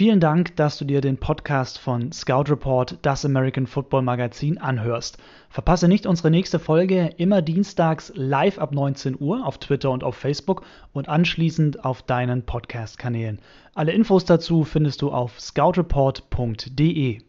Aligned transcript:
Vielen 0.00 0.18
Dank, 0.18 0.56
dass 0.56 0.78
du 0.78 0.86
dir 0.86 1.02
den 1.02 1.18
Podcast 1.18 1.78
von 1.78 2.10
Scout 2.10 2.44
Report, 2.48 2.96
das 3.02 3.26
American 3.26 3.66
Football 3.66 4.00
Magazin, 4.00 4.56
anhörst. 4.56 5.18
Verpasse 5.50 5.88
nicht 5.88 6.06
unsere 6.06 6.30
nächste 6.30 6.58
Folge 6.58 7.12
immer 7.18 7.42
dienstags 7.42 8.10
live 8.14 8.58
ab 8.58 8.72
19 8.72 9.20
Uhr 9.20 9.46
auf 9.46 9.58
Twitter 9.58 9.90
und 9.90 10.02
auf 10.02 10.16
Facebook 10.16 10.62
und 10.94 11.10
anschließend 11.10 11.84
auf 11.84 12.00
deinen 12.00 12.46
Podcast-Kanälen. 12.46 13.40
Alle 13.74 13.92
Infos 13.92 14.24
dazu 14.24 14.64
findest 14.64 15.02
du 15.02 15.10
auf 15.10 15.38
scoutreport.de. 15.38 17.20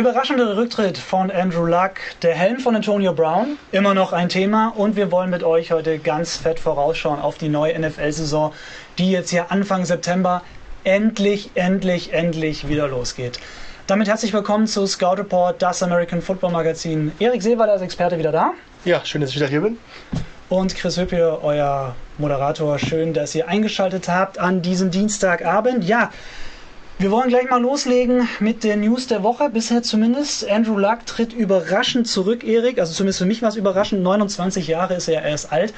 Der 0.00 0.08
überraschende 0.08 0.56
Rücktritt 0.56 0.96
von 0.96 1.30
Andrew 1.30 1.66
Luck, 1.66 1.96
der 2.22 2.34
Helm 2.34 2.58
von 2.58 2.74
Antonio 2.74 3.12
Brown, 3.12 3.58
immer 3.70 3.92
noch 3.92 4.14
ein 4.14 4.30
Thema 4.30 4.72
und 4.74 4.96
wir 4.96 5.12
wollen 5.12 5.28
mit 5.28 5.42
euch 5.42 5.72
heute 5.72 5.98
ganz 5.98 6.38
fett 6.38 6.58
vorausschauen 6.58 7.20
auf 7.20 7.36
die 7.36 7.50
neue 7.50 7.78
NFL-Saison, 7.78 8.54
die 8.96 9.10
jetzt 9.10 9.28
hier 9.28 9.52
Anfang 9.52 9.84
September 9.84 10.40
endlich, 10.84 11.50
endlich, 11.52 12.14
endlich 12.14 12.66
wieder 12.66 12.88
losgeht. 12.88 13.40
Damit 13.86 14.08
herzlich 14.08 14.32
willkommen 14.32 14.66
zu 14.66 14.86
Scout 14.86 15.16
Report, 15.18 15.60
das 15.60 15.82
American 15.82 16.22
Football 16.22 16.52
Magazin. 16.52 17.12
Erik 17.18 17.42
Seewald 17.42 17.68
als 17.68 17.82
Experte 17.82 18.16
wieder 18.16 18.32
da. 18.32 18.54
Ja, 18.86 19.04
schön, 19.04 19.20
dass 19.20 19.28
ich 19.28 19.36
wieder 19.36 19.48
hier 19.48 19.60
bin. 19.60 19.76
Und 20.48 20.74
Chris 20.76 20.96
Hüppier, 20.96 21.40
euer 21.42 21.94
Moderator. 22.16 22.78
Schön, 22.78 23.12
dass 23.12 23.34
ihr 23.34 23.48
eingeschaltet 23.48 24.08
habt 24.08 24.38
an 24.38 24.62
diesem 24.62 24.90
Dienstagabend. 24.90 25.84
Ja, 25.84 26.10
wir 27.00 27.10
wollen 27.10 27.30
gleich 27.30 27.48
mal 27.48 27.62
loslegen 27.62 28.28
mit 28.40 28.62
der 28.62 28.76
News 28.76 29.06
der 29.06 29.22
Woche, 29.22 29.48
bisher 29.48 29.82
zumindest. 29.82 30.46
Andrew 30.46 30.76
Luck 30.76 31.06
tritt 31.06 31.32
überraschend 31.32 32.06
zurück, 32.06 32.44
Erik. 32.44 32.78
Also 32.78 32.92
zumindest 32.92 33.20
für 33.20 33.24
mich 33.24 33.40
war 33.40 33.48
es 33.48 33.56
überraschend. 33.56 34.02
29 34.02 34.68
Jahre 34.68 34.92
ist 34.92 35.08
er 35.08 35.22
erst 35.22 35.50
alt. 35.50 35.72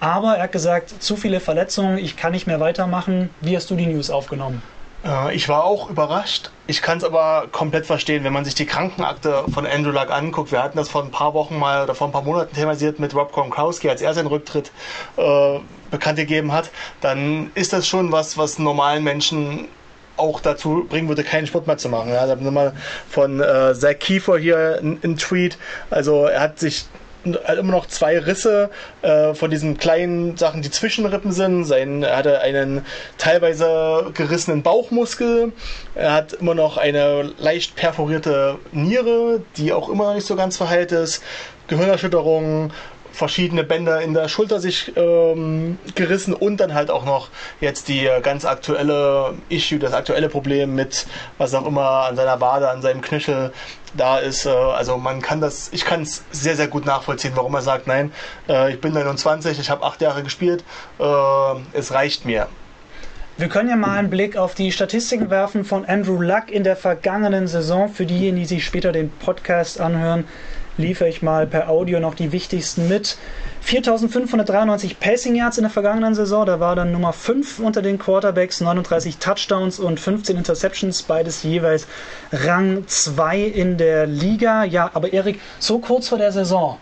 Aber 0.00 0.36
er 0.36 0.44
hat 0.44 0.52
gesagt, 0.52 1.02
zu 1.02 1.16
viele 1.16 1.40
Verletzungen, 1.40 1.98
ich 1.98 2.16
kann 2.16 2.32
nicht 2.32 2.46
mehr 2.46 2.58
weitermachen. 2.58 3.28
Wie 3.42 3.54
hast 3.54 3.68
du 3.68 3.74
die 3.76 3.84
News 3.84 4.08
aufgenommen? 4.08 4.62
Äh, 5.04 5.34
ich 5.34 5.46
war 5.46 5.64
auch 5.64 5.90
überrascht. 5.90 6.50
Ich 6.66 6.80
kann 6.80 6.96
es 6.96 7.04
aber 7.04 7.48
komplett 7.52 7.84
verstehen, 7.84 8.24
wenn 8.24 8.32
man 8.32 8.46
sich 8.46 8.54
die 8.54 8.64
Krankenakte 8.64 9.44
von 9.52 9.66
Andrew 9.66 9.90
Luck 9.90 10.10
anguckt. 10.10 10.52
Wir 10.52 10.62
hatten 10.62 10.78
das 10.78 10.88
vor 10.88 11.04
ein 11.04 11.10
paar 11.10 11.34
Wochen 11.34 11.58
mal 11.58 11.82
oder 11.84 11.94
vor 11.94 12.08
ein 12.08 12.12
paar 12.12 12.22
Monaten 12.22 12.54
thematisiert 12.54 12.98
mit 12.98 13.14
Rob 13.14 13.30
Gronkowski, 13.30 13.90
als 13.90 14.00
er 14.00 14.14
seinen 14.14 14.28
Rücktritt 14.28 14.72
äh, 15.18 15.58
bekannt 15.90 16.16
gegeben 16.16 16.50
hat. 16.50 16.70
Dann 17.02 17.50
ist 17.54 17.74
das 17.74 17.86
schon 17.86 18.10
was, 18.10 18.38
was 18.38 18.58
normalen 18.58 19.04
Menschen 19.04 19.68
auch 20.16 20.40
dazu 20.40 20.86
bringen 20.88 21.08
würde, 21.08 21.24
keinen 21.24 21.46
Sport 21.46 21.66
mehr 21.66 21.78
zu 21.78 21.88
machen. 21.88 22.10
Ja, 22.10 22.26
da 22.26 22.32
haben 22.32 22.44
wir 22.44 22.50
mal 22.50 22.72
von 23.08 23.40
äh, 23.40 23.74
Zach 23.74 23.98
Kiefer 23.98 24.38
hier 24.38 24.78
einen 24.80 25.16
Tweet. 25.16 25.58
Also 25.90 26.26
er 26.26 26.40
hat 26.40 26.58
sich 26.58 26.84
hat 27.44 27.58
immer 27.58 27.72
noch 27.72 27.86
zwei 27.86 28.18
Risse 28.18 28.70
äh, 29.02 29.34
von 29.34 29.50
diesen 29.50 29.78
kleinen 29.78 30.36
Sachen, 30.36 30.62
die 30.62 30.70
Zwischenrippen 30.70 31.32
sind. 31.32 31.64
Sein, 31.64 32.02
er 32.02 32.16
hatte 32.16 32.40
einen 32.40 32.84
teilweise 33.18 34.10
gerissenen 34.14 34.62
Bauchmuskel. 34.62 35.52
Er 35.94 36.12
hat 36.12 36.32
immer 36.32 36.54
noch 36.54 36.78
eine 36.78 37.32
leicht 37.38 37.76
perforierte 37.76 38.58
Niere, 38.72 39.42
die 39.56 39.72
auch 39.72 39.88
immer 39.88 40.06
noch 40.06 40.14
nicht 40.14 40.26
so 40.26 40.36
ganz 40.36 40.56
verheilt 40.56 40.92
ist. 40.92 41.22
Gehirnerschütterung, 41.68 42.72
verschiedene 43.12 43.64
Bänder 43.64 44.00
in 44.00 44.14
der 44.14 44.28
Schulter 44.28 44.60
sich 44.60 44.92
ähm, 44.96 45.78
gerissen 45.94 46.34
und 46.34 46.58
dann 46.58 46.74
halt 46.74 46.90
auch 46.90 47.04
noch 47.04 47.28
jetzt 47.60 47.88
die 47.88 48.08
ganz 48.22 48.44
aktuelle 48.44 49.34
Issue, 49.48 49.78
das 49.78 49.92
aktuelle 49.92 50.28
Problem 50.28 50.74
mit 50.74 51.06
was 51.38 51.54
auch 51.54 51.66
immer 51.66 52.06
an 52.06 52.16
seiner 52.16 52.40
Wade, 52.40 52.68
an 52.70 52.82
seinem 52.82 53.02
Knöchel 53.02 53.52
da 53.94 54.18
ist. 54.18 54.46
Äh, 54.46 54.50
also 54.50 54.96
man 54.96 55.20
kann 55.22 55.40
das, 55.40 55.70
ich 55.72 55.84
kann 55.84 56.02
es 56.02 56.24
sehr, 56.30 56.56
sehr 56.56 56.68
gut 56.68 56.86
nachvollziehen, 56.86 57.32
warum 57.34 57.54
er 57.54 57.62
sagt, 57.62 57.86
nein, 57.86 58.12
äh, 58.48 58.72
ich 58.72 58.80
bin 58.80 58.92
29, 58.92 59.58
ich 59.58 59.70
habe 59.70 59.84
acht 59.84 60.00
Jahre 60.00 60.22
gespielt, 60.22 60.64
äh, 60.98 61.04
es 61.72 61.92
reicht 61.92 62.24
mir. 62.24 62.48
Wir 63.38 63.48
können 63.48 63.70
ja 63.70 63.76
mal 63.76 63.98
einen 63.98 64.10
Blick 64.10 64.36
auf 64.36 64.54
die 64.54 64.72
Statistiken 64.72 65.30
werfen 65.30 65.64
von 65.64 65.86
Andrew 65.86 66.20
Luck 66.20 66.50
in 66.50 66.64
der 66.64 66.76
vergangenen 66.76 67.48
Saison. 67.48 67.88
Für 67.88 68.04
diejenigen, 68.04 68.36
die 68.36 68.44
sich 68.44 68.64
später 68.64 68.92
den 68.92 69.10
Podcast 69.10 69.80
anhören, 69.80 70.24
liefere 70.78 71.08
ich 71.08 71.22
mal 71.22 71.46
per 71.46 71.68
Audio 71.68 72.00
noch 72.00 72.14
die 72.14 72.32
wichtigsten 72.32 72.88
mit. 72.88 73.16
4593 73.60 74.98
Passing 74.98 75.34
Yards 75.34 75.58
in 75.58 75.64
der 75.64 75.70
vergangenen 75.70 76.14
Saison, 76.14 76.46
da 76.46 76.58
war 76.60 76.74
dann 76.74 76.92
Nummer 76.92 77.12
5 77.12 77.60
unter 77.60 77.82
den 77.82 77.98
Quarterbacks, 77.98 78.60
39 78.60 79.18
Touchdowns 79.18 79.78
und 79.78 80.00
15 80.00 80.36
Interceptions, 80.36 81.02
beides 81.02 81.42
jeweils 81.42 81.86
Rang 82.32 82.84
2 82.86 83.40
in 83.40 83.76
der 83.76 84.06
Liga. 84.06 84.64
Ja, 84.64 84.90
aber 84.94 85.12
Erik, 85.12 85.40
so 85.58 85.78
kurz 85.78 86.08
vor 86.08 86.18
der 86.18 86.32
Saison, 86.32 86.78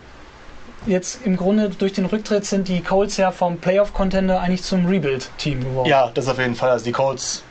jetzt 0.87 1.19
im 1.25 1.37
Grunde 1.37 1.69
durch 1.69 1.93
den 1.93 2.05
Rücktritt 2.05 2.45
sind 2.45 2.67
die 2.67 2.81
Colts 2.81 3.17
ja 3.17 3.31
vom 3.31 3.57
Playoff-Contender 3.57 4.39
eigentlich 4.39 4.63
zum 4.63 4.87
Rebuild-Team 4.87 5.63
geworden. 5.63 5.87
Ja, 5.87 6.09
das 6.13 6.27
auf 6.27 6.39
jeden 6.39 6.55
Fall. 6.55 6.71
Also 6.71 6.85
die 6.85 6.91
Colts 6.91 7.43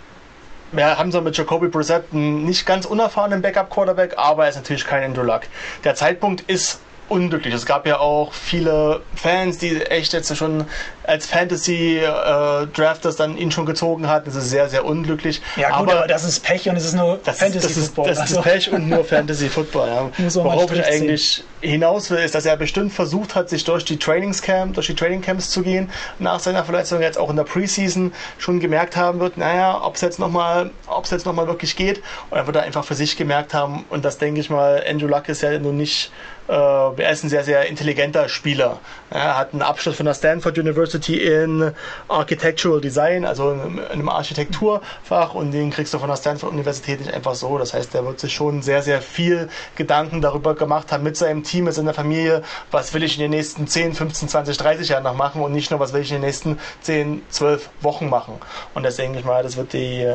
wir 0.72 0.98
haben 0.98 1.10
so 1.10 1.20
mit 1.20 1.36
Jacoby 1.36 1.68
Brissett 1.68 2.04
einen 2.12 2.44
nicht 2.44 2.66
ganz 2.66 2.86
unerfahrenen 2.86 3.42
Backup-Quarterback, 3.42 4.14
aber 4.16 4.44
er 4.44 4.50
ist 4.50 4.56
natürlich 4.56 4.84
kein 4.84 5.14
Luck. 5.14 5.42
Der 5.84 5.94
Zeitpunkt 5.94 6.42
ist 6.42 6.80
unglücklich. 7.10 7.52
Es 7.52 7.66
gab 7.66 7.86
ja 7.86 7.98
auch 7.98 8.32
viele 8.32 9.02
Fans, 9.14 9.58
die 9.58 9.82
echt 9.82 10.12
jetzt 10.12 10.34
schon 10.36 10.64
als 11.04 11.26
Fantasy-Drafters 11.26 13.14
äh, 13.14 13.18
dann 13.18 13.36
ihn 13.36 13.50
schon 13.50 13.66
gezogen 13.66 14.08
hatten. 14.08 14.26
Das 14.26 14.36
ist 14.36 14.50
sehr, 14.50 14.68
sehr 14.68 14.84
unglücklich. 14.84 15.42
Ja, 15.56 15.70
gut, 15.70 15.88
aber, 15.88 15.98
aber 15.98 16.06
das 16.06 16.24
ist 16.24 16.40
Pech 16.44 16.68
und 16.68 16.76
es 16.76 16.84
ist 16.84 16.94
nur 16.94 17.18
Fantasy-Football. 17.18 18.08
Das, 18.08 18.18
ist, 18.18 18.36
das 18.36 18.36
also. 18.36 18.40
ist 18.40 18.42
Pech 18.42 18.72
und 18.72 18.88
nur 18.88 19.04
Fantasy-Football. 19.10 19.88
Ja. 19.88 20.34
Worauf 20.34 20.72
ich 20.72 20.84
eigentlich 20.84 21.42
hinaus 21.60 22.10
will, 22.10 22.18
ist, 22.18 22.34
dass 22.34 22.46
er 22.46 22.56
bestimmt 22.56 22.92
versucht 22.92 23.34
hat, 23.34 23.48
sich 23.48 23.64
durch 23.64 23.84
die 23.84 23.98
Trainingscamp, 23.98 24.74
durch 24.74 24.86
die 24.86 24.94
Trainingcamps 24.94 25.50
zu 25.50 25.62
gehen, 25.62 25.90
nach 26.18 26.38
seiner 26.38 26.64
Verletzung 26.64 27.02
jetzt 27.02 27.18
auch 27.18 27.30
in 27.30 27.36
der 27.36 27.44
Preseason 27.44 28.12
schon 28.38 28.60
gemerkt 28.60 28.96
haben 28.96 29.18
wird, 29.20 29.36
naja, 29.36 29.80
ob 29.82 29.96
es 29.96 30.00
jetzt 30.00 30.18
nochmal, 30.20 30.70
ob 30.86 31.04
es 31.04 31.10
jetzt 31.10 31.26
nochmal 31.26 31.48
wirklich 31.48 31.74
geht. 31.74 32.02
Und 32.30 32.38
er 32.38 32.46
wird 32.46 32.56
er 32.56 32.62
einfach 32.62 32.84
für 32.84 32.94
sich 32.94 33.16
gemerkt 33.16 33.52
haben, 33.52 33.84
und 33.90 34.04
das 34.04 34.18
denke 34.18 34.40
ich 34.40 34.48
mal, 34.48 34.82
Andrew 34.88 35.08
Luck 35.08 35.28
ist 35.28 35.42
ja 35.42 35.58
nun 35.58 35.76
nicht 35.76 36.12
er 36.50 37.10
ist 37.10 37.22
ein 37.22 37.28
sehr, 37.28 37.44
sehr 37.44 37.66
intelligenter 37.66 38.28
Spieler. 38.28 38.80
Er 39.10 39.36
hat 39.36 39.52
einen 39.52 39.62
Abschluss 39.62 39.96
von 39.96 40.06
der 40.06 40.14
Stanford 40.14 40.58
University 40.58 41.16
in 41.18 41.72
Architectural 42.08 42.80
Design, 42.80 43.24
also 43.24 43.52
in 43.52 43.78
einem 43.78 44.08
Architekturfach 44.08 45.34
und 45.34 45.52
den 45.52 45.70
kriegst 45.70 45.94
du 45.94 45.98
von 45.98 46.08
der 46.08 46.16
Stanford 46.16 46.52
Universität 46.52 47.00
nicht 47.00 47.12
einfach 47.14 47.34
so. 47.34 47.56
Das 47.58 47.72
heißt, 47.72 47.94
er 47.94 48.04
wird 48.04 48.18
sich 48.20 48.34
schon 48.34 48.62
sehr, 48.62 48.82
sehr 48.82 49.00
viel 49.00 49.48
Gedanken 49.76 50.20
darüber 50.20 50.54
gemacht 50.54 50.90
haben 50.92 51.04
mit 51.04 51.16
seinem 51.16 51.44
Team, 51.44 51.64
mit 51.64 51.74
seiner 51.74 51.94
Familie, 51.94 52.42
was 52.70 52.92
will 52.94 53.02
ich 53.04 53.14
in 53.14 53.22
den 53.22 53.30
nächsten 53.30 53.66
10, 53.66 53.94
15, 53.94 54.28
20, 54.28 54.56
30 54.56 54.88
Jahren 54.88 55.04
noch 55.04 55.14
machen 55.14 55.42
und 55.42 55.52
nicht 55.52 55.70
nur, 55.70 55.78
was 55.78 55.92
will 55.92 56.00
ich 56.00 56.10
in 56.10 56.16
den 56.16 56.26
nächsten 56.26 56.58
10, 56.80 57.22
12 57.30 57.70
Wochen 57.80 58.08
machen. 58.08 58.34
Und 58.74 58.84
denke 58.98 59.20
ich 59.20 59.24
mal, 59.24 59.42
das 59.42 59.56
wird 59.56 59.72
die 59.72 60.14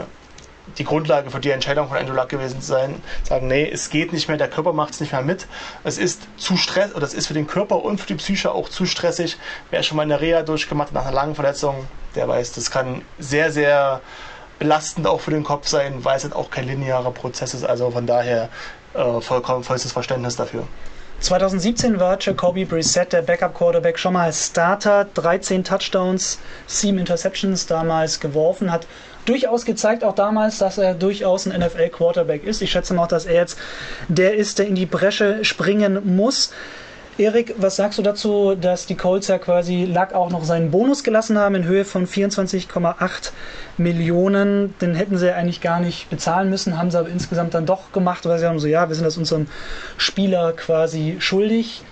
die 0.77 0.83
Grundlage 0.83 1.29
für 1.29 1.39
die 1.39 1.51
Entscheidung 1.51 1.87
von 1.87 1.97
Andrew 1.97 2.13
Luck 2.13 2.29
gewesen 2.29 2.61
zu 2.61 2.67
sein, 2.67 3.01
sagen, 3.23 3.47
nee, 3.47 3.69
es 3.69 3.89
geht 3.89 4.13
nicht 4.13 4.27
mehr, 4.27 4.37
der 4.37 4.49
Körper 4.49 4.73
macht 4.73 4.93
es 4.93 4.99
nicht 4.99 5.11
mehr 5.11 5.21
mit. 5.21 5.47
Es 5.83 5.97
ist 5.97 6.27
zu 6.37 6.57
stress, 6.57 6.93
oder 6.95 7.05
es 7.05 7.13
ist 7.13 7.27
für 7.27 7.33
den 7.33 7.47
Körper 7.47 7.83
und 7.83 7.99
für 7.99 8.07
die 8.07 8.15
Psyche 8.15 8.51
auch 8.51 8.69
zu 8.69 8.85
stressig. 8.85 9.37
Wer 9.71 9.83
schon 9.83 9.97
mal 9.97 10.03
eine 10.03 10.19
Reha 10.19 10.43
durchgemacht 10.43 10.89
hat 10.89 10.93
nach 10.93 11.05
einer 11.05 11.15
langen 11.15 11.35
Verletzung, 11.35 11.87
der 12.15 12.27
weiß, 12.27 12.53
das 12.53 12.71
kann 12.71 13.01
sehr, 13.19 13.51
sehr 13.51 14.01
belastend 14.59 15.07
auch 15.07 15.21
für 15.21 15.31
den 15.31 15.43
Kopf 15.43 15.67
sein, 15.67 16.03
weil 16.03 16.17
es 16.17 16.23
halt 16.23 16.33
auch 16.33 16.49
kein 16.49 16.67
linearer 16.67 17.11
Prozess 17.11 17.53
ist. 17.53 17.65
Also 17.65 17.91
von 17.91 18.07
daher 18.07 18.49
äh, 18.93 19.21
vollkommen 19.21 19.63
vollstes 19.63 19.91
Verständnis 19.91 20.35
dafür. 20.35 20.65
2017 21.19 21.99
war 21.99 22.17
Jacoby 22.19 22.65
Brissett, 22.65 23.13
der 23.13 23.21
Backup-Quarterback, 23.21 23.97
schon 23.97 24.13
mal 24.13 24.31
Starter. 24.31 25.05
13 25.05 25.63
Touchdowns, 25.63 26.39
7 26.67 26.99
Interceptions 26.99 27.65
damals 27.65 28.19
geworfen, 28.19 28.71
hat 28.71 28.85
durchaus 29.25 29.65
gezeigt, 29.65 30.03
auch 30.03 30.15
damals, 30.15 30.57
dass 30.57 30.77
er 30.77 30.93
durchaus 30.93 31.47
ein 31.47 31.59
NFL-Quarterback 31.59 32.43
ist. 32.43 32.61
Ich 32.61 32.71
schätze 32.71 32.93
mal, 32.93 33.07
dass 33.07 33.25
er 33.25 33.35
jetzt 33.35 33.57
der 34.07 34.35
ist, 34.35 34.59
der 34.59 34.67
in 34.67 34.75
die 34.75 34.85
Bresche 34.85 35.43
springen 35.43 36.15
muss. 36.15 36.51
Erik, 37.17 37.55
was 37.57 37.77
sagst 37.77 37.97
du 37.97 38.01
dazu, 38.01 38.55
dass 38.55 38.87
die 38.87 38.95
Colts 38.95 39.29
ja 39.29 39.37
quasi 39.37 39.85
Luck 39.85 40.13
auch 40.13 40.29
noch 40.29 40.43
seinen 40.43 40.69
Bonus 40.69 41.01
gelassen 41.01 41.37
haben 41.37 41.55
in 41.55 41.63
Höhe 41.63 41.85
von 41.85 42.07
24,8 42.07 43.31
Millionen? 43.77 44.77
Den 44.81 44.95
hätten 44.95 45.17
sie 45.17 45.27
ja 45.27 45.35
eigentlich 45.35 45.61
gar 45.61 45.79
nicht 45.79 46.09
bezahlen 46.09 46.49
müssen, 46.49 46.77
haben 46.77 46.91
sie 46.91 46.99
aber 46.99 47.07
insgesamt 47.07 47.53
dann 47.53 47.65
doch 47.65 47.93
gemacht, 47.93 48.25
weil 48.25 48.37
sie 48.37 48.45
haben 48.45 48.59
so, 48.59 48.67
ja, 48.67 48.89
wir 48.89 48.95
sind 48.95 49.05
das 49.05 49.17
unserem 49.17 49.47
Spieler 49.95 50.51
quasi 50.51 51.15
schuldig. 51.19 51.83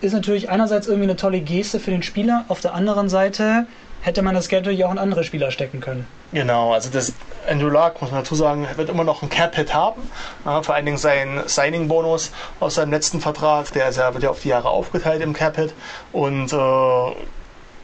Ist 0.00 0.12
natürlich 0.12 0.50
einerseits 0.50 0.88
irgendwie 0.88 1.04
eine 1.04 1.16
tolle 1.16 1.40
Geste 1.40 1.78
für 1.78 1.92
den 1.92 2.02
Spieler, 2.02 2.44
auf 2.48 2.60
der 2.60 2.74
anderen 2.74 3.08
Seite 3.08 3.66
hätte 4.02 4.22
man 4.22 4.34
das 4.34 4.48
Geld 4.48 4.64
natürlich 4.64 4.84
auch 4.84 4.92
in 4.92 4.98
andere 4.98 5.22
Spieler 5.22 5.52
stecken 5.52 5.80
können. 5.80 6.04
Genau, 6.34 6.72
also 6.72 6.90
das 6.90 7.12
Andrew 7.48 7.68
Luck, 7.68 8.02
muss 8.02 8.10
man 8.10 8.22
dazu 8.22 8.34
sagen, 8.34 8.66
wird 8.74 8.88
immer 8.88 9.04
noch 9.04 9.22
ein 9.22 9.28
Cap-Hit 9.28 9.72
haben. 9.72 10.10
Ja, 10.44 10.64
vor 10.64 10.74
allen 10.74 10.84
Dingen 10.84 10.98
sein 10.98 11.44
Signing-Bonus 11.46 12.32
aus 12.58 12.74
seinem 12.74 12.90
letzten 12.90 13.20
Vertrag, 13.20 13.72
der 13.72 13.88
ist 13.88 13.98
ja, 13.98 14.12
wird 14.14 14.24
ja 14.24 14.30
auf 14.30 14.40
die 14.40 14.48
Jahre 14.48 14.68
aufgeteilt 14.68 15.22
im 15.22 15.32
Cap-Hit. 15.32 15.74
Und 16.12 16.52
äh, 16.52 17.14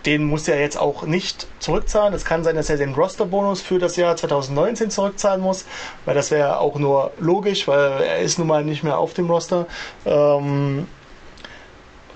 den 0.05 0.25
muss 0.25 0.49
er 0.49 0.59
jetzt 0.59 0.77
auch 0.77 1.05
nicht 1.05 1.47
zurückzahlen. 1.61 2.13
Es 2.13 2.25
kann 2.25 2.43
sein, 2.43 2.57
dass 2.57 2.69
er 2.69 2.77
den 2.77 2.93
Roster-Bonus 2.93 3.61
für 3.61 3.79
das 3.79 3.95
Jahr 3.95 4.17
2019 4.17 4.91
zurückzahlen 4.91 5.41
muss, 5.41 5.65
weil 6.05 6.17
das 6.17 6.33
wäre 6.33 6.59
auch 6.59 6.75
nur 6.75 7.13
logisch, 7.21 7.69
weil 7.69 8.03
er 8.03 8.19
ist 8.19 8.39
nun 8.39 8.49
mal 8.49 8.65
nicht 8.65 8.83
mehr 8.83 8.99
auf 8.99 9.15
dem 9.15 9.31
Roster. 9.31 9.67
Ähm, 10.05 10.89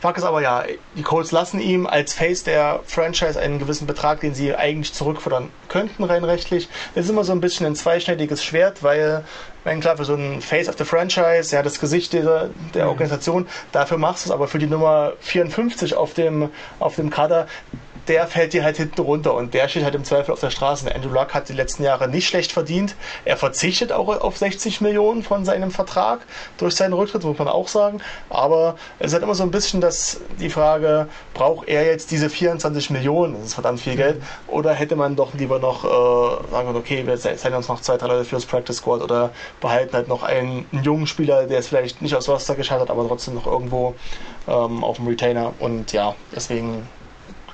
Fakt 0.05 0.19
ist 0.19 0.25
aber 0.25 0.43
ja, 0.43 0.65
die 0.97 1.03
Colts 1.03 1.33
lassen 1.33 1.61
ihm 1.61 1.87
als 1.87 2.13
Face 2.13 2.45
der 2.45 2.81
Franchise 2.85 3.41
einen 3.41 3.59
gewissen 3.59 3.87
Betrag, 3.87 4.21
den 4.21 4.35
sie 4.35 4.55
eigentlich 4.55 4.93
zurückfordern 4.93 5.49
könnten, 5.75 6.05
rein 6.05 6.23
rechtlich. 6.23 6.69
Das 6.95 7.07
ist 7.07 7.11
immer 7.11 7.25
so 7.25 7.33
ein 7.33 7.41
bisschen 7.41 7.67
ein 7.67 7.75
zweischneidiges 7.75 8.45
Schwert, 8.45 8.85
weil, 8.85 9.25
wenn 9.65 9.81
klar, 9.81 9.97
für 9.97 10.05
so 10.05 10.15
ein 10.15 10.41
Face 10.41 10.69
of 10.69 10.77
the 10.79 10.85
Franchise, 10.85 11.53
ja, 11.53 11.65
das 11.65 11.81
Gesicht 11.81 12.13
dieser, 12.13 12.51
der 12.75 12.85
mhm. 12.85 12.91
Organisation, 12.91 13.49
dafür 13.73 13.99
machst 13.99 14.25
du 14.25 14.29
es, 14.29 14.33
aber 14.33 14.47
für 14.47 14.61
die 14.61 14.69
Nummer 14.69 15.15
54 15.19 15.97
auf 15.97 16.15
dem, 16.15 16.51
auf 16.79 16.95
dem 16.95 17.11
Kader, 17.11 17.49
der 18.09 18.27
fällt 18.27 18.53
dir 18.53 18.65
halt 18.65 18.77
hinten 18.77 19.01
runter 19.01 19.35
und 19.35 19.55
der 19.55 19.69
steht 19.69 19.85
halt 19.85 19.95
im 19.95 20.05
Zweifel 20.05 20.33
auf 20.33 20.41
der 20.41 20.51
Straße. 20.51 20.95
Andrew 20.95 21.13
Luck 21.13 21.33
hat 21.35 21.49
die 21.49 21.55
letzten 21.55 21.83
Jahre 21.83 22.09
nicht 22.09 22.29
schlecht 22.29 22.53
verdient. 22.53 22.95
Er 23.25 23.37
verzichtet 23.37 23.93
auch 23.93 24.09
auf 24.09 24.37
60 24.37 24.81
Millionen 24.81 25.23
von 25.23 25.45
seinem 25.45 25.71
Vertrag 25.71 26.21
durch 26.59 26.75
seinen 26.75 26.93
Rücktritt, 26.93 27.25
muss 27.25 27.39
man 27.39 27.49
auch 27.49 27.69
sagen. 27.69 28.01
Aber 28.29 28.77
es 28.99 29.07
ist 29.07 29.13
halt 29.15 29.23
immer 29.23 29.35
so 29.35 29.43
ein 29.43 29.51
bisschen 29.51 29.81
das, 29.81 30.21
die 30.39 30.51
Frage, 30.51 31.09
braucht 31.33 31.69
er 31.69 31.87
jetzt 31.87 32.11
diese 32.11 32.29
24 32.29 32.91
Millionen, 32.91 33.35
das 33.35 33.47
ist 33.47 33.55
verdammt 33.55 33.81
viel 33.81 33.97
Geld, 33.97 34.23
oder 34.47 34.75
hätte 34.75 34.97
man 34.97 35.17
doch 35.17 35.35
lieber 35.35 35.59
noch 35.65 35.85
äh, 35.85 36.51
sagen 36.51 36.77
okay, 36.77 37.07
wir 37.07 37.19
zeigen 37.19 37.57
uns 37.57 37.69
noch 37.69 37.81
zwei, 37.81 37.97
drei 37.97 38.09
Leute 38.09 38.25
fürs 38.25 38.47
Practice 38.47 38.77
Squad 38.77 39.03
oder 39.03 39.31
behalten 39.61 39.95
halt 39.95 40.09
noch 40.09 40.23
einen, 40.23 40.67
einen 40.73 40.85
jungen 40.85 41.07
Spieler, 41.07 41.47
der 41.47 41.59
es 41.59 41.69
vielleicht 41.69 42.03
nicht 42.03 42.15
aus 42.15 42.29
Roster 42.29 42.55
geschafft 42.55 42.83
hat, 42.83 42.91
aber 42.91 43.07
trotzdem 43.09 43.35
noch 43.35 43.47
irgendwo 43.47 43.95
ähm, 44.47 44.85
auf 44.85 44.97
dem 44.97 45.07
Retainer. 45.07 45.53
Und 45.59 45.93
ja, 45.93 46.15
deswegen 46.35 46.87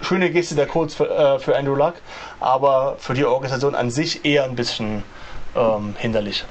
schöne 0.01 0.31
Geste 0.31 0.55
der 0.55 0.67
Codes 0.67 0.95
für, 0.95 1.09
äh, 1.09 1.39
für 1.39 1.57
Andrew 1.57 1.75
Luck, 1.75 1.95
aber 2.41 2.97
für 2.99 3.15
die 3.15 3.25
Organisation 3.25 3.75
an 3.75 3.91
sich 3.91 4.25
eher 4.25 4.45
ein 4.45 4.57
bisschen 4.57 5.03
ähm, 5.57 5.95
hinderlich. 5.99 6.45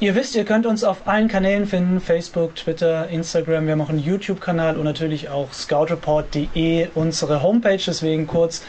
Ihr 0.00 0.14
wisst, 0.16 0.34
ihr 0.34 0.44
könnt 0.44 0.66
uns 0.66 0.84
auf 0.84 1.06
allen 1.06 1.28
Kanälen 1.28 1.66
finden: 1.66 2.00
Facebook, 2.00 2.56
Twitter, 2.56 3.08
Instagram. 3.08 3.66
Wir 3.66 3.80
auch 3.80 3.88
einen 3.88 4.00
YouTube-Kanal 4.00 4.76
und 4.76 4.84
natürlich 4.84 5.28
auch 5.28 5.52
scoutreport.de, 5.52 6.88
unsere 6.94 7.42
Homepage. 7.42 7.78
Deswegen 7.86 8.26
kurz 8.26 8.62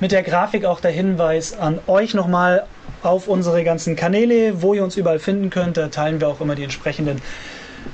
mit 0.00 0.12
der 0.12 0.22
Grafik 0.22 0.64
auch 0.64 0.80
der 0.80 0.90
Hinweis 0.90 1.58
an 1.58 1.78
euch 1.86 2.14
nochmal 2.14 2.64
auf 3.02 3.28
unsere 3.28 3.64
ganzen 3.64 3.96
Kanäle, 3.96 4.62
wo 4.62 4.74
ihr 4.74 4.84
uns 4.84 4.96
überall 4.96 5.18
finden 5.18 5.50
könnt. 5.50 5.76
Da 5.76 5.88
teilen 5.88 6.20
wir 6.20 6.28
auch 6.28 6.40
immer 6.40 6.54
die 6.54 6.64
entsprechenden 6.64 7.22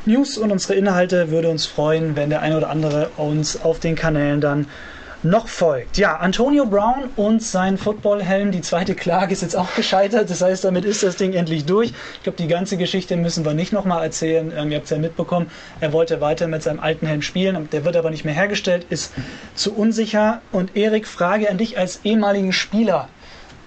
News 0.04 0.38
und 0.38 0.50
unsere 0.50 0.74
Inhalte. 0.74 1.30
Würde 1.30 1.48
uns 1.48 1.66
freuen, 1.66 2.16
wenn 2.16 2.30
der 2.30 2.40
eine 2.40 2.56
oder 2.56 2.70
andere 2.70 3.10
uns 3.16 3.62
auf 3.62 3.78
den 3.78 3.94
Kanälen 3.94 4.40
dann 4.40 4.66
noch 5.22 5.48
folgt. 5.48 5.98
Ja, 5.98 6.16
Antonio 6.16 6.66
Brown 6.66 7.10
und 7.16 7.42
sein 7.42 7.78
Footballhelm. 7.78 8.50
Die 8.50 8.60
zweite 8.60 8.94
Klage 8.94 9.32
ist 9.32 9.42
jetzt 9.42 9.56
auch 9.56 9.74
gescheitert. 9.74 10.30
Das 10.30 10.42
heißt, 10.42 10.64
damit 10.64 10.84
ist 10.84 11.02
das 11.02 11.16
Ding 11.16 11.32
endlich 11.32 11.64
durch. 11.64 11.92
Ich 12.14 12.22
glaube, 12.22 12.38
die 12.38 12.48
ganze 12.48 12.76
Geschichte 12.76 13.16
müssen 13.16 13.44
wir 13.44 13.54
nicht 13.54 13.72
nochmal 13.72 14.02
erzählen. 14.04 14.52
Ähm, 14.56 14.70
ihr 14.70 14.76
habt 14.78 14.84
es 14.86 14.90
ja 14.90 14.98
mitbekommen. 14.98 15.50
Er 15.80 15.92
wollte 15.92 16.20
weiter 16.20 16.48
mit 16.48 16.62
seinem 16.62 16.80
alten 16.80 17.06
Helm 17.06 17.22
spielen. 17.22 17.68
Der 17.70 17.84
wird 17.84 17.96
aber 17.96 18.10
nicht 18.10 18.24
mehr 18.24 18.34
hergestellt, 18.34 18.86
ist 18.90 19.12
zu 19.54 19.74
unsicher. 19.74 20.40
Und 20.50 20.76
Erik, 20.76 21.06
Frage 21.06 21.50
an 21.50 21.58
dich 21.58 21.78
als 21.78 22.00
ehemaligen 22.04 22.52
Spieler. 22.52 23.08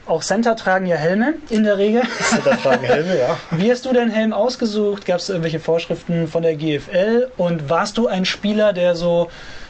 Auch 0.07 0.21
Center 0.21 0.55
tragen 0.55 0.85
ja 0.85 0.97
Helme 0.97 1.35
in 1.49 1.63
der 1.63 1.79
Regel. 1.79 2.03
Center 2.21 2.61
tragen 2.61 2.83
Helme, 2.83 3.17
ja. 3.17 3.37
Wie 3.57 3.71
hast 3.71 3.85
du 3.85 3.93
deinen 3.93 4.11
Helm 4.11 4.33
ausgesucht? 4.33 5.05
Gab 5.05 5.17
es 5.17 5.29
irgendwelche 5.29 5.59
Vorschriften 5.59 6.27
von 6.27 6.43
der 6.43 6.55
GFL? 6.55 7.31
Und 7.37 7.69
warst 7.69 7.97
du 7.97 8.07
ein 8.07 8.25
Spieler, 8.25 8.71
der 8.71 8.95
so 8.95 9.29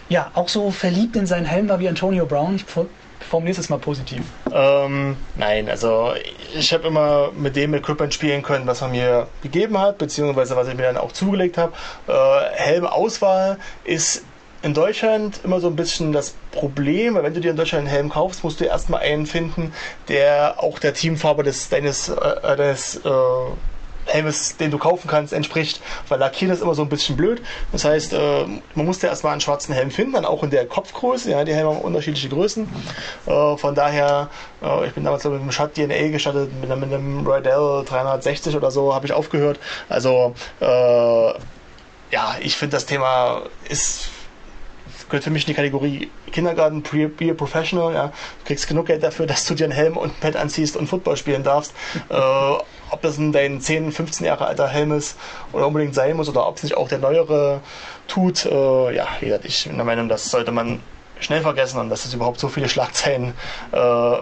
ja, 0.09 0.31
auch 0.33 0.49
so 0.49 0.71
verliebt 0.71 1.15
in 1.15 1.25
seinen 1.25 1.45
Helm 1.45 1.69
war 1.69 1.79
wie 1.79 1.87
Antonio 1.87 2.25
Brown. 2.25 2.55
Ich 2.55 2.65
formuliere 3.27 3.59
es 3.59 3.69
mal 3.69 3.79
positiv. 3.79 4.21
Ähm, 4.53 5.17
nein, 5.35 5.69
also 5.69 6.13
ich 6.55 6.73
habe 6.73 6.87
immer 6.87 7.31
mit 7.31 7.55
dem 7.55 7.73
Equipment 7.73 8.13
spielen 8.13 8.43
können, 8.43 8.67
was 8.67 8.81
man 8.81 8.91
mir 8.91 9.27
gegeben 9.41 9.79
hat, 9.79 9.97
beziehungsweise 9.97 10.55
was 10.55 10.67
ich 10.67 10.75
mir 10.75 10.83
dann 10.83 10.97
auch 10.97 11.11
zugelegt 11.11 11.57
habe. 11.57 11.73
Äh, 12.07 12.11
Helmauswahl 12.55 13.57
ist 13.83 14.23
in 14.61 14.73
Deutschland 14.73 15.41
immer 15.43 15.59
so 15.59 15.67
ein 15.67 15.75
bisschen 15.75 16.11
das 16.11 16.33
Problem, 16.51 17.15
weil 17.15 17.23
wenn 17.23 17.33
du 17.33 17.39
dir 17.39 17.51
in 17.51 17.57
Deutschland 17.57 17.81
einen 17.81 17.95
Helm 17.95 18.09
kaufst, 18.09 18.43
musst 18.43 18.59
du 18.59 18.65
erstmal 18.65 19.01
einen 19.01 19.27
finden, 19.27 19.73
der 20.07 20.55
auch 20.57 20.79
der 20.79 20.93
Teamfarbe 20.93 21.43
des, 21.43 21.69
deines, 21.69 22.09
äh, 22.09 22.15
deines 22.41 22.97
äh, 22.97 23.09
Helmes, 24.05 24.57
den 24.57 24.71
du 24.71 24.77
kaufen 24.77 25.07
kannst, 25.07 25.33
entspricht, 25.33 25.81
weil 26.07 26.19
Lackieren 26.19 26.53
ist 26.53 26.61
immer 26.61 26.75
so 26.75 26.81
ein 26.81 26.89
bisschen 26.89 27.17
blöd. 27.17 27.41
Das 27.71 27.85
heißt, 27.85 28.13
äh, 28.13 28.45
man 28.75 28.85
musste 28.85 29.07
erstmal 29.07 29.33
einen 29.33 29.41
schwarzen 29.41 29.73
Helm 29.73 29.91
finden, 29.91 30.13
dann 30.13 30.25
auch 30.25 30.43
in 30.43 30.49
der 30.49 30.65
Kopfgröße. 30.65 31.31
Ja, 31.31 31.43
die 31.43 31.53
Helme 31.53 31.69
haben 31.69 31.81
unterschiedliche 31.81 32.29
Größen. 32.29 32.67
Äh, 33.25 33.57
von 33.57 33.75
daher, 33.75 34.29
äh, 34.63 34.87
ich 34.87 34.93
bin 34.93 35.03
damals 35.03 35.23
mit 35.23 35.33
einem 35.33 35.51
Schatt 35.51 35.75
DNA 35.75 36.09
gestartet, 36.09 36.49
mit 36.61 36.69
mit 36.75 36.93
einem 36.93 37.25
Rydell 37.25 37.83
360 37.85 38.55
oder 38.55 38.71
so, 38.71 38.93
habe 38.93 39.05
ich 39.05 39.13
aufgehört. 39.13 39.59
Also, 39.89 40.33
äh, 40.59 40.65
ja, 42.11 42.35
ich 42.41 42.55
finde 42.55 42.75
das 42.75 42.85
Thema 42.85 43.41
ist 43.69 44.09
gehört 45.09 45.23
für 45.23 45.29
mich 45.29 45.43
in 45.43 45.47
die 45.47 45.53
Kategorie 45.53 46.11
Kindergarten, 46.31 46.83
a 46.83 47.33
Professional. 47.33 47.93
Ja. 47.93 48.07
Du 48.07 48.45
kriegst 48.45 48.67
genug 48.67 48.87
Geld 48.87 49.03
dafür, 49.03 49.25
dass 49.25 49.45
du 49.45 49.53
dir 49.55 49.65
einen 49.65 49.73
Helm 49.73 49.97
und 49.97 50.11
ein 50.11 50.19
Pad 50.19 50.35
anziehst 50.35 50.75
und 50.75 50.87
Football 50.87 51.17
spielen 51.17 51.43
darfst. 51.43 51.73
äh, 52.09 52.53
ob 52.91 53.01
das 53.01 53.17
ein 53.17 53.31
dein 53.31 53.61
10, 53.61 53.91
15 53.91 54.25
Jahre 54.25 54.45
alter 54.45 54.67
Helm 54.67 54.91
ist 54.91 55.17
oder 55.51 55.67
unbedingt 55.67 55.95
sein 55.95 56.15
muss 56.15 56.29
oder 56.29 56.47
ob 56.47 56.57
es 56.57 56.63
nicht 56.63 56.77
auch 56.77 56.87
der 56.87 56.99
neuere 56.99 57.61
tut. 58.07 58.45
Äh, 58.45 58.95
ja, 58.95 59.07
wie 59.19 59.25
gesagt, 59.27 59.45
ich 59.45 59.65
bin 59.65 59.75
der 59.75 59.85
Meinung, 59.85 60.09
das 60.09 60.29
sollte 60.29 60.51
man 60.51 60.81
schnell 61.19 61.41
vergessen 61.41 61.79
und 61.79 61.89
dass 61.89 62.05
es 62.05 62.13
überhaupt 62.13 62.39
so 62.39 62.49
viele 62.49 62.69
Schlagzeilen 62.69 63.33
äh, 63.71 64.15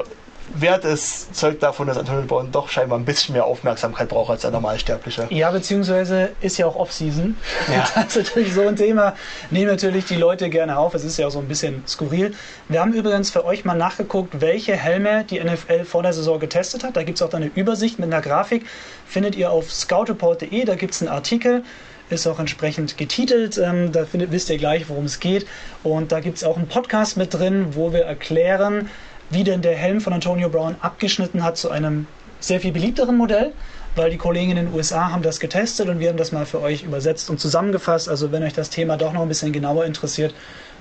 wert 0.54 0.86
ist, 0.86 1.36
zeugt 1.36 1.64
davon, 1.64 1.88
dass 1.88 1.98
Antonio 1.98 2.24
Brown 2.24 2.52
doch 2.52 2.70
scheinbar 2.70 3.00
ein 3.00 3.06
bisschen 3.06 3.34
mehr 3.34 3.46
Aufmerksamkeit 3.46 4.10
braucht 4.10 4.32
als 4.32 4.42
der 4.42 4.52
Normalsterbliche. 4.52 5.28
Ja, 5.30 5.52
beziehungsweise 5.52 6.32
ist 6.42 6.58
ja 6.58 6.66
auch 6.66 6.76
Off-Season. 6.76 7.38
Ja. 7.72 7.84
Das 8.04 8.16
ist 8.16 8.28
natürlich 8.28 8.54
so 8.54 8.68
ein 8.68 8.76
Thema, 8.76 9.16
nehmen 9.50 9.68
natürlich 9.68 10.06
die 10.06 10.16
Leute 10.16 10.50
gerne 10.50 10.78
auf. 10.78 10.94
Es 10.94 11.04
ist 11.04 11.18
ja 11.18 11.28
auch 11.28 11.32
so 11.32 11.40
ein 11.40 11.48
bisschen 11.48 11.84
skurril. 11.88 12.34
Wir 12.68 12.82
haben 12.82 12.94
übrigens 12.94 13.30
für 13.30 13.46
euch 13.46 13.66
mal 13.66 13.76
nachgeguckt, 13.76 14.42
welche 14.42 14.76
Helme 14.76 15.24
die 15.24 15.40
NFL 15.40 15.86
vor 15.86 16.04
der 16.04 16.14
Saison 16.14 16.40
getestet 16.40 16.84
hat. 16.84 16.96
Da 16.98 17.04
gibt 17.04 17.20
es 17.20 17.22
auch 17.22 17.34
eine 17.34 17.52
Übersicht 17.56 18.00
mit 18.00 18.12
einer 18.12 18.22
Grafik. 18.22 18.66
Findet 19.06 19.36
ihr 19.36 19.52
auf 19.52 19.72
scoutreport.de, 19.72 20.66
da 20.66 20.76
gibt 20.76 20.94
es 20.94 21.02
einen 21.02 21.12
Artikel 21.12 21.64
ist 22.10 22.28
auch 22.28 22.40
entsprechend 22.40 22.98
getitelt. 22.98 23.58
Ähm, 23.58 23.92
da 23.92 24.06
findet, 24.06 24.32
wisst 24.32 24.50
ihr 24.50 24.58
gleich, 24.58 24.90
worum 24.90 25.06
es 25.06 25.20
geht. 25.20 25.48
Und 25.84 26.12
da 26.12 26.20
gibt 26.20 26.38
es 26.38 26.44
auch 26.44 26.58
einen 26.58 26.68
Podcast 26.68 27.18
mit 27.18 27.34
drin, 27.34 27.68
wo 27.72 27.94
wir 27.94 28.04
erklären, 28.04 28.90
wie 29.34 29.44
denn 29.44 29.62
der 29.62 29.76
Helm 29.76 30.02
von 30.02 30.14
Antonio 30.14 30.50
Brown 30.50 30.76
abgeschnitten 30.82 31.44
hat 31.44 31.58
zu 31.58 31.70
einem 31.70 32.08
sehr 32.40 32.60
viel 32.60 32.72
beliebteren 32.72 33.18
Modell, 33.18 33.54
weil 33.96 34.10
die 34.10 34.18
Kollegen 34.18 34.50
in 34.52 34.58
den 34.58 34.74
USA 34.74 35.12
haben 35.12 35.22
das 35.22 35.40
getestet 35.40 35.88
und 35.90 36.00
wir 36.00 36.10
haben 36.10 36.18
das 36.18 36.32
mal 36.32 36.46
für 36.46 36.62
euch 36.62 36.84
übersetzt 36.84 37.30
und 37.30 37.40
zusammengefasst. 37.40 38.10
Also 38.10 38.32
wenn 38.32 38.44
euch 38.44 38.54
das 38.54 38.70
Thema 38.70 38.98
doch 38.98 39.14
noch 39.14 39.22
ein 39.22 39.28
bisschen 39.28 39.54
genauer 39.54 39.86
interessiert, 39.86 40.34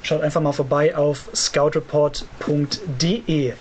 schaut 0.02 0.22
einfach 0.22 0.40
mal 0.40 0.52
vorbei 0.52 0.96
auf 0.96 1.28
scoutreport.de. 1.34 3.52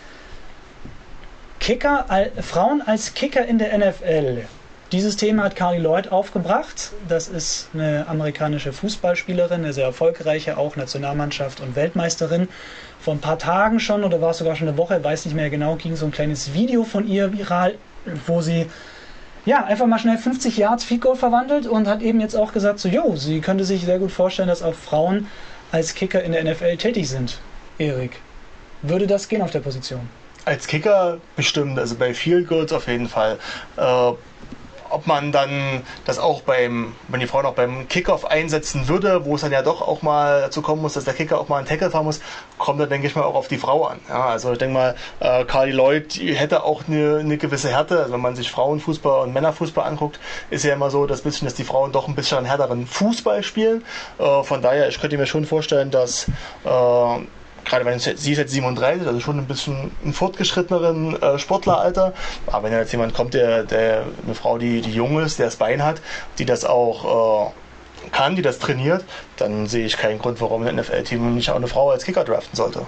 Kicker, 1.60 2.05
Frauen 2.41 2.81
als 2.81 3.13
Kicker 3.13 3.45
in 3.45 3.60
der 3.60 3.77
NFL. 3.77 4.45
Dieses 4.91 5.15
Thema 5.15 5.43
hat 5.43 5.55
Carly 5.55 5.79
Lloyd 5.79 6.12
aufgebracht. 6.12 6.91
Das 7.07 7.29
ist 7.29 7.69
eine 7.74 8.05
amerikanische 8.10 8.74
Fußballspielerin, 8.74 9.63
eine 9.63 9.71
sehr 9.71 9.86
erfolgreiche, 9.86 10.57
auch 10.57 10.75
Nationalmannschaft 10.75 11.62
und 11.62 11.77
Weltmeisterin. 11.77 12.50
Vor 13.00 13.13
ein 13.13 13.21
paar 13.21 13.39
Tagen 13.39 13.79
schon, 13.79 14.03
oder 14.03 14.19
war 14.19 14.31
es 14.31 14.39
sogar 14.39 14.57
schon 14.57 14.67
eine 14.67 14.77
Woche, 14.77 15.01
weiß 15.01 15.24
nicht 15.24 15.33
mehr 15.33 15.50
genau, 15.50 15.77
ging 15.77 15.95
so 15.95 16.05
ein 16.05 16.12
kleines 16.12 16.53
Video 16.53 16.83
von 16.83 17.07
ihr 17.07 17.31
viral, 17.31 17.75
wo 18.27 18.41
sie 18.41 18.67
ja, 19.45 19.63
einfach 19.63 19.88
mal 19.88 19.98
schnell 19.98 20.17
50 20.17 20.57
Yards 20.57 20.83
Feed 20.83 21.01
Goal 21.01 21.15
verwandelt 21.15 21.67
und 21.67 21.88
hat 21.88 22.01
eben 22.01 22.19
jetzt 22.19 22.36
auch 22.36 22.51
gesagt, 22.51 22.79
so, 22.79 22.89
jo, 22.89 23.15
sie 23.15 23.39
könnte 23.39 23.63
sich 23.63 23.86
sehr 23.86 23.98
gut 23.98 24.12
vorstellen, 24.12 24.50
dass 24.50 24.62
auch 24.62 24.75
Frauen 24.75 25.27
als 25.71 25.95
Kicker 25.95 26.21
in 26.21 26.33
der 26.33 26.43
NFL 26.43 26.75
tätig 26.75 27.10
sind. 27.10 27.39
Erik, 27.77 28.19
würde 28.81 29.07
das 29.07 29.29
gehen 29.29 29.41
auf 29.41 29.51
der 29.51 29.62
Position? 29.62 30.01
Als 30.43 30.67
Kicker 30.67 31.19
bestimmt, 31.36 31.79
also 31.79 31.95
bei 31.95 32.13
Field 32.13 32.50
Goals 32.50 32.74
auf 32.74 32.88
jeden 32.88 33.07
Fall. 33.07 33.39
Äh, 33.77 34.12
ob 34.91 35.07
man 35.07 35.31
dann 35.31 35.83
das 36.05 36.19
auch 36.19 36.41
beim, 36.41 36.93
wenn 37.07 37.19
die 37.19 37.27
Frau 37.27 37.41
noch 37.41 37.53
beim 37.53 37.88
Kickoff 37.88 38.25
einsetzen 38.25 38.88
würde, 38.88 39.25
wo 39.25 39.36
es 39.36 39.41
dann 39.41 39.51
ja 39.51 39.62
doch 39.62 39.81
auch 39.81 40.01
mal 40.01 40.41
dazu 40.41 40.62
kommen 40.62 40.81
muss, 40.81 40.93
dass 40.93 41.05
der 41.05 41.13
Kicker 41.13 41.39
auch 41.39 41.50
mal 41.50 41.57
einen 41.57 41.67
Tackle 41.67 41.89
fahren 41.89 42.05
muss, 42.05 42.21
kommt 42.57 42.79
dann, 42.79 42.89
denke 42.89 43.07
ich 43.07 43.15
mal, 43.15 43.24
auch 43.24 43.36
auf 43.36 43.48
die 43.48 43.57
Frau 43.57 43.86
an. 43.86 44.00
Ja, 44.10 44.25
also 44.25 44.51
ich 44.51 44.57
denke 44.57 44.74
mal, 44.74 44.95
äh, 45.19 45.45
Carly 45.45 45.71
Lloyd 45.71 46.15
hätte 46.15 46.63
auch 46.63 46.83
eine, 46.88 47.17
eine 47.19 47.38
gewisse 47.38 47.69
Härte. 47.69 48.00
Also 48.00 48.13
wenn 48.13 48.21
man 48.21 48.36
sich 48.36 48.51
Frauenfußball 48.51 49.24
und 49.24 49.33
Männerfußball 49.33 49.88
anguckt, 49.88 50.19
ist 50.50 50.63
ja 50.63 50.74
immer 50.74 50.89
so, 50.89 51.05
dass, 51.05 51.21
bisschen, 51.21 51.45
dass 51.45 51.55
die 51.55 51.63
Frauen 51.63 51.91
doch 51.91 52.07
ein 52.07 52.15
bisschen 52.15 52.39
einen 52.39 52.48
härteren 52.48 52.88
Fußball 52.88 53.43
spielen. 53.43 53.83
Äh, 54.19 54.43
von 54.43 54.62
daher, 54.62 54.88
ich 54.89 55.00
könnte 55.00 55.17
mir 55.17 55.25
schon 55.25 55.45
vorstellen, 55.45 55.91
dass 55.91 56.27
äh, 56.65 57.19
gerade 57.65 57.86
wenn 57.86 58.00
sie 58.00 58.12
ist 58.12 58.25
jetzt 58.25 58.51
37, 58.51 59.08
also 59.08 59.20
schon 59.20 59.38
ein 59.38 59.46
bisschen 59.46 59.91
ein 60.03 60.13
fortgeschritteneren 60.13 61.22
äh, 61.22 61.39
Sportleralter. 61.39 62.13
Aber 62.48 62.63
wenn 62.63 62.74
jetzt 62.74 62.91
jemand 62.91 63.13
kommt, 63.13 63.34
der, 63.34 63.63
der 63.63 64.03
eine 64.25 64.36
Frau, 64.36 64.58
die, 64.58 64.82
die 64.82 64.91
jung 64.91 65.20
ist, 65.20 65.39
der 65.39 65.48
das 65.48 65.56
Bein 65.56 65.84
hat, 65.84 66.01
die 66.38 66.46
das 66.46 66.65
auch 66.65 67.51
äh, 67.51 68.10
kann, 68.12 68.36
die 68.36 68.41
das 68.41 68.60
trainiert, 68.60 69.06
dann 69.38 69.68
sehe 69.68 69.86
ich 69.86 69.98
keinen 69.98 70.20
Grund, 70.20 70.41
warum 70.41 70.65
ein 70.65 70.75
NFL-Team 70.75 71.36
nicht 71.36 71.50
auch 71.50 71.56
eine 71.56 71.68
Frau 71.68 71.91
als 71.91 72.03
Kicker 72.03 72.24
draften 72.24 72.56
sollte. 72.56 72.86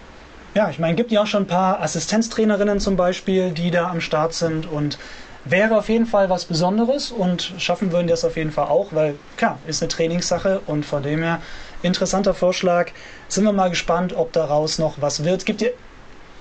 Ja, 0.55 0.69
ich 0.69 0.77
meine, 0.77 0.95
gibt 0.95 1.11
ja 1.11 1.23
auch 1.23 1.27
schon 1.27 1.43
ein 1.43 1.47
paar 1.47 1.81
Assistenztrainerinnen 1.81 2.79
zum 2.79 2.95
Beispiel, 2.95 3.51
die 3.51 3.71
da 3.71 3.89
am 3.89 4.01
Start 4.01 4.33
sind 4.33 4.67
und 4.71 4.99
wäre 5.45 5.77
auf 5.77 5.89
jeden 5.89 6.05
Fall 6.05 6.29
was 6.29 6.45
Besonderes 6.45 7.11
und 7.11 7.53
schaffen 7.57 7.91
würden 7.91 8.07
das 8.07 8.23
auf 8.23 8.37
jeden 8.37 8.51
Fall 8.51 8.67
auch, 8.67 8.87
weil 8.91 9.15
klar, 9.35 9.57
ist 9.67 9.81
eine 9.81 9.89
Trainingssache 9.89 10.61
und 10.67 10.85
von 10.85 11.03
dem 11.03 11.23
her 11.23 11.41
interessanter 11.83 12.33
Vorschlag. 12.33 12.91
Sind 13.27 13.43
wir 13.43 13.53
mal 13.53 13.69
gespannt, 13.69 14.13
ob 14.15 14.33
daraus 14.33 14.79
noch 14.79 14.95
was 14.99 15.23
wird. 15.23 15.45
Gibt 15.45 15.61
ja 15.61 15.69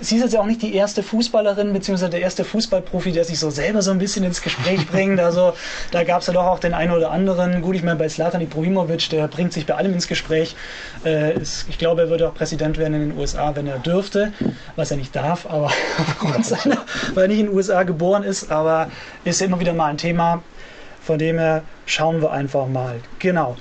sie 0.02 0.16
ist 0.16 0.22
jetzt 0.22 0.34
ja 0.34 0.40
auch 0.40 0.46
nicht 0.46 0.62
die 0.62 0.74
erste 0.74 1.02
Fußballerin, 1.02 1.72
beziehungsweise 1.72 2.10
der 2.10 2.20
erste 2.20 2.44
Fußballprofi, 2.44 3.12
der 3.12 3.24
sich 3.24 3.38
so 3.38 3.50
selber 3.50 3.82
so 3.82 3.90
ein 3.90 3.98
bisschen 3.98 4.24
ins 4.24 4.42
Gespräch 4.42 4.86
bringt. 4.88 5.20
Also 5.20 5.54
da 5.90 6.04
gab 6.04 6.20
es 6.20 6.26
ja 6.26 6.32
doch 6.32 6.44
auch 6.44 6.58
den 6.58 6.74
einen 6.74 6.92
oder 6.92 7.10
anderen. 7.10 7.62
Gut, 7.62 7.76
ich 7.76 7.82
meine, 7.82 7.96
bei 7.96 8.08
Slatan 8.08 8.40
Ibrahimovic, 8.40 9.08
der 9.10 9.28
bringt 9.28 9.52
sich 9.52 9.64
bei 9.66 9.74
allem 9.74 9.92
ins 9.94 10.08
Gespräch. 10.08 10.56
Äh, 11.04 11.34
ist, 11.38 11.66
ich 11.68 11.78
glaube, 11.78 12.02
er 12.02 12.10
würde 12.10 12.28
auch 12.28 12.34
Präsident 12.34 12.78
werden 12.78 12.94
in 12.94 13.10
den 13.10 13.18
USA, 13.18 13.54
wenn 13.54 13.66
er 13.66 13.78
dürfte, 13.78 14.32
was 14.76 14.90
er 14.90 14.96
nicht 14.96 15.14
darf, 15.14 15.46
aber 15.46 15.70
seiner, 16.42 16.84
weil 17.14 17.24
er 17.24 17.28
nicht 17.28 17.40
in 17.40 17.46
den 17.46 17.54
USA 17.54 17.84
geboren 17.84 18.24
ist, 18.24 18.50
aber 18.50 18.90
ist 19.24 19.40
ja 19.40 19.46
immer 19.46 19.60
wieder 19.60 19.72
mal 19.72 19.86
ein 19.86 19.98
Thema. 19.98 20.42
Von 21.00 21.18
dem 21.18 21.38
her 21.38 21.62
schauen 21.86 22.22
wir 22.22 22.30
einfach 22.30 22.68
mal. 22.68 23.00
Genau. 23.18 23.56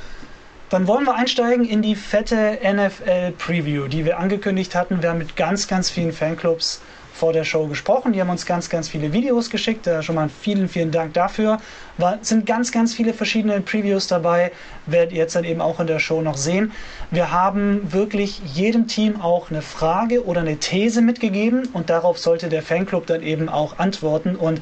Dann 0.71 0.87
wollen 0.87 1.03
wir 1.03 1.15
einsteigen 1.15 1.65
in 1.65 1.81
die 1.81 1.95
fette 1.95 2.57
NFL 2.63 3.33
Preview, 3.37 3.89
die 3.89 4.05
wir 4.05 4.17
angekündigt 4.17 4.73
hatten. 4.73 5.01
Wir 5.01 5.09
haben 5.09 5.17
mit 5.17 5.35
ganz, 5.35 5.67
ganz 5.67 5.89
vielen 5.89 6.13
Fanclubs 6.13 6.81
vor 7.13 7.33
der 7.33 7.43
Show 7.43 7.67
gesprochen. 7.67 8.13
Die 8.13 8.21
haben 8.21 8.29
uns 8.29 8.45
ganz, 8.45 8.69
ganz 8.69 8.87
viele 8.87 9.11
Videos 9.11 9.49
geschickt. 9.49 9.85
Äh, 9.85 10.01
schon 10.01 10.15
mal 10.15 10.29
vielen, 10.29 10.69
vielen 10.69 10.91
Dank 10.91 11.13
dafür. 11.13 11.57
War, 11.97 12.19
sind 12.21 12.45
ganz, 12.45 12.71
ganz 12.71 12.93
viele 12.93 13.13
verschiedene 13.13 13.59
Previews 13.59 14.07
dabei. 14.07 14.53
Werdet 14.85 15.11
ihr 15.11 15.17
jetzt 15.17 15.35
dann 15.35 15.43
eben 15.43 15.59
auch 15.59 15.81
in 15.81 15.87
der 15.87 15.99
Show 15.99 16.21
noch 16.21 16.37
sehen. 16.37 16.71
Wir 17.11 17.33
haben 17.33 17.91
wirklich 17.91 18.41
jedem 18.53 18.87
Team 18.87 19.19
auch 19.19 19.51
eine 19.51 19.61
Frage 19.61 20.25
oder 20.25 20.39
eine 20.39 20.55
These 20.55 21.01
mitgegeben 21.01 21.67
und 21.73 21.89
darauf 21.89 22.17
sollte 22.17 22.47
der 22.47 22.63
Fanclub 22.63 23.07
dann 23.07 23.23
eben 23.23 23.49
auch 23.49 23.77
antworten. 23.77 24.37
Und 24.37 24.61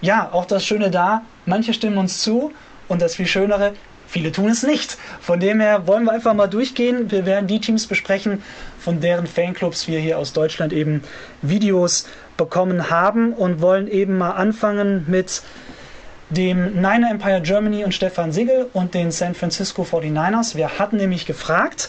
ja, 0.00 0.30
auch 0.32 0.46
das 0.46 0.64
Schöne 0.64 0.90
da, 0.90 1.26
manche 1.44 1.74
stimmen 1.74 1.98
uns 1.98 2.22
zu 2.22 2.52
und 2.88 3.02
das 3.02 3.16
viel 3.16 3.26
Schönere, 3.26 3.74
Viele 4.12 4.30
tun 4.30 4.50
es 4.50 4.62
nicht. 4.62 4.98
Von 5.22 5.40
dem 5.40 5.58
her 5.58 5.86
wollen 5.86 6.04
wir 6.04 6.12
einfach 6.12 6.34
mal 6.34 6.46
durchgehen. 6.46 7.10
Wir 7.10 7.24
werden 7.24 7.46
die 7.46 7.60
Teams 7.60 7.86
besprechen, 7.86 8.42
von 8.78 9.00
deren 9.00 9.26
Fanclubs 9.26 9.88
wir 9.88 10.00
hier 10.00 10.18
aus 10.18 10.34
Deutschland 10.34 10.74
eben 10.74 11.02
Videos 11.40 12.06
bekommen 12.36 12.90
haben 12.90 13.32
und 13.32 13.62
wollen 13.62 13.88
eben 13.88 14.18
mal 14.18 14.32
anfangen 14.32 15.06
mit 15.08 15.40
dem 16.28 16.74
Niner 16.74 17.10
Empire 17.10 17.40
Germany 17.40 17.84
und 17.84 17.94
Stefan 17.94 18.32
Sigel 18.32 18.68
und 18.74 18.92
den 18.92 19.10
San 19.12 19.34
Francisco 19.34 19.82
49ers. 19.82 20.56
Wir 20.56 20.78
hatten 20.78 20.98
nämlich 20.98 21.24
gefragt, 21.24 21.88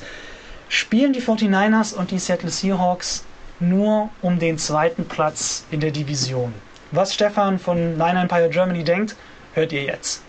spielen 0.69 1.11
die 1.11 1.21
49ers 1.21 1.93
und 1.93 2.11
die 2.11 2.19
Seattle 2.19 2.51
Seahawks 2.51 3.25
nur 3.59 4.09
um 4.21 4.39
den 4.39 4.57
zweiten 4.57 5.03
Platz 5.09 5.65
in 5.71 5.81
der 5.81 5.91
Division? 5.91 6.53
Was 6.91 7.13
Stefan 7.13 7.59
von 7.59 7.97
Niner 7.97 8.21
Empire 8.21 8.47
Germany 8.47 8.85
denkt, 8.85 9.17
hört 9.55 9.73
ihr 9.73 9.83
jetzt 9.83 10.23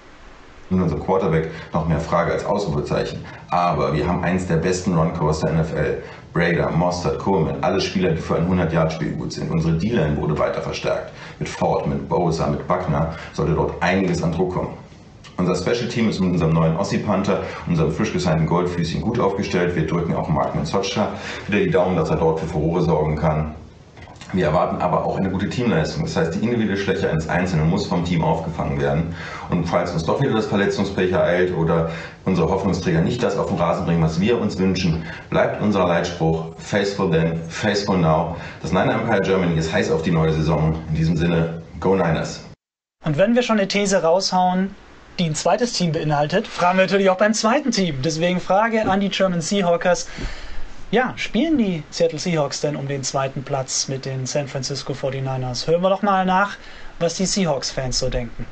und 0.74 0.82
unser 0.82 0.98
Quarterback 0.98 1.50
noch 1.72 1.86
mehr 1.88 2.00
Frage 2.00 2.32
als 2.32 2.44
Ausrufezeichen. 2.44 3.24
Aber 3.50 3.94
wir 3.94 4.06
haben 4.06 4.22
eins 4.22 4.46
der 4.46 4.56
besten 4.56 4.96
Run-Covers 4.96 5.40
der 5.40 5.52
NFL. 5.52 6.02
Brader, 6.32 6.70
Mostert, 6.72 7.20
Coleman, 7.20 7.56
alle 7.60 7.80
Spieler, 7.80 8.10
die 8.10 8.20
für 8.20 8.36
ein 8.36 8.50
100-Yard-Spiel 8.50 9.12
gut 9.12 9.32
sind. 9.32 9.52
Unsere 9.52 9.74
D-Line 9.74 10.16
wurde 10.16 10.36
weiter 10.36 10.60
verstärkt. 10.60 11.12
Mit 11.38 11.48
Ford, 11.48 11.86
mit 11.86 12.08
Bowser, 12.08 12.48
mit 12.48 12.66
Buckner 12.66 13.14
sollte 13.32 13.54
dort 13.54 13.80
einiges 13.80 14.20
an 14.22 14.32
Druck 14.32 14.54
kommen. 14.54 14.70
Unser 15.36 15.56
Special 15.56 15.88
Team 15.88 16.08
ist 16.08 16.20
mit 16.20 16.32
unserem 16.32 16.52
neuen 16.52 16.76
Ossi 16.76 16.98
Panther, 16.98 17.42
unserem 17.66 17.90
frisch 17.92 18.12
gesignten 18.12 18.46
Goldfüßchen 18.46 19.00
gut 19.00 19.18
aufgestellt. 19.18 19.74
Wir 19.74 19.86
drücken 19.86 20.14
auch 20.14 20.28
Mark 20.28 20.54
Menzotscha 20.54 21.08
wieder 21.48 21.58
die 21.58 21.70
Daumen, 21.70 21.96
dass 21.96 22.10
er 22.10 22.16
dort 22.16 22.40
für 22.40 22.46
Furore 22.46 22.82
sorgen 22.82 23.16
kann. 23.16 23.54
Wir 24.34 24.46
erwarten 24.46 24.82
aber 24.82 25.04
auch 25.04 25.16
eine 25.16 25.30
gute 25.30 25.48
Teamleistung. 25.48 26.02
Das 26.02 26.16
heißt, 26.16 26.34
die 26.34 26.40
individuelle 26.40 26.76
Schwäche 26.76 27.08
eines 27.08 27.28
Einzelnen 27.28 27.70
muss 27.70 27.86
vom 27.86 28.04
Team 28.04 28.24
aufgefangen 28.24 28.80
werden. 28.80 29.14
Und 29.48 29.66
falls 29.66 29.92
uns 29.92 30.04
doch 30.04 30.20
wieder 30.20 30.32
das 30.32 30.46
Verletzungspech 30.46 31.12
ereilt 31.12 31.56
oder 31.56 31.90
unsere 32.24 32.48
Hoffnungsträger 32.48 33.00
nicht 33.00 33.22
das 33.22 33.38
auf 33.38 33.46
den 33.46 33.58
Rasen 33.58 33.86
bringen, 33.86 34.02
was 34.02 34.20
wir 34.20 34.40
uns 34.40 34.58
wünschen, 34.58 35.04
bleibt 35.30 35.62
unser 35.62 35.86
Leitspruch 35.86 36.46
Faithful 36.58 37.10
then, 37.10 37.40
Faithful 37.48 37.96
now. 37.96 38.36
Das 38.60 38.72
Niner 38.72 38.94
Empire 38.94 39.20
Germany 39.20 39.56
ist 39.56 39.72
heiß 39.72 39.92
auf 39.92 40.02
die 40.02 40.10
neue 40.10 40.32
Saison. 40.32 40.74
In 40.88 40.94
diesem 40.96 41.16
Sinne, 41.16 41.62
Go 41.78 41.94
Niners! 41.94 42.44
Und 43.04 43.16
wenn 43.16 43.36
wir 43.36 43.42
schon 43.42 43.58
eine 43.58 43.68
These 43.68 44.02
raushauen, 44.02 44.74
die 45.20 45.26
ein 45.26 45.36
zweites 45.36 45.74
Team 45.74 45.92
beinhaltet, 45.92 46.48
fragen 46.48 46.78
wir 46.78 46.84
natürlich 46.84 47.10
auch 47.10 47.18
beim 47.18 47.34
zweiten 47.34 47.70
Team. 47.70 48.02
Deswegen 48.02 48.40
Frage 48.40 48.88
an 48.88 48.98
die 48.98 49.10
German 49.10 49.40
Seahawkers. 49.40 50.08
Ja, 50.94 51.12
spielen 51.16 51.58
die 51.58 51.82
Seattle 51.90 52.20
Seahawks 52.20 52.60
denn 52.60 52.76
um 52.76 52.86
den 52.86 53.02
zweiten 53.02 53.42
Platz 53.42 53.88
mit 53.88 54.04
den 54.04 54.26
San 54.26 54.46
Francisco 54.46 54.92
49ers? 54.92 55.66
Hören 55.66 55.82
wir 55.82 55.90
doch 55.90 56.02
mal 56.02 56.24
nach, 56.24 56.56
was 57.00 57.16
die 57.16 57.26
Seahawks-Fans 57.26 57.98
so 57.98 58.10
denken. 58.10 58.46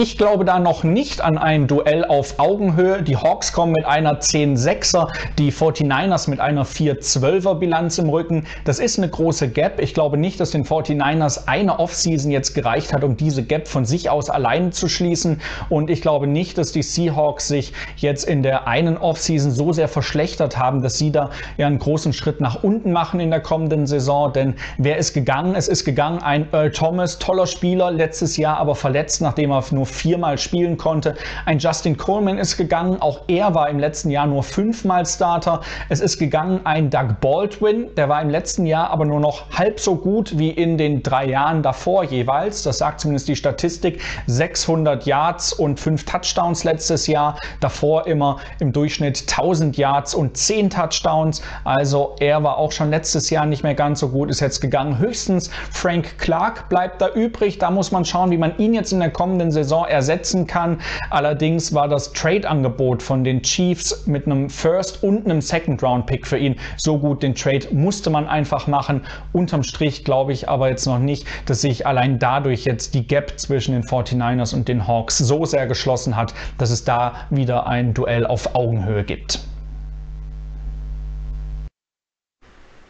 Ich 0.00 0.16
glaube 0.16 0.44
da 0.44 0.60
noch 0.60 0.84
nicht 0.84 1.22
an 1.22 1.38
ein 1.38 1.66
Duell 1.66 2.04
auf 2.04 2.38
Augenhöhe. 2.38 3.02
Die 3.02 3.16
Hawks 3.16 3.52
kommen 3.52 3.72
mit 3.72 3.84
einer 3.84 4.20
10-6er, 4.20 5.08
die 5.38 5.50
49ers 5.50 6.30
mit 6.30 6.38
einer 6.38 6.64
4-12er 6.64 7.56
Bilanz 7.56 7.98
im 7.98 8.08
Rücken. 8.08 8.46
Das 8.64 8.78
ist 8.78 8.98
eine 8.98 9.08
große 9.08 9.48
Gap. 9.48 9.80
Ich 9.80 9.94
glaube 9.94 10.16
nicht, 10.16 10.38
dass 10.38 10.52
den 10.52 10.64
49ers 10.64 11.48
eine 11.48 11.80
Offseason 11.80 12.30
jetzt 12.30 12.54
gereicht 12.54 12.92
hat, 12.92 13.02
um 13.02 13.16
diese 13.16 13.42
Gap 13.42 13.66
von 13.66 13.84
sich 13.84 14.08
aus 14.08 14.30
alleine 14.30 14.70
zu 14.70 14.88
schließen. 14.88 15.40
Und 15.68 15.90
ich 15.90 16.00
glaube 16.00 16.28
nicht, 16.28 16.58
dass 16.58 16.70
die 16.70 16.84
Seahawks 16.84 17.48
sich 17.48 17.72
jetzt 17.96 18.22
in 18.22 18.44
der 18.44 18.68
einen 18.68 18.98
Offseason 18.98 19.50
so 19.50 19.72
sehr 19.72 19.88
verschlechtert 19.88 20.56
haben, 20.56 20.80
dass 20.80 20.96
sie 20.96 21.10
da 21.10 21.30
ja 21.56 21.66
einen 21.66 21.80
großen 21.80 22.12
Schritt 22.12 22.40
nach 22.40 22.62
unten 22.62 22.92
machen 22.92 23.18
in 23.18 23.32
der 23.32 23.40
kommenden 23.40 23.88
Saison. 23.88 24.32
Denn 24.32 24.54
wer 24.76 24.96
ist 24.96 25.12
gegangen? 25.12 25.56
Es 25.56 25.66
ist 25.66 25.84
gegangen 25.84 26.22
ein 26.22 26.46
Earl 26.52 26.70
Thomas, 26.70 27.18
toller 27.18 27.48
Spieler, 27.48 27.90
letztes 27.90 28.36
Jahr 28.36 28.58
aber 28.58 28.76
verletzt, 28.76 29.22
nachdem 29.22 29.50
er 29.50 29.64
nur 29.72 29.87
viermal 29.88 30.38
spielen 30.38 30.76
konnte. 30.76 31.14
Ein 31.46 31.58
Justin 31.58 31.96
Coleman 31.96 32.38
ist 32.38 32.56
gegangen, 32.56 33.00
auch 33.00 33.22
er 33.28 33.54
war 33.54 33.68
im 33.68 33.78
letzten 33.78 34.10
Jahr 34.10 34.26
nur 34.26 34.42
fünfmal 34.42 35.06
Starter. 35.06 35.60
Es 35.88 36.00
ist 36.00 36.18
gegangen 36.18 36.60
ein 36.64 36.90
Doug 36.90 37.20
Baldwin, 37.20 37.88
der 37.96 38.08
war 38.08 38.20
im 38.22 38.30
letzten 38.30 38.66
Jahr 38.66 38.90
aber 38.90 39.04
nur 39.04 39.20
noch 39.20 39.50
halb 39.50 39.80
so 39.80 39.96
gut 39.96 40.38
wie 40.38 40.50
in 40.50 40.78
den 40.78 41.02
drei 41.02 41.26
Jahren 41.26 41.62
davor 41.62 42.04
jeweils. 42.04 42.62
Das 42.62 42.78
sagt 42.78 43.00
zumindest 43.00 43.28
die 43.28 43.36
Statistik. 43.36 44.00
600 44.26 45.06
Yards 45.06 45.52
und 45.52 45.78
fünf 45.80 46.04
Touchdowns 46.04 46.64
letztes 46.64 47.06
Jahr. 47.06 47.38
Davor 47.60 48.06
immer 48.06 48.38
im 48.60 48.72
Durchschnitt 48.72 49.20
1000 49.20 49.76
Yards 49.76 50.14
und 50.14 50.36
10 50.36 50.70
Touchdowns. 50.70 51.42
Also 51.64 52.16
er 52.20 52.42
war 52.42 52.58
auch 52.58 52.72
schon 52.72 52.90
letztes 52.90 53.30
Jahr 53.30 53.46
nicht 53.46 53.62
mehr 53.62 53.74
ganz 53.74 54.00
so 54.00 54.08
gut, 54.08 54.30
ist 54.30 54.40
jetzt 54.40 54.60
gegangen. 54.60 54.98
Höchstens 54.98 55.50
Frank 55.70 56.18
Clark 56.18 56.68
bleibt 56.68 57.00
da 57.00 57.08
übrig. 57.08 57.58
Da 57.58 57.70
muss 57.70 57.92
man 57.92 58.04
schauen, 58.04 58.30
wie 58.30 58.38
man 58.38 58.56
ihn 58.58 58.74
jetzt 58.74 58.92
in 58.92 59.00
der 59.00 59.10
kommenden 59.10 59.50
Saison 59.50 59.67
Saison 59.68 59.84
ersetzen 59.84 60.46
kann. 60.46 60.80
Allerdings 61.10 61.74
war 61.74 61.88
das 61.88 62.14
Trade-Angebot 62.14 63.02
von 63.02 63.22
den 63.22 63.42
Chiefs 63.42 64.06
mit 64.06 64.24
einem 64.24 64.48
First 64.48 65.02
und 65.02 65.26
einem 65.26 65.42
Second-Round-Pick 65.42 66.26
für 66.26 66.38
ihn 66.38 66.56
so 66.78 66.98
gut. 66.98 67.22
Den 67.22 67.34
Trade 67.34 67.68
musste 67.72 68.08
man 68.08 68.26
einfach 68.26 68.66
machen. 68.66 69.02
Unterm 69.32 69.62
Strich 69.62 70.04
glaube 70.04 70.32
ich 70.32 70.48
aber 70.48 70.70
jetzt 70.70 70.86
noch 70.86 70.98
nicht, 70.98 71.26
dass 71.44 71.60
sich 71.60 71.86
allein 71.86 72.18
dadurch 72.18 72.64
jetzt 72.64 72.94
die 72.94 73.06
Gap 73.06 73.38
zwischen 73.38 73.72
den 73.72 73.82
49ers 73.82 74.54
und 74.54 74.68
den 74.68 74.88
Hawks 74.88 75.18
so 75.18 75.44
sehr 75.44 75.66
geschlossen 75.66 76.16
hat, 76.16 76.32
dass 76.56 76.70
es 76.70 76.84
da 76.84 77.14
wieder 77.28 77.66
ein 77.66 77.92
Duell 77.92 78.26
auf 78.26 78.54
Augenhöhe 78.54 79.04
gibt. 79.04 79.40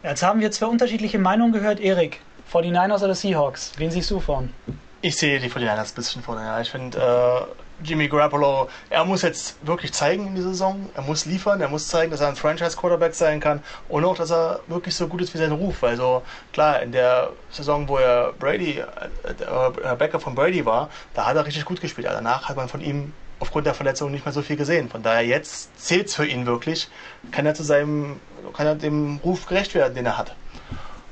Jetzt 0.05 0.23
haben 0.23 0.41
wir 0.41 0.53
zwei 0.53 0.67
unterschiedliche 0.67 1.19
Meinungen 1.19 1.53
gehört. 1.53 1.81
Erik, 1.81 2.21
49ers 2.53 3.03
oder 3.03 3.17
Seahawks? 3.17 3.73
Wen 3.79 3.91
siehst 3.91 4.13
du 4.13 4.21
vorn? 4.21 4.51
Ich 5.01 5.17
sehe 5.17 5.39
die 5.39 5.49
49ers 5.49 5.91
ein 5.91 5.95
bisschen 5.95 6.23
vorne. 6.23 6.43
Ja. 6.43 6.61
Ich 6.61 6.71
finde, 6.71 6.99
äh, 6.99 7.87
Jimmy 7.87 8.09
Garoppolo, 8.09 8.69
er 8.91 9.05
muss 9.05 9.23
jetzt 9.23 9.65
wirklich 9.65 9.93
zeigen 9.93 10.27
in 10.27 10.35
dieser 10.35 10.49
Saison. 10.49 10.91
Er 10.97 11.03
muss 11.03 11.25
liefern, 11.25 11.61
er 11.61 11.69
muss 11.69 11.87
zeigen, 11.87 12.11
dass 12.11 12.21
er 12.21 12.27
ein 12.27 12.35
Franchise-Quarterback 12.35 13.15
sein 13.15 13.39
kann 13.39 13.63
und 13.89 14.05
auch, 14.05 14.17
dass 14.17 14.33
er 14.33 14.59
wirklich 14.67 14.97
so 14.97 15.07
gut 15.07 15.23
ist 15.23 15.33
wie 15.35 15.39
sein 15.39 15.53
Ruf. 15.53 15.85
Also 15.85 16.23
klar, 16.53 16.83
in 16.83 16.91
der 16.91 17.31
Saison, 17.53 17.89
wo 17.89 17.99
er 17.99 18.33
Brady, 18.41 18.81
äh, 18.81 18.83
äh, 18.83 19.97
Backup 19.97 20.21
von 20.21 20.35
Brady 20.35 20.67
war, 20.67 20.91
da 21.15 21.27
hat 21.27 21.37
er 21.37 21.47
richtig 21.47 21.65
gut 21.65 21.81
gespielt. 21.81 22.09
Danach 22.11 22.49
hat 22.49 22.57
man 22.57 22.69
von 22.69 22.81
ihm 22.81 23.13
aufgrund 23.39 23.67
der 23.67 23.75
Verletzung 23.75 24.11
nicht 24.11 24.25
mehr 24.25 24.33
so 24.33 24.43
viel 24.43 24.57
gesehen. 24.57 24.89
Von 24.89 25.05
daher 25.05 25.25
jetzt 25.25 25.81
zählt 25.81 26.09
es 26.09 26.17
für 26.17 26.27
ihn 26.27 26.45
wirklich, 26.45 26.89
kann 27.31 27.47
er 27.47 27.55
zu 27.55 27.63
seinem, 27.63 28.19
kann 28.53 28.67
er 28.67 28.75
dem 28.75 29.21
Ruf 29.23 29.47
gerecht 29.47 29.77
werden, 29.77 29.95
den 29.95 30.07
er 30.07 30.19
hat. 30.19 30.35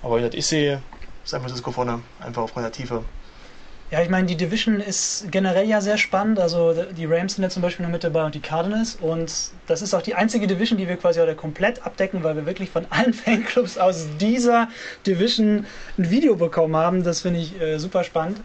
Aber 0.02 0.20
ich 0.20 0.46
sehe 0.46 0.82
San 1.22 1.40
Francisco 1.40 1.70
vorne, 1.70 2.00
einfach 2.18 2.42
aufgrund 2.42 2.64
der 2.64 2.72
Tiefe. 2.72 3.04
Ja, 3.92 4.02
ich 4.02 4.08
meine, 4.08 4.26
die 4.26 4.36
Division 4.36 4.80
ist 4.80 5.30
generell 5.30 5.68
ja 5.68 5.80
sehr 5.80 5.96
spannend. 5.96 6.40
Also 6.40 6.74
die 6.92 7.04
Rams 7.04 7.36
sind 7.36 7.44
ja 7.44 7.50
zum 7.50 7.62
Beispiel 7.62 7.86
noch 7.86 7.92
mit 7.92 8.02
dabei 8.02 8.24
und 8.24 8.34
die 8.34 8.40
Cardinals. 8.40 8.96
Und 8.96 9.32
das 9.68 9.80
ist 9.80 9.94
auch 9.94 10.02
die 10.02 10.16
einzige 10.16 10.48
Division, 10.48 10.76
die 10.76 10.88
wir 10.88 10.96
quasi 10.96 11.20
heute 11.20 11.36
komplett 11.36 11.86
abdecken, 11.86 12.24
weil 12.24 12.34
wir 12.34 12.46
wirklich 12.46 12.68
von 12.70 12.86
allen 12.90 13.12
Fanclubs 13.14 13.78
aus 13.78 14.08
dieser 14.18 14.68
Division 15.06 15.66
ein 15.98 16.10
Video 16.10 16.34
bekommen 16.34 16.74
haben. 16.74 17.04
Das 17.04 17.20
finde 17.20 17.38
ich 17.40 17.60
äh, 17.60 17.78
super 17.78 18.02
spannend. 18.02 18.40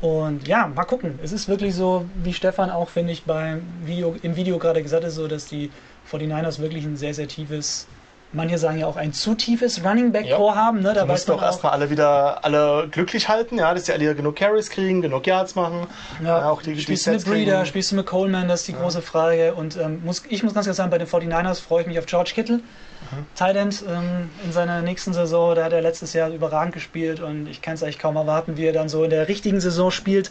Und 0.00 0.46
ja, 0.46 0.68
mal 0.68 0.84
gucken. 0.84 1.18
Es 1.20 1.32
ist 1.32 1.48
wirklich 1.48 1.74
so, 1.74 2.08
wie 2.14 2.32
Stefan 2.32 2.70
auch, 2.70 2.90
finde 2.90 3.12
ich, 3.12 3.24
beim 3.24 3.62
Video, 3.84 4.14
im 4.22 4.36
Video 4.36 4.58
gerade 4.58 4.82
gesagt 4.84 5.02
hat, 5.02 5.10
so, 5.10 5.26
dass 5.26 5.46
die 5.46 5.72
49ers 6.08 6.60
wirklich 6.60 6.84
ein 6.84 6.96
sehr, 6.96 7.12
sehr 7.14 7.26
tiefes 7.26 7.88
manche 8.36 8.58
sagen 8.58 8.78
ja 8.78 8.86
auch 8.86 8.96
ein 8.96 9.12
zu 9.12 9.34
tiefes 9.34 9.82
Running 9.84 10.12
Back 10.12 10.30
Core 10.30 10.54
ja. 10.54 10.62
haben. 10.62 10.82
Ne? 10.82 10.92
Da 10.92 11.06
müssen 11.06 11.30
doch 11.30 11.42
erstmal 11.42 11.72
alle 11.72 11.90
wieder 11.90 12.44
alle 12.44 12.86
glücklich 12.90 13.28
halten, 13.28 13.58
ja, 13.58 13.74
dass 13.74 13.84
die 13.84 13.92
alle 13.92 14.14
genug 14.14 14.36
Carries 14.36 14.70
kriegen, 14.70 15.00
genug 15.02 15.26
Yards 15.26 15.54
machen. 15.54 15.86
Ja, 16.22 16.38
ja 16.38 16.50
auch 16.50 16.62
die, 16.62 16.78
spielst 16.78 17.06
du 17.06 17.12
mit 17.12 17.24
Breeder, 17.24 17.52
kriegen. 17.54 17.66
spielst 17.66 17.92
du 17.92 17.96
mit 17.96 18.06
Coleman, 18.06 18.46
das 18.46 18.60
ist 18.60 18.68
die 18.68 18.72
ja. 18.72 18.78
große 18.78 19.02
Frage. 19.02 19.54
Und 19.54 19.76
ähm, 19.76 20.02
muss, 20.04 20.22
ich 20.28 20.42
muss 20.42 20.54
ganz 20.54 20.66
klar 20.66 20.74
sagen, 20.74 20.90
bei 20.90 20.98
den 20.98 21.08
49ers 21.08 21.60
freue 21.60 21.82
ich 21.82 21.88
mich 21.88 21.98
auf 21.98 22.06
George 22.06 22.32
Kittle. 22.34 22.56
Mhm. 22.56 23.26
Thailand 23.34 23.84
ähm, 23.88 24.30
in 24.44 24.52
seiner 24.52 24.82
nächsten 24.82 25.12
Saison, 25.12 25.54
da 25.54 25.64
hat 25.64 25.72
er 25.72 25.80
letztes 25.80 26.12
Jahr 26.12 26.30
überragend 26.30 26.74
gespielt 26.74 27.20
und 27.20 27.48
ich 27.48 27.62
kann 27.62 27.74
es 27.74 27.82
eigentlich 27.82 27.98
kaum 27.98 28.16
erwarten, 28.16 28.56
wie 28.56 28.66
er 28.66 28.72
dann 28.72 28.88
so 28.88 29.02
in 29.04 29.10
der 29.10 29.28
richtigen 29.28 29.60
Saison 29.60 29.90
spielt. 29.90 30.30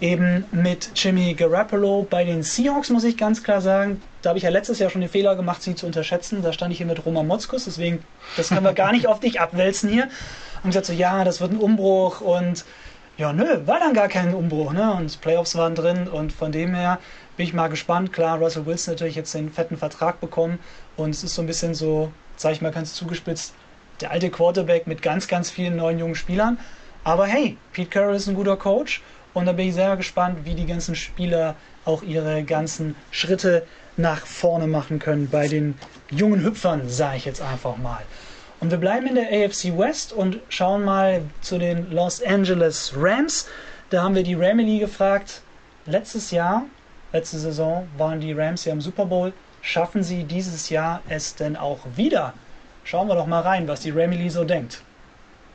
Eben 0.00 0.44
mit 0.52 0.90
Jimmy 0.94 1.34
Garoppolo 1.34 2.06
bei 2.08 2.24
den 2.24 2.42
Seahawks, 2.42 2.90
muss 2.90 3.04
ich 3.04 3.16
ganz 3.16 3.42
klar 3.42 3.60
sagen. 3.60 4.02
Da 4.22 4.30
habe 4.30 4.38
ich 4.38 4.44
ja 4.44 4.50
letztes 4.50 4.78
Jahr 4.78 4.90
schon 4.90 5.00
den 5.00 5.10
Fehler 5.10 5.36
gemacht, 5.36 5.62
sie 5.62 5.74
zu 5.74 5.86
unterschätzen. 5.86 6.42
Da 6.42 6.52
stand 6.52 6.72
ich 6.72 6.78
hier 6.78 6.86
mit 6.86 7.04
Roman 7.04 7.26
Motzkus, 7.26 7.64
deswegen, 7.64 8.02
das 8.36 8.48
können 8.48 8.64
wir 8.64 8.72
gar 8.72 8.92
nicht 8.92 9.06
auf 9.06 9.20
dich 9.20 9.40
abwälzen 9.40 9.88
hier. 9.88 10.08
Und 10.62 10.70
gesagt 10.70 10.86
so, 10.86 10.92
ja, 10.92 11.24
das 11.24 11.40
wird 11.40 11.52
ein 11.52 11.58
Umbruch 11.58 12.20
und 12.20 12.64
ja, 13.16 13.32
nö, 13.32 13.66
war 13.66 13.80
dann 13.80 13.94
gar 13.94 14.08
kein 14.08 14.34
Umbruch, 14.34 14.72
ne? 14.72 14.92
Und 14.92 15.20
Playoffs 15.20 15.56
waren 15.56 15.74
drin 15.74 16.08
und 16.08 16.32
von 16.32 16.52
dem 16.52 16.74
her 16.74 16.98
bin 17.36 17.46
ich 17.46 17.52
mal 17.52 17.68
gespannt. 17.68 18.12
Klar, 18.12 18.38
Russell 18.38 18.66
Wilson 18.66 18.94
natürlich 18.94 19.16
jetzt 19.16 19.34
den 19.34 19.50
fetten 19.50 19.76
Vertrag 19.76 20.20
bekommen 20.20 20.58
und 20.96 21.10
es 21.10 21.24
ist 21.24 21.34
so 21.34 21.42
ein 21.42 21.46
bisschen 21.46 21.74
so, 21.74 22.12
sag 22.36 22.52
ich 22.52 22.60
mal 22.60 22.72
ganz 22.72 22.94
zugespitzt, 22.94 23.54
der 24.00 24.12
alte 24.12 24.30
Quarterback 24.30 24.86
mit 24.86 25.02
ganz, 25.02 25.26
ganz 25.26 25.50
vielen 25.50 25.76
neuen 25.76 25.98
jungen 25.98 26.14
Spielern. 26.14 26.58
Aber 27.02 27.26
hey, 27.26 27.56
Pete 27.72 27.90
Carroll 27.90 28.14
ist 28.14 28.28
ein 28.28 28.34
guter 28.34 28.56
Coach 28.56 29.02
und 29.34 29.46
da 29.46 29.52
bin 29.52 29.68
ich 29.68 29.74
sehr 29.74 29.96
gespannt, 29.96 30.44
wie 30.44 30.54
die 30.54 30.66
ganzen 30.66 30.94
Spieler 30.94 31.56
auch 31.84 32.02
ihre 32.02 32.44
ganzen 32.44 32.94
Schritte 33.10 33.66
nach 33.98 34.26
vorne 34.26 34.66
machen 34.66 34.98
können 34.98 35.28
bei 35.28 35.48
den 35.48 35.74
jungen 36.10 36.42
Hüpfern, 36.42 36.88
sage 36.88 37.18
ich 37.18 37.24
jetzt 37.24 37.42
einfach 37.42 37.76
mal. 37.76 38.02
Und 38.60 38.70
wir 38.70 38.78
bleiben 38.78 39.06
in 39.06 39.14
der 39.14 39.28
AFC 39.28 39.76
West 39.76 40.12
und 40.12 40.38
schauen 40.48 40.84
mal 40.84 41.22
zu 41.40 41.58
den 41.58 41.90
Los 41.90 42.22
Angeles 42.22 42.92
Rams. 42.96 43.46
Da 43.90 44.02
haben 44.02 44.14
wir 44.14 44.22
die 44.22 44.34
Ramily 44.34 44.78
gefragt. 44.78 45.42
Letztes 45.86 46.30
Jahr, 46.30 46.64
letzte 47.12 47.38
Saison, 47.38 47.88
waren 47.96 48.20
die 48.20 48.32
Rams 48.32 48.64
ja 48.64 48.72
im 48.72 48.80
Super 48.80 49.06
Bowl. 49.06 49.32
Schaffen 49.62 50.02
sie 50.02 50.24
dieses 50.24 50.70
Jahr 50.70 51.02
es 51.08 51.34
denn 51.34 51.56
auch 51.56 51.80
wieder? 51.96 52.34
Schauen 52.84 53.08
wir 53.08 53.14
doch 53.14 53.26
mal 53.26 53.42
rein, 53.42 53.68
was 53.68 53.80
die 53.80 53.90
Ramily 53.90 54.30
so 54.30 54.44
denkt 54.44 54.82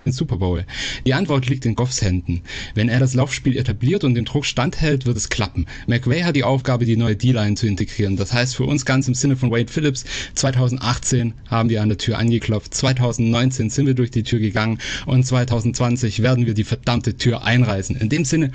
den 0.05 0.13
Super 0.13 0.37
Bowl? 0.37 0.65
Die 1.05 1.13
Antwort 1.13 1.47
liegt 1.47 1.65
in 1.65 1.75
Goffs 1.75 2.01
Händen. 2.01 2.41
Wenn 2.75 2.89
er 2.89 2.99
das 2.99 3.13
Laufspiel 3.13 3.57
etabliert 3.57 4.03
und 4.03 4.15
den 4.15 4.25
Druck 4.25 4.45
standhält, 4.45 5.05
wird 5.05 5.17
es 5.17 5.29
klappen. 5.29 5.65
McVay 5.87 6.21
hat 6.21 6.35
die 6.35 6.43
Aufgabe, 6.43 6.85
die 6.85 6.97
neue 6.97 7.15
D-Line 7.15 7.55
zu 7.55 7.67
integrieren. 7.67 8.17
Das 8.17 8.33
heißt 8.33 8.55
für 8.55 8.65
uns 8.65 8.85
ganz 8.85 9.07
im 9.07 9.13
Sinne 9.13 9.35
von 9.35 9.51
Wade 9.51 9.71
Phillips, 9.71 10.05
2018 10.35 11.33
haben 11.47 11.69
wir 11.69 11.81
an 11.81 11.89
der 11.89 11.97
Tür 11.97 12.17
angeklopft, 12.17 12.73
2019 12.73 13.69
sind 13.69 13.85
wir 13.85 13.93
durch 13.93 14.11
die 14.11 14.23
Tür 14.23 14.39
gegangen 14.39 14.79
und 15.05 15.25
2020 15.25 16.21
werden 16.21 16.45
wir 16.45 16.53
die 16.53 16.63
verdammte 16.63 17.17
Tür 17.17 17.43
einreißen. 17.43 17.95
In 17.95 18.09
dem 18.09 18.25
Sinne, 18.25 18.51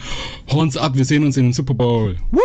Horns 0.48 0.76
ab, 0.76 0.96
wir 0.96 1.04
sehen 1.04 1.24
uns 1.24 1.36
in 1.36 1.44
den 1.44 1.52
Super 1.52 1.74
Bowl. 1.74 2.16
Woo! 2.30 2.40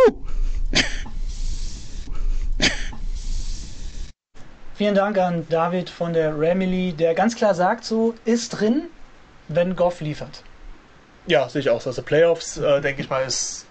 Vielen 4.76 4.94
Dank 4.94 5.18
an 5.18 5.46
David 5.48 5.88
von 5.88 6.12
der 6.12 6.32
Ramily, 6.36 6.92
der 6.92 7.14
ganz 7.14 7.36
klar 7.36 7.54
sagt, 7.54 7.84
so 7.84 8.14
ist 8.24 8.50
drin, 8.50 8.84
wenn 9.48 9.76
Goff 9.76 10.00
liefert. 10.00 10.42
Ja, 11.26 11.48
sehe 11.48 11.60
ich 11.60 11.70
auch 11.70 11.80
so. 11.80 11.90
Also 11.90 12.02
Playoffs, 12.02 12.56
äh, 12.56 12.80
denke 12.80 13.02
ich 13.02 13.08
mal, 13.08 13.24
ist 13.24 13.66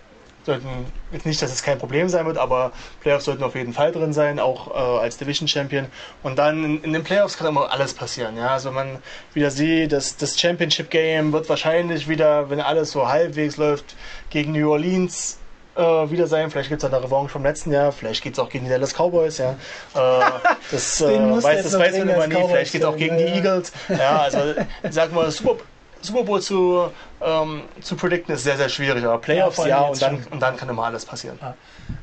sollten 0.46 0.68
jetzt 1.12 1.26
nicht, 1.26 1.42
dass 1.42 1.52
es 1.52 1.64
kein 1.64 1.78
Problem 1.78 2.10
sein 2.10 2.26
wird, 2.26 2.38
aber 2.38 2.72
Playoffs 3.02 3.26
sollten 3.26 3.44
auf 3.44 3.56
jeden 3.56 3.74
Fall 3.74 3.92
drin 3.92 4.14
sein, 4.14 4.40
auch 4.40 4.72
äh, 4.72 5.02
als 5.02 5.18
Division 5.18 5.48
Champion. 5.48 5.88
Und 6.22 6.38
dann 6.38 6.64
in, 6.64 6.84
in, 6.84 6.94
den 6.94 7.04
Playoffs 7.04 7.38
kann 7.38 7.48
immer 7.48 7.72
alles 7.72 7.94
passieren. 7.94 8.38
Ja, 8.38 8.50
also 8.50 8.72
man 8.72 8.98
wieder 9.34 9.52
sieht, 9.52 9.92
dass 9.92 10.18
das 10.18 10.40
Championship 10.40 10.90
Game 10.90 11.32
wird 11.32 11.50
wahrscheinlich 11.50 12.08
wieder, 12.08 12.50
wenn 12.50 12.60
alles 12.60 12.92
so 12.92 13.08
halbwegs 13.08 13.58
läuft, 13.58 13.96
gegen 14.30 14.52
New 14.52 14.72
Orleans 14.72 15.40
äh, 15.76 15.82
wieder 15.82 16.28
sein. 16.28 16.50
Vielleicht 16.52 16.70
gibt 16.70 16.84
es 16.84 16.92
eine 16.92 17.04
Revanche 17.04 17.30
vom 17.30 17.44
letzten 17.44 17.72
Jahr. 17.72 17.92
Vielleicht 17.92 18.24
geht 18.24 18.34
es 18.34 18.40
auch 18.40 18.50
gegen 18.50 18.66
die 18.66 18.72
Dallas 18.72 18.94
Cowboys. 18.94 19.38
Ja. 19.38 19.52
Äh, 19.52 20.32
das 20.72 21.02
äh, 21.02 21.06
weiß, 21.06 21.64
das 21.64 21.80
weiß 21.80 21.98
man 22.00 22.10
immer 22.10 22.28
nie. 22.28 22.48
Vielleicht 22.48 22.72
geht 22.72 22.82
es 22.82 22.88
auch 22.88 22.98
gegen 22.98 23.18
ja. 23.18 23.26
die 23.26 23.34
Eagles. 23.34 23.72
Ja, 23.90 24.22
also 24.22 24.40
sag 24.90 25.14
mal, 25.14 25.30
Super, 25.32 25.64
Super 26.02 26.24
Bowl 26.24 26.42
zu, 26.42 26.90
ähm, 27.22 27.64
zu 27.82 27.96
predikten 27.96 28.36
ist 28.36 28.44
sehr, 28.44 28.58
sehr 28.58 28.70
schwierig. 28.70 29.04
Aber 29.04 29.20
Playoffs 29.20 29.58
ja, 29.58 29.68
ja 29.68 29.82
und, 29.82 30.02
dann, 30.02 30.26
und 30.30 30.40
dann 30.42 30.58
kann 30.58 30.70
immer 30.70 30.86
alles 30.86 31.06
passieren. 31.06 31.40
Ja. 31.42 31.56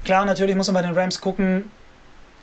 Klar, 0.05 0.25
natürlich 0.25 0.57
muss 0.57 0.67
man 0.69 0.83
bei 0.83 0.89
den 0.89 0.99
Rams 0.99 1.21
gucken. 1.21 1.71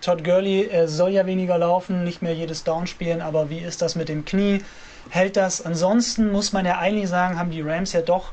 Todd 0.02 0.24
Gurley 0.24 0.68
er 0.68 0.88
soll 0.88 1.10
ja 1.10 1.26
weniger 1.26 1.58
laufen, 1.58 2.04
nicht 2.04 2.22
mehr 2.22 2.34
jedes 2.34 2.64
Down 2.64 2.86
spielen, 2.86 3.22
aber 3.22 3.50
wie 3.50 3.58
ist 3.58 3.82
das 3.82 3.96
mit 3.96 4.10
dem 4.10 4.26
Knie? 4.26 4.64
Hält 5.10 5.38
das? 5.38 5.66
Ansonsten 5.66 6.32
muss 6.32 6.54
man 6.54 6.66
ja 6.66 6.78
eigentlich 6.78 7.10
sagen, 7.10 7.40
haben 7.40 7.50
die 7.50 7.62
Rams 7.62 7.94
ja 7.94 8.02
doch 8.02 8.32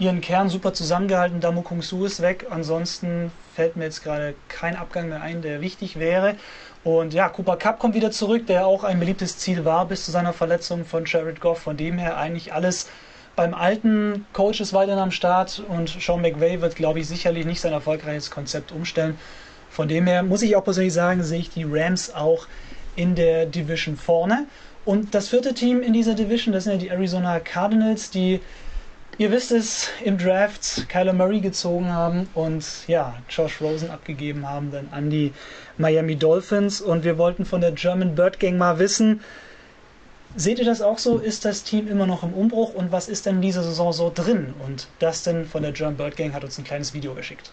ihren 0.00 0.20
Kern 0.20 0.48
super 0.48 0.72
zusammengehalten. 0.72 1.40
Damu 1.40 1.62
Kung 1.62 1.82
Su 1.82 2.04
ist 2.04 2.22
weg. 2.22 2.46
Ansonsten 2.50 3.30
fällt 3.54 3.76
mir 3.76 3.84
jetzt 3.84 4.02
gerade 4.02 4.34
kein 4.48 4.74
Abgang 4.74 5.08
mehr 5.08 5.20
ein, 5.20 5.42
der 5.42 5.60
wichtig 5.60 5.98
wäre. 5.98 6.36
Und 6.82 7.12
ja, 7.12 7.28
Cooper 7.28 7.56
Cup 7.56 7.78
kommt 7.78 7.94
wieder 7.94 8.10
zurück, 8.10 8.46
der 8.46 8.66
auch 8.66 8.82
ein 8.82 8.98
beliebtes 8.98 9.38
Ziel 9.38 9.66
war 9.66 9.86
bis 9.86 10.06
zu 10.06 10.10
seiner 10.10 10.32
Verletzung 10.32 10.86
von 10.86 11.04
Jared 11.04 11.40
Goff. 11.40 11.60
Von 11.60 11.76
dem 11.76 11.98
her 11.98 12.16
eigentlich 12.16 12.54
alles 12.54 12.88
beim 13.36 13.54
alten 13.54 14.26
Coach 14.32 14.60
ist 14.60 14.72
weiterhin 14.72 14.98
am 14.98 15.10
Start 15.10 15.62
und 15.68 15.88
Sean 15.88 16.22
McVay 16.22 16.60
wird, 16.60 16.76
glaube 16.76 17.00
ich, 17.00 17.06
sicherlich 17.06 17.44
nicht 17.44 17.60
sein 17.60 17.72
erfolgreiches 17.72 18.30
Konzept 18.30 18.72
umstellen. 18.72 19.18
Von 19.70 19.88
dem 19.88 20.06
her 20.06 20.22
muss 20.22 20.42
ich 20.42 20.56
auch 20.56 20.64
persönlich 20.64 20.94
sagen, 20.94 21.22
sehe 21.22 21.40
ich 21.40 21.50
die 21.50 21.64
Rams 21.68 22.12
auch 22.14 22.46
in 22.96 23.14
der 23.14 23.46
Division 23.46 23.96
vorne. 23.96 24.46
Und 24.84 25.14
das 25.14 25.28
vierte 25.28 25.54
Team 25.54 25.82
in 25.82 25.92
dieser 25.92 26.14
Division, 26.14 26.52
das 26.52 26.64
sind 26.64 26.72
ja 26.72 26.78
die 26.78 26.88
Arizona 26.88 27.38
Cardinals, 27.38 28.10
die 28.10 28.40
Ihr 29.20 29.30
wisst 29.30 29.52
es, 29.52 29.90
im 30.02 30.16
Draft 30.16 30.88
Kyler 30.88 31.12
Murray 31.12 31.40
gezogen 31.40 31.92
haben 31.92 32.26
und 32.32 32.64
ja, 32.88 33.18
Josh 33.28 33.60
Rosen 33.60 33.90
abgegeben 33.90 34.48
haben 34.48 34.70
dann 34.72 34.88
an 34.92 35.10
die 35.10 35.34
Miami 35.76 36.16
Dolphins. 36.16 36.80
Und 36.80 37.04
wir 37.04 37.18
wollten 37.18 37.44
von 37.44 37.60
der 37.60 37.72
German 37.72 38.14
Bird 38.14 38.40
Gang 38.40 38.56
mal 38.56 38.78
wissen, 38.78 39.20
seht 40.36 40.58
ihr 40.58 40.64
das 40.64 40.80
auch 40.80 40.96
so? 40.96 41.18
Ist 41.18 41.44
das 41.44 41.64
Team 41.64 41.86
immer 41.86 42.06
noch 42.06 42.22
im 42.22 42.32
Umbruch 42.32 42.72
und 42.72 42.92
was 42.92 43.10
ist 43.10 43.26
denn 43.26 43.36
in 43.36 43.42
dieser 43.42 43.62
Saison 43.62 43.92
so 43.92 44.10
drin? 44.14 44.54
Und 44.66 44.88
Dustin 45.00 45.44
von 45.44 45.64
der 45.64 45.72
German 45.72 45.98
Bird 45.98 46.16
Gang 46.16 46.32
hat 46.32 46.42
uns 46.42 46.56
ein 46.56 46.64
kleines 46.64 46.94
Video 46.94 47.12
geschickt. 47.12 47.52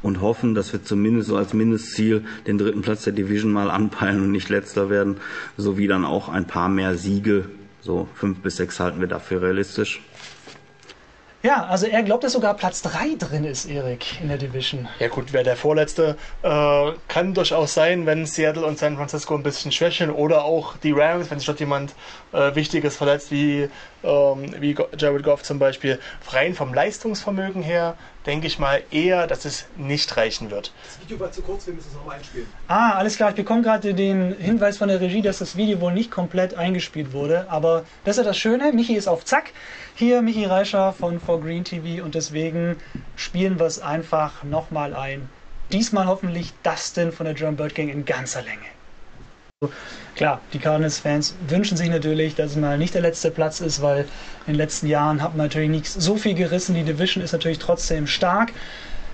Und 0.00 0.22
hoffen, 0.22 0.54
dass 0.54 0.72
wir 0.72 0.82
zumindest 0.82 1.28
so 1.28 1.36
als 1.36 1.52
Mindestziel 1.52 2.24
den 2.46 2.56
dritten 2.56 2.80
Platz 2.80 3.04
der 3.04 3.12
Division 3.12 3.52
mal 3.52 3.70
anpeilen 3.70 4.22
und 4.22 4.30
nicht 4.30 4.48
letzter 4.48 4.88
werden, 4.88 5.18
sowie 5.58 5.88
dann 5.88 6.06
auch 6.06 6.30
ein 6.30 6.46
paar 6.46 6.70
mehr 6.70 6.94
Siege. 6.94 7.50
So 7.82 8.08
fünf 8.14 8.40
bis 8.40 8.56
sechs 8.56 8.80
halten 8.80 9.00
wir 9.00 9.08
dafür 9.08 9.42
realistisch. 9.42 10.00
Ja, 11.42 11.64
also 11.64 11.86
er 11.86 12.02
glaubt, 12.02 12.22
dass 12.22 12.34
sogar 12.34 12.52
Platz 12.52 12.82
3 12.82 13.14
drin 13.18 13.44
ist, 13.44 13.64
Erik, 13.64 14.20
in 14.20 14.28
der 14.28 14.36
Division. 14.36 14.86
Ja 14.98 15.08
gut, 15.08 15.32
wer 15.32 15.42
der 15.42 15.56
Vorletzte 15.56 16.18
äh, 16.42 16.92
kann 17.08 17.32
durchaus 17.32 17.72
sein, 17.72 18.04
wenn 18.04 18.26
Seattle 18.26 18.66
und 18.66 18.78
San 18.78 18.96
Francisco 18.96 19.34
ein 19.36 19.42
bisschen 19.42 19.72
schwächeln 19.72 20.10
oder 20.10 20.44
auch 20.44 20.76
die 20.76 20.92
Rams, 20.92 21.30
wenn 21.30 21.38
sich 21.38 21.46
dort 21.46 21.60
jemand 21.60 21.94
äh, 22.32 22.54
Wichtiges 22.54 22.98
verletzt, 22.98 23.30
wie, 23.30 23.70
ähm, 24.04 24.54
wie 24.58 24.76
Jared 24.98 25.22
Goff 25.22 25.42
zum 25.42 25.58
Beispiel. 25.58 25.98
Rein 26.28 26.52
vom 26.52 26.74
Leistungsvermögen 26.74 27.62
her 27.62 27.96
denke 28.26 28.46
ich 28.46 28.58
mal 28.58 28.82
eher, 28.90 29.26
dass 29.26 29.44
es 29.44 29.66
nicht 29.76 30.16
reichen 30.16 30.50
wird. 30.50 30.72
Das 30.84 31.00
Video 31.00 31.20
war 31.20 31.32
zu 31.32 31.42
kurz, 31.42 31.66
wir 31.66 31.74
müssen 31.74 31.88
es 31.88 31.94
nochmal 31.94 32.16
einspielen. 32.16 32.46
Ah, 32.68 32.92
alles 32.92 33.16
klar. 33.16 33.30
Ich 33.30 33.36
bekomme 33.36 33.62
gerade 33.62 33.94
den 33.94 34.34
Hinweis 34.38 34.78
von 34.78 34.88
der 34.88 35.00
Regie, 35.00 35.22
dass 35.22 35.38
das 35.38 35.56
Video 35.56 35.80
wohl 35.80 35.92
nicht 35.92 36.10
komplett 36.10 36.54
eingespielt 36.54 37.12
wurde. 37.12 37.46
Aber 37.48 37.84
das 38.04 38.16
ist 38.16 38.24
ja 38.24 38.28
das 38.28 38.38
Schöne. 38.38 38.72
Michi 38.72 38.94
ist 38.94 39.08
auf 39.08 39.24
Zack. 39.24 39.52
Hier 39.94 40.22
Michi 40.22 40.44
Reischer 40.44 40.92
von 40.92 41.20
For 41.20 41.40
Green 41.40 41.64
TV 41.64 42.04
und 42.04 42.14
deswegen 42.14 42.76
spielen 43.16 43.58
wir 43.58 43.66
es 43.66 43.80
einfach 43.80 44.44
nochmal 44.44 44.94
ein. 44.94 45.28
Diesmal 45.72 46.06
hoffentlich 46.06 46.52
Dustin 46.62 47.12
von 47.12 47.26
der 47.26 47.34
German 47.34 47.56
Bird 47.56 47.74
Gang 47.74 47.90
in 47.90 48.04
ganzer 48.04 48.42
Länge. 48.42 48.66
Klar, 50.16 50.40
die 50.54 50.58
Cardinals-Fans 50.58 51.34
wünschen 51.46 51.76
sich 51.76 51.90
natürlich, 51.90 52.34
dass 52.34 52.52
es 52.52 52.56
mal 52.56 52.78
nicht 52.78 52.94
der 52.94 53.02
letzte 53.02 53.30
Platz 53.30 53.60
ist, 53.60 53.82
weil 53.82 54.06
in 54.46 54.54
den 54.54 54.54
letzten 54.54 54.86
Jahren 54.86 55.20
hat 55.20 55.36
man 55.36 55.48
natürlich 55.48 55.68
nicht 55.68 55.86
so 55.86 56.16
viel 56.16 56.32
gerissen. 56.32 56.74
Die 56.74 56.82
Division 56.82 57.22
ist 57.22 57.32
natürlich 57.32 57.58
trotzdem 57.58 58.06
stark. 58.06 58.54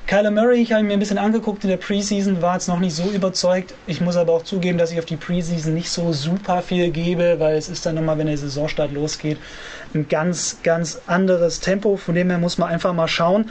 Kyler 0.06 0.30
Murray, 0.30 0.62
ich 0.62 0.72
habe 0.72 0.84
mir 0.84 0.92
ein 0.92 1.00
bisschen 1.00 1.18
angeguckt 1.18 1.64
in 1.64 1.70
der 1.70 1.78
Preseason, 1.78 2.42
war 2.42 2.54
jetzt 2.54 2.68
noch 2.68 2.78
nicht 2.78 2.94
so 2.94 3.10
überzeugt. 3.10 3.74
Ich 3.88 4.00
muss 4.00 4.14
aber 4.14 4.34
auch 4.34 4.44
zugeben, 4.44 4.78
dass 4.78 4.92
ich 4.92 5.00
auf 5.00 5.04
die 5.04 5.16
Preseason 5.16 5.74
nicht 5.74 5.90
so 5.90 6.12
super 6.12 6.62
viel 6.62 6.92
gebe, 6.92 7.40
weil 7.40 7.56
es 7.56 7.68
ist 7.68 7.84
dann 7.84 7.96
nochmal, 7.96 8.16
wenn 8.18 8.28
der 8.28 8.38
Saisonstart 8.38 8.92
losgeht, 8.92 9.38
ein 9.94 10.06
ganz, 10.08 10.58
ganz 10.62 11.00
anderes 11.08 11.58
Tempo. 11.58 11.96
Von 11.96 12.14
dem 12.14 12.30
her 12.30 12.38
muss 12.38 12.56
man 12.56 12.68
einfach 12.68 12.92
mal 12.92 13.08
schauen, 13.08 13.50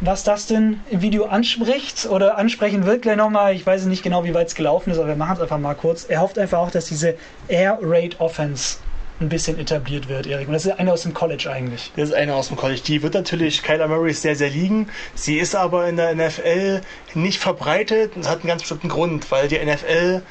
was 0.00 0.24
das 0.24 0.46
denn 0.46 0.80
im 0.90 1.02
Video 1.02 1.26
anspricht 1.26 2.06
oder 2.06 2.36
ansprechen 2.36 2.84
wird 2.84 3.02
gleich 3.02 3.16
nochmal. 3.16 3.54
Ich 3.54 3.64
weiß 3.64 3.86
nicht 3.86 4.02
genau, 4.02 4.24
wie 4.24 4.34
weit 4.34 4.48
es 4.48 4.54
gelaufen 4.54 4.90
ist, 4.90 4.98
aber 4.98 5.08
wir 5.08 5.16
machen 5.16 5.36
es 5.36 5.40
einfach 5.40 5.58
mal 5.58 5.74
kurz. 5.74 6.04
Er 6.04 6.20
hofft 6.20 6.38
einfach 6.38 6.58
auch, 6.58 6.70
dass 6.70 6.86
diese 6.86 7.14
Air 7.48 7.78
Raid 7.82 8.20
Offense 8.20 8.78
ein 9.20 9.28
bisschen 9.28 9.58
etabliert 9.58 10.08
wird, 10.08 10.26
Erik. 10.26 10.48
Und 10.48 10.54
das 10.54 10.64
ist 10.64 10.78
eine 10.78 10.92
aus 10.92 11.02
dem 11.02 11.12
College 11.12 11.50
eigentlich. 11.50 11.92
Das 11.96 12.08
ist 12.08 12.14
eine 12.14 12.34
aus 12.34 12.48
dem 12.48 12.56
College. 12.56 12.80
Die 12.86 13.02
wird 13.02 13.14
natürlich 13.14 13.62
Kyler 13.62 13.86
Murray 13.86 14.14
sehr, 14.14 14.34
sehr 14.34 14.48
liegen. 14.48 14.88
Sie 15.14 15.38
ist 15.38 15.54
aber 15.54 15.88
in 15.88 15.96
der 15.96 16.14
NFL 16.14 16.80
nicht 17.14 17.38
verbreitet. 17.38 18.12
Das 18.16 18.28
hat 18.28 18.40
einen 18.40 18.48
ganz 18.48 18.62
bestimmten 18.62 18.88
Grund, 18.88 19.30
weil 19.30 19.48
die 19.48 19.58
NFL 19.58 20.22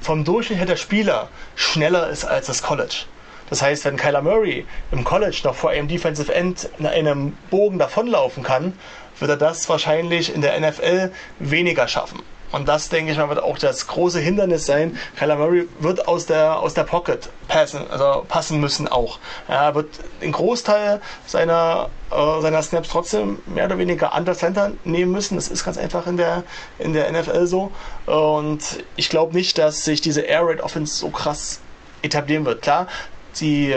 vom 0.00 0.24
Durchschnitt 0.24 0.58
her 0.58 0.66
der 0.66 0.76
Spieler 0.76 1.28
schneller 1.56 2.08
ist 2.08 2.24
als 2.24 2.46
das 2.46 2.62
College. 2.62 3.04
Das 3.50 3.62
heißt, 3.62 3.84
wenn 3.84 3.96
Kyler 3.96 4.22
Murray 4.22 4.64
im 4.92 5.04
College 5.04 5.40
noch 5.44 5.54
vor 5.54 5.70
einem 5.70 5.88
Defensive 5.88 6.32
End 6.34 6.68
in 6.78 6.86
einem 6.86 7.36
Bogen 7.50 7.78
davonlaufen 7.78 8.42
kann, 8.42 8.72
wird 9.18 9.30
er 9.30 9.36
das 9.36 9.68
wahrscheinlich 9.68 10.34
in 10.34 10.40
der 10.40 10.58
NFL 10.58 11.10
weniger 11.38 11.86
schaffen. 11.88 12.22
Und 12.52 12.68
das, 12.68 12.88
denke 12.88 13.12
ich 13.12 13.18
mal, 13.18 13.28
wird 13.28 13.42
auch 13.42 13.58
das 13.58 13.86
große 13.86 14.18
Hindernis 14.18 14.66
sein. 14.66 14.98
Kyler 15.16 15.36
Murray 15.36 15.68
wird 15.78 16.08
aus 16.08 16.26
der, 16.26 16.58
aus 16.58 16.74
der 16.74 16.82
Pocket 16.82 17.28
passen, 17.46 17.88
also 17.90 18.24
passen 18.26 18.58
müssen 18.58 18.88
auch. 18.88 19.20
Er 19.46 19.74
wird 19.76 19.86
den 20.20 20.32
Großteil 20.32 21.00
seiner, 21.26 21.90
äh, 22.10 22.40
seiner 22.40 22.62
Snaps 22.62 22.88
trotzdem 22.88 23.38
mehr 23.46 23.66
oder 23.66 23.78
weniger 23.78 24.16
under 24.16 24.34
Center 24.34 24.72
nehmen 24.84 25.12
müssen. 25.12 25.36
Das 25.36 25.48
ist 25.48 25.64
ganz 25.64 25.78
einfach 25.78 26.08
in 26.08 26.16
der, 26.16 26.42
in 26.80 26.92
der 26.92 27.10
NFL 27.12 27.46
so. 27.46 27.70
Und 28.06 28.84
ich 28.96 29.10
glaube 29.10 29.36
nicht, 29.36 29.56
dass 29.58 29.84
sich 29.84 30.00
diese 30.00 30.22
Air 30.22 30.46
Raid 30.46 30.60
Offense 30.60 30.96
so 30.96 31.10
krass 31.10 31.60
etablieren 32.02 32.44
wird. 32.46 32.62
Klar, 32.62 32.88
sie 33.32 33.74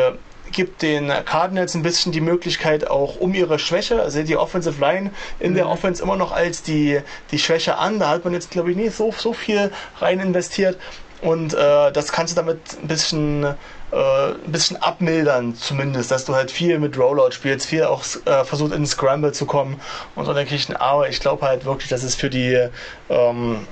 gibt 0.51 0.81
den 0.81 1.11
Cardinals 1.25 1.75
ein 1.75 1.81
bisschen 1.81 2.11
die 2.11 2.21
Möglichkeit 2.21 2.89
auch 2.89 3.17
um 3.17 3.33
ihre 3.33 3.59
Schwäche, 3.59 4.01
also 4.01 4.23
die 4.23 4.37
Offensive 4.37 4.79
Line 4.79 5.11
in 5.39 5.51
mhm. 5.51 5.55
der 5.55 5.69
Offense 5.69 6.01
immer 6.01 6.15
noch 6.15 6.31
als 6.31 6.63
die, 6.63 6.99
die 7.31 7.39
Schwäche 7.39 7.77
an. 7.77 7.99
Da 7.99 8.09
hat 8.09 8.23
man 8.23 8.33
jetzt, 8.33 8.51
glaube 8.51 8.71
ich, 8.71 8.77
nicht 8.77 8.95
so, 8.95 9.11
so 9.11 9.33
viel 9.33 9.71
rein 9.99 10.19
investiert. 10.19 10.77
Und 11.21 11.53
äh, 11.53 11.91
das 11.91 12.11
kannst 12.11 12.33
du 12.33 12.35
damit 12.35 12.59
ein 12.81 12.87
bisschen, 12.87 13.43
äh, 13.43 13.55
ein 13.95 14.51
bisschen 14.51 14.75
abmildern, 14.81 15.55
zumindest, 15.55 16.11
dass 16.11 16.25
du 16.25 16.35
halt 16.35 16.51
viel 16.51 16.79
mit 16.79 16.97
Rollout 16.97 17.31
spielst, 17.31 17.65
viel 17.65 17.85
auch 17.85 18.03
äh, 18.25 18.43
versucht 18.43 18.73
in 18.73 18.85
Scramble 18.85 19.31
zu 19.31 19.45
kommen 19.45 19.79
und 20.15 20.25
so 20.25 20.33
denke 20.33 20.53
ich, 20.53 20.75
aber 20.75 21.07
ich 21.07 21.21
glaube 21.21 21.47
halt 21.47 21.63
wirklich, 21.63 21.87
dass 21.87 22.03
es 22.03 22.15
für 22.15 22.29
die 22.29 22.67
ähm, 23.09 23.65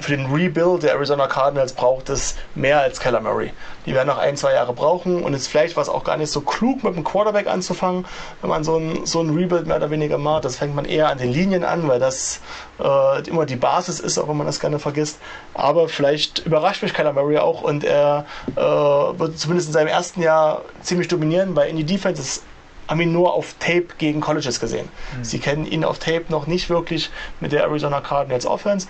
für 0.00 0.16
den 0.16 0.26
Rebuild 0.26 0.82
der 0.82 0.92
Arizona 0.92 1.26
Cardinals 1.26 1.72
braucht 1.72 2.08
es 2.08 2.36
mehr 2.54 2.80
als 2.80 3.00
Keller 3.00 3.20
Murray. 3.20 3.52
Die 3.86 3.94
werden 3.94 4.06
noch 4.06 4.18
ein, 4.18 4.36
zwei 4.36 4.52
Jahre 4.52 4.72
brauchen 4.72 5.22
und 5.22 5.32
jetzt 5.32 5.48
vielleicht 5.48 5.76
war 5.76 5.82
es 5.82 5.88
auch 5.88 6.04
gar 6.04 6.16
nicht 6.16 6.30
so 6.30 6.40
klug, 6.40 6.84
mit 6.84 6.94
dem 6.94 7.04
Quarterback 7.04 7.46
anzufangen, 7.46 8.06
wenn 8.40 8.50
man 8.50 8.64
so 8.64 8.76
ein, 8.76 9.06
so 9.06 9.20
ein 9.20 9.30
Rebuild 9.30 9.66
mehr 9.66 9.76
oder 9.76 9.90
weniger 9.90 10.18
macht. 10.18 10.44
Das 10.44 10.56
fängt 10.56 10.74
man 10.74 10.84
eher 10.84 11.08
an 11.08 11.18
den 11.18 11.32
Linien 11.32 11.64
an, 11.64 11.88
weil 11.88 11.98
das 11.98 12.40
äh, 12.80 13.28
immer 13.28 13.46
die 13.46 13.56
Basis 13.56 14.00
ist, 14.00 14.18
auch 14.18 14.28
wenn 14.28 14.36
man 14.36 14.46
das 14.46 14.60
gerne 14.60 14.78
vergisst. 14.78 15.18
Aber 15.54 15.88
vielleicht 15.88 16.40
überrascht 16.46 16.82
mich 16.82 16.94
Keller 16.94 17.12
Murray 17.12 17.38
auch 17.38 17.62
und 17.62 17.84
er 17.84 18.24
äh, 18.56 18.60
wird 18.60 19.38
zumindest 19.38 19.68
in 19.68 19.72
seinem 19.72 19.88
ersten 19.88 20.22
Jahr 20.22 20.62
ziemlich 20.82 21.08
dominieren, 21.08 21.56
weil 21.56 21.68
in 21.68 21.76
die 21.76 21.84
Defense 21.84 22.22
ist 22.22 22.42
haben 22.88 23.00
ihn 23.00 23.12
nur 23.12 23.34
auf 23.34 23.54
Tape 23.58 23.88
gegen 23.98 24.20
Colleges 24.20 24.60
gesehen. 24.60 24.88
Mhm. 25.18 25.24
Sie 25.24 25.38
kennen 25.38 25.66
ihn 25.66 25.84
auf 25.84 25.98
Tape 25.98 26.24
noch 26.30 26.46
nicht 26.46 26.70
wirklich 26.70 27.10
mit 27.40 27.52
der 27.52 27.62
Arizona 27.64 28.00
Cardinals 28.00 28.46
Offense. 28.46 28.88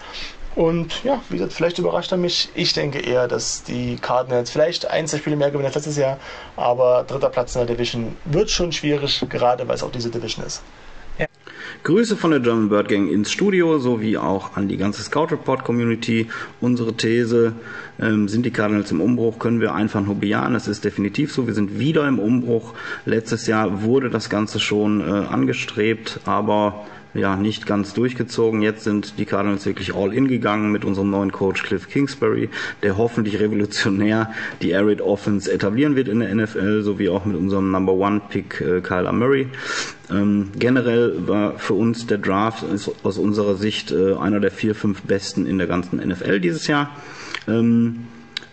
Und 0.59 1.05
ja, 1.05 1.23
wie 1.29 1.37
gesagt, 1.37 1.53
vielleicht 1.53 1.79
überrascht 1.79 2.11
er 2.11 2.19
mich. 2.19 2.49
Ich 2.57 2.73
denke 2.73 2.99
eher, 2.99 3.29
dass 3.29 3.63
die 3.63 3.95
Cardinals 3.95 4.51
vielleicht 4.51 4.91
ein, 4.91 5.07
zwei 5.07 5.19
Spiele 5.19 5.37
mehr 5.37 5.53
gewinnen 5.53 5.67
als 5.67 5.77
letztes 5.77 5.97
Jahr, 5.97 6.19
aber 6.57 7.05
dritter 7.07 7.29
Platz 7.29 7.55
in 7.55 7.65
der 7.65 7.77
Division 7.77 8.17
wird 8.25 8.51
schon 8.51 8.73
schwierig, 8.73 9.25
gerade 9.29 9.69
weil 9.69 9.77
es 9.77 9.85
auch 9.85 9.93
diese 9.93 10.11
Division 10.11 10.45
ist. 10.45 10.65
Ja. 11.17 11.27
Grüße 11.85 12.17
von 12.17 12.33
der 12.33 12.41
German 12.41 12.71
Bird 12.71 12.89
Gang 12.89 13.09
ins 13.09 13.31
Studio 13.31 13.79
sowie 13.79 14.17
auch 14.19 14.57
an 14.57 14.67
die 14.67 14.77
ganze 14.77 15.03
Scout 15.03 15.27
Report 15.31 15.63
Community. 15.63 16.27
Unsere 16.61 16.93
These, 16.93 17.53
ähm, 18.01 18.27
sind 18.27 18.45
die 18.45 18.51
Cardinals 18.51 18.91
im 18.91 19.01
Umbruch, 19.01 19.39
können 19.39 19.61
wir 19.61 19.77
einfach 19.77 20.01
nur 20.01 20.17
bejahen. 20.17 20.57
Es 20.57 20.67
ist 20.67 20.85
definitiv 20.85 21.33
so. 21.33 21.47
Wir 21.47 21.55
sind 21.55 21.79
wieder 21.79 22.09
im 22.09 22.19
Umbruch. 22.19 22.75
Letztes 23.05 23.47
Jahr 23.47 23.85
wurde 23.85 24.11
das 24.11 24.29
Ganze 24.29 24.59
schon 24.59 25.03
äh, 25.03 25.05
angestrebt, 25.05 26.19
aber 26.25 26.85
ja 27.19 27.37
nicht 27.37 27.67
ganz 27.67 27.95
durchgezogen. 27.95 28.63
Jetzt 28.63 28.85
sind 28.85 29.19
die 29.19 29.25
Cardinals 29.25 29.67
wirklich 29.67 29.95
all 29.95 30.15
in 30.15 30.29
gegangen 30.29 30.73
mit 30.73 30.85
unserem 30.85 31.11
neuen 31.11 31.33
Coach 31.33 31.63
Cliff 31.63 31.89
Kingsbury, 31.89 32.49
der 32.83 32.97
hoffentlich 32.97 33.41
revolutionär 33.41 34.33
die 34.63 34.71
Air 34.71 34.87
Raid 34.87 35.01
Offense 35.01 35.53
etablieren 35.53 35.97
wird 35.97 36.09
in 36.09 36.21
der 36.21 36.35
NFL, 36.35 36.83
sowie 36.83 37.09
auch 37.09 37.25
mit 37.25 37.37
unserem 37.37 37.71
Number 37.71 37.93
One 37.93 38.21
Pick 38.29 38.61
äh, 38.61 38.81
Kyler 38.81 39.13
Murray. 39.13 39.49
Ähm, 40.11 40.51
generell 40.59 41.15
war 41.27 41.59
für 41.59 41.75
uns 41.75 42.07
der 42.07 42.19
Draft 42.19 42.65
aus 43.03 43.19
unserer 43.19 43.57
Sicht 43.57 43.91
äh, 43.91 44.15
einer 44.15 44.41
der 44.41 44.51
vier, 44.51 44.75
fünf 44.75 45.03
besten 45.03 45.47
in 45.47 45.59
der 45.59 45.67
ganzen 45.67 45.99
NFL 45.99 46.41
dieses 46.41 46.67
Jahr. 46.67 46.97
Ähm, 47.47 48.07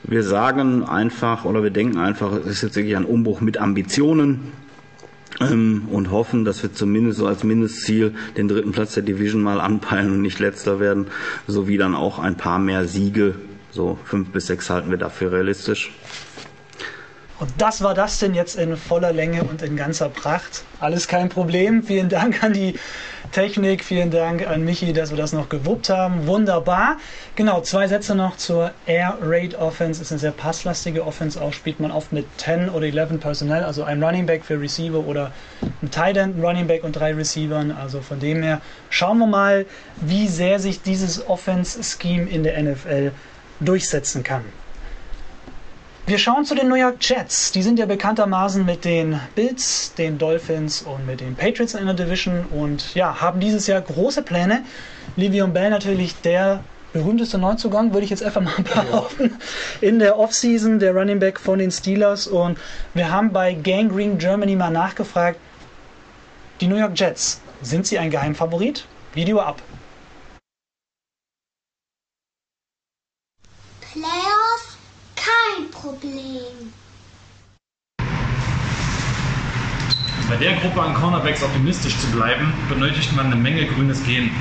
wir 0.04 0.24
sagen 0.24 0.84
einfach 0.84 1.46
oder 1.46 1.64
wir 1.64 1.72
denken 1.72 1.98
einfach, 1.98 2.34
es 2.34 2.48
ist 2.48 2.62
jetzt 2.64 2.76
wirklich 2.76 2.96
ein 2.96 3.06
Umbruch 3.06 3.42
mit 3.42 3.58
Ambitionen 3.58 4.52
und 5.40 6.12
hoffen, 6.12 6.46
dass 6.46 6.64
wir 6.64 6.74
zumindest 6.74 7.20
so 7.20 7.28
als 7.28 7.44
Mindestziel 7.44 8.14
den 8.38 8.48
dritten 8.48 8.72
Platz 8.72 8.94
der 8.94 9.04
Division 9.04 9.42
mal 9.42 9.60
anpeilen 9.60 10.12
und 10.12 10.22
nicht 10.22 10.40
letzter 10.40 10.80
werden, 10.80 11.08
sowie 11.48 11.78
dann 11.78 11.96
auch 11.96 12.20
ein 12.20 12.38
paar 12.38 12.60
mehr 12.60 12.86
Siege, 12.86 13.36
so 13.72 13.98
fünf 14.06 14.30
bis 14.30 14.48
sechs 14.48 14.70
halten 14.70 14.90
wir 14.90 14.98
dafür 14.98 15.34
realistisch. 15.34 15.92
Und 17.38 17.52
das 17.58 17.84
war 17.84 17.94
das 17.94 18.20
denn 18.20 18.34
jetzt 18.34 18.56
in 18.56 18.78
voller 18.78 19.12
Länge 19.12 19.44
und 19.44 19.62
in 19.62 19.76
ganzer 19.76 20.08
Pracht. 20.08 20.64
Alles 20.80 21.10
kein 21.10 21.28
Problem. 21.28 21.84
Vielen 21.84 22.08
Dank 22.08 22.42
an 22.44 22.54
die 22.54 22.76
Technik. 23.34 23.84
Vielen 23.84 24.10
Dank 24.10 24.48
an 24.48 24.64
Michi, 24.64 24.94
dass 24.94 25.10
wir 25.10 25.18
das 25.18 25.34
noch 25.34 25.50
gewuppt 25.50 25.90
haben. 25.90 26.28
Wunderbar. 26.28 26.96
Genau, 27.36 27.60
zwei 27.60 27.90
Sätze 27.90 28.16
noch 28.16 28.38
zur 28.38 28.72
Air 28.86 29.18
Raid 29.22 29.56
Offense. 29.56 30.02
Ist 30.02 30.14
eine 30.14 30.20
sehr 30.20 30.32
passlastige 30.32 31.06
Offense. 31.06 31.42
Auch 31.42 31.52
spielt 31.52 31.82
man 31.82 31.92
oft 31.92 32.14
mit 32.14 32.26
10 32.38 32.70
oder 32.70 32.86
11 32.86 33.20
Personell, 33.20 33.64
also 33.64 33.84
ein 33.84 34.02
Running 34.02 34.26
Back 34.26 34.46
für 34.46 34.60
Receiver 34.60 35.00
oder 35.00 35.34
ein 35.82 35.92
Tight 35.92 36.16
End, 36.16 36.42
Running 36.42 36.68
Back 36.68 36.86
und 36.86 36.94
drei 36.94 37.14
Receivern. 37.14 37.72
Also 37.72 38.00
von 38.00 38.22
dem 38.22 38.44
her 38.44 38.62
schauen 38.90 39.18
wir 39.18 39.28
mal, 39.28 39.66
wie 39.98 40.30
sehr 40.30 40.60
sich 40.60 40.82
dieses 40.82 41.28
Offense 41.28 41.84
Scheme 41.84 42.30
in 42.30 42.44
der 42.44 42.62
NFL 42.64 43.12
durchsetzen 43.60 44.24
kann. 44.24 44.46
Wir 46.08 46.20
schauen 46.20 46.46
zu 46.46 46.54
den 46.54 46.68
New 46.70 46.76
York 46.76 46.98
Jets. 47.00 47.52
Die 47.52 47.64
sind 47.64 47.80
ja 47.80 47.88
bekanntermaßen 47.88 48.64
mit 48.64 48.86
den 48.86 49.20
Bills, 49.34 49.92
den 49.96 50.20
Dolphins 50.20 50.84
und 50.84 51.08
mit 51.08 51.20
den 51.20 51.36
Patriots 51.36 51.74
in 51.74 51.88
der 51.88 51.96
Division 51.96 52.46
und 52.52 52.94
ja, 52.94 53.22
haben 53.22 53.40
dieses 53.40 53.66
Jahr 53.66 53.82
große 53.82 54.22
Pläne. 54.22 54.64
Livion 55.16 55.52
Bell 55.52 55.72
natürlich 55.72 56.14
der 56.22 56.64
berühmteste 56.94 57.40
Neuzugang, 57.40 57.92
würde 57.92 58.04
ich 58.04 58.12
jetzt 58.12 58.22
einfach 58.22 58.42
mal 58.42 58.54
behaupten, 58.64 59.34
in 59.82 59.98
der 59.98 60.20
Offseason, 60.20 60.78
der 60.78 60.94
Running 60.94 61.18
Back 61.18 61.40
von 61.40 61.58
den 61.58 61.72
Steelers. 61.72 62.28
Und 62.28 62.60
wir 62.94 63.10
haben 63.12 63.34
bei 63.34 63.56
Gangrene 63.56 64.18
Germany 64.18 64.56
mal 64.56 64.70
nachgefragt, 64.70 65.40
die 66.62 66.68
New 66.68 66.78
York 66.78 66.92
Jets, 66.94 67.42
sind 67.64 67.88
sie 67.88 67.98
ein 67.98 68.12
Geheimfavorit? 68.12 68.86
Video 69.16 69.40
ab. 69.40 69.60
Playoffs 73.92 74.75
kein 75.26 75.72
Problem. 75.72 76.74
Bei 80.30 80.36
der 80.38 80.56
Gruppe 80.56 80.82
an 80.82 80.94
Cornerbacks 80.96 81.44
optimistisch 81.44 81.98
zu 82.00 82.08
bleiben, 82.12 82.52
benötigt 82.68 83.16
man 83.16 83.28
eine 83.28 83.36
Menge 83.36 83.66
grünes 83.68 84.04
Gen. 84.04 84.32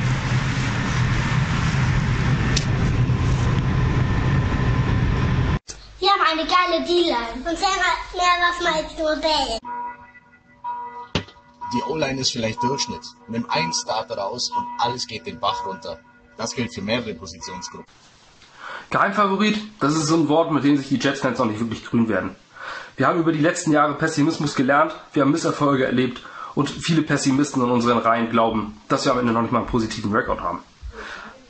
Wir 6.01 6.11
haben 6.11 6.23
eine 6.33 6.47
geile 6.47 6.85
D-Line 6.87 7.35
und 7.35 7.45
mehr 7.45 8.37
Waffen 8.45 8.67
als 8.67 8.99
nur 8.99 9.17
Bälle. 9.17 9.59
Die 11.75 11.83
O-Line 11.91 12.21
ist 12.21 12.33
vielleicht 12.33 12.63
Durchschnitt. 12.63 13.03
Nimm 13.29 13.49
einen 13.51 13.73
Starter 13.73 14.17
raus 14.17 14.51
und 14.57 14.65
alles 14.79 15.07
geht 15.07 15.27
den 15.27 15.41
Bach 15.41 15.67
runter. 15.67 15.99
Das 16.37 16.55
gilt 16.55 16.73
für 16.73 16.83
mehrere 16.83 17.15
Positionsgruppen. 17.15 18.04
Geheimfavorit, 18.91 19.59
das 19.81 19.95
ist 19.95 20.07
so 20.07 20.17
ein 20.17 20.29
Wort, 20.29 20.53
mit 20.53 20.65
dem 20.65 20.77
sich 20.77 20.89
die 20.89 20.99
Jetsfans 20.99 21.39
noch 21.39 21.47
nicht 21.47 21.61
wirklich 21.61 21.85
grün 21.85 22.09
werden. 22.09 22.37
Wir 22.97 23.09
haben 23.09 23.19
über 23.19 23.33
die 23.33 23.41
letzten 23.41 23.73
Jahre 23.73 23.95
Pessimismus 23.95 24.55
gelernt, 24.55 24.95
wir 25.13 25.23
haben 25.23 25.33
Misserfolge 25.33 25.85
erlebt 25.85 26.23
und 26.55 26.71
viele 26.71 27.03
Pessimisten 27.03 27.63
in 27.63 27.71
unseren 27.71 27.99
Reihen 27.99 28.31
glauben, 28.31 28.81
dass 28.89 29.05
wir 29.05 29.13
am 29.13 29.19
Ende 29.19 29.33
noch 29.33 29.43
nicht 29.43 29.51
mal 29.51 29.59
einen 29.59 29.67
positiven 29.67 30.13
Rekord 30.13 30.41
haben. 30.41 30.61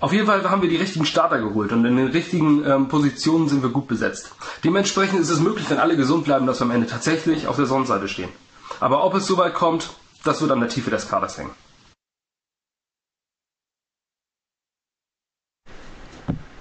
Auf 0.01 0.13
jeden 0.13 0.27
Fall 0.27 0.49
haben 0.51 0.63
wir 0.63 0.69
die 0.69 0.77
richtigen 0.77 1.07
Starter 1.07 1.39
geholt 1.39 1.73
und 1.73 1.85
in 1.85 1.97
den 1.97 2.09
richtigen 2.09 2.65
ähm, 2.67 2.89
Positionen 2.89 3.49
sind 3.49 3.63
wir 3.63 3.71
gut 3.71 3.89
besetzt. 3.89 4.35
Dementsprechend 4.63 5.21
ist 5.21 5.31
es 5.31 5.41
möglich, 5.41 5.69
wenn 5.71 5.79
alle 5.79 5.97
gesund 5.97 6.25
bleiben, 6.25 6.47
dass 6.47 6.61
wir 6.61 6.67
am 6.67 6.73
Ende 6.73 6.87
tatsächlich 6.87 7.47
auf 7.47 7.57
der 7.57 7.67
Sonnenseite 7.67 8.09
stehen. 8.09 8.29
Aber 8.81 9.05
ob 9.05 9.15
es 9.15 9.27
soweit 9.27 9.55
kommt, 9.55 9.91
das 10.25 10.41
wird 10.41 10.51
an 10.51 10.61
der 10.61 10.69
Tiefe 10.69 10.91
des 10.91 11.09
Kaders 11.09 11.39
hängen. 11.39 11.53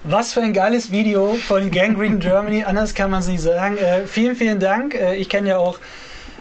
Was 0.06 0.34
für 0.34 0.42
ein 0.42 0.52
geiles 0.52 0.92
Video 0.92 1.32
von 1.32 1.70
Gangrene 1.70 2.18
Germany, 2.18 2.62
anders 2.62 2.92
kann 2.92 3.10
man 3.10 3.20
es 3.20 3.26
nicht 3.26 3.40
sagen. 3.40 3.78
Äh, 3.78 4.06
vielen, 4.06 4.36
vielen 4.36 4.60
Dank. 4.60 4.94
Äh, 4.94 5.16
ich 5.16 5.30
kenne 5.30 5.48
ja 5.48 5.56
auch 5.56 5.78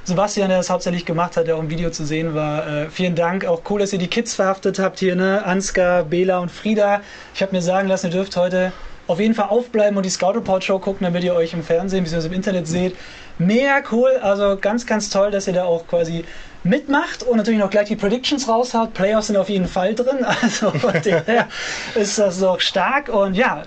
Sebastian, 0.04 0.49
der 0.49 0.58
das 0.58 0.69
hauptsächlich 0.69 1.06
gemacht 1.06 1.38
hat, 1.38 1.47
der 1.47 1.56
auch 1.56 1.62
im 1.62 1.69
Video 1.69 1.89
zu 1.89 2.04
sehen 2.04 2.36
war. 2.36 2.67
Äh, 2.67 2.89
vielen 2.89 3.15
Dank. 3.15 3.45
Auch 3.45 3.62
cool, 3.69 3.80
dass 3.80 3.93
ihr 3.93 3.99
die 3.99 4.10
Kids 4.10 4.36
verhaftet 4.36 4.80
habt 4.80 4.99
hier, 4.99 5.15
ne? 5.15 5.45
Ansgar, 5.45 6.04
Bela 6.04 6.39
und 6.39 6.52
Frieda. 6.52 6.99
Ich 7.34 7.41
habe 7.41 7.54
mir 7.56 7.62
sagen 7.62 7.88
lassen, 7.88 8.08
ihr 8.08 8.12
dürft 8.12 8.36
heute 8.36 8.73
auf 9.08 9.21
jeden 9.21 9.34
Fall 9.34 9.47
aufbleiben 9.47 9.95
und 9.95 10.06
die 10.06 10.10
Scout 10.10 10.32
Report 10.32 10.62
Show 10.62 10.80
gucken, 10.80 11.06
damit 11.06 11.23
ihr 11.23 11.34
euch 11.34 11.54
im 11.54 11.63
Fernsehen 11.63 12.04
bzw. 12.04 12.28
im 12.28 12.34
Internet 12.34 12.67
seht. 12.67 12.97
Mega 13.38 13.82
cool, 13.93 14.12
also 14.21 14.58
ganz, 14.60 14.86
ganz 14.86 15.10
toll, 15.10 15.32
dass 15.32 15.47
ihr 15.47 15.54
da 15.54 15.63
auch 15.63 15.88
quasi 15.88 16.26
mitmacht 16.63 17.23
und 17.23 17.38
natürlich 17.38 17.60
noch 17.60 17.69
gleich 17.69 17.88
die 17.88 17.95
Predictions 17.95 18.47
raushaut. 18.47 18.93
Playoffs 18.93 19.28
sind 19.28 19.38
auf 19.38 19.49
jeden 19.49 19.67
Fall 19.67 19.95
drin, 19.95 20.23
also 20.41 20.71
von 20.71 20.93
daher 21.04 21.47
ist 21.95 22.17
das 22.17 22.39
doch 22.39 22.60
stark 22.60 23.10
und 23.10 23.36
ja, 23.36 23.63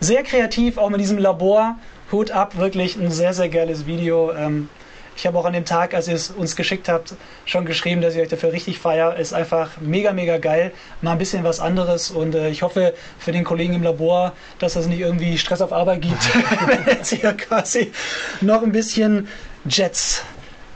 sehr 0.00 0.22
kreativ, 0.22 0.78
auch 0.78 0.90
mit 0.90 1.00
diesem 1.00 1.18
Labor. 1.18 1.76
Hut 2.10 2.32
ab, 2.32 2.56
wirklich 2.56 2.96
ein 2.96 3.10
sehr, 3.10 3.34
sehr 3.34 3.48
geiles 3.48 3.86
Video. 3.86 4.32
Ähm, 4.32 4.68
ich 5.16 5.26
habe 5.26 5.38
auch 5.38 5.44
an 5.44 5.52
dem 5.52 5.64
Tag, 5.64 5.94
als 5.94 6.08
ihr 6.08 6.14
es 6.14 6.30
uns 6.30 6.56
geschickt 6.56 6.88
habt, 6.88 7.14
schon 7.44 7.66
geschrieben, 7.66 8.00
dass 8.00 8.14
ich 8.14 8.20
euch 8.22 8.28
dafür 8.28 8.52
richtig 8.52 8.78
feier. 8.78 9.16
Ist 9.16 9.34
einfach 9.34 9.70
mega, 9.80 10.12
mega 10.12 10.38
geil. 10.38 10.72
Mal 11.02 11.12
ein 11.12 11.18
bisschen 11.18 11.44
was 11.44 11.60
anderes 11.60 12.10
und 12.10 12.34
äh, 12.34 12.48
ich 12.48 12.62
hoffe 12.62 12.94
für 13.18 13.30
den 13.30 13.44
Kollegen 13.44 13.74
im 13.74 13.82
Labor, 13.82 14.32
dass 14.58 14.76
es 14.76 14.86
nicht 14.86 15.00
irgendwie 15.00 15.36
Stress 15.38 15.60
auf 15.60 15.72
Arbeit 15.72 16.02
gibt, 16.02 16.22
wenn 16.66 16.86
jetzt 16.86 17.10
hier 17.10 17.32
quasi 17.34 17.92
noch 18.40 18.62
ein 18.62 18.72
bisschen 18.72 19.28
Jets 19.66 20.24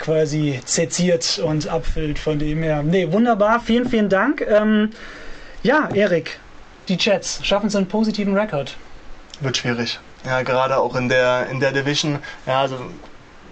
quasi 0.05 0.61
seziert 0.67 1.41
und 1.45 1.67
abfüllt. 1.69 2.19
Von 2.19 2.39
dem 2.39 2.63
her. 2.63 2.83
Nee, 2.83 3.11
wunderbar. 3.11 3.61
Vielen, 3.61 3.89
vielen 3.89 4.09
Dank. 4.09 4.43
Ähm, 4.43 4.91
ja, 5.63 5.89
Erik, 5.95 6.39
die 6.89 6.97
Jets 6.99 7.41
schaffen 7.43 7.69
es 7.69 7.77
einen 7.77 7.87
positiven 7.87 8.37
Rekord. 8.37 8.77
Wird 9.41 9.57
schwierig. 9.57 9.99
Ja, 10.25 10.43
gerade 10.43 10.79
auch 10.79 10.95
in 10.95 11.09
der, 11.09 11.49
in 11.51 11.61
der 11.61 11.73
Division. 11.73 12.19
Ja, 12.47 12.61
also 12.61 12.77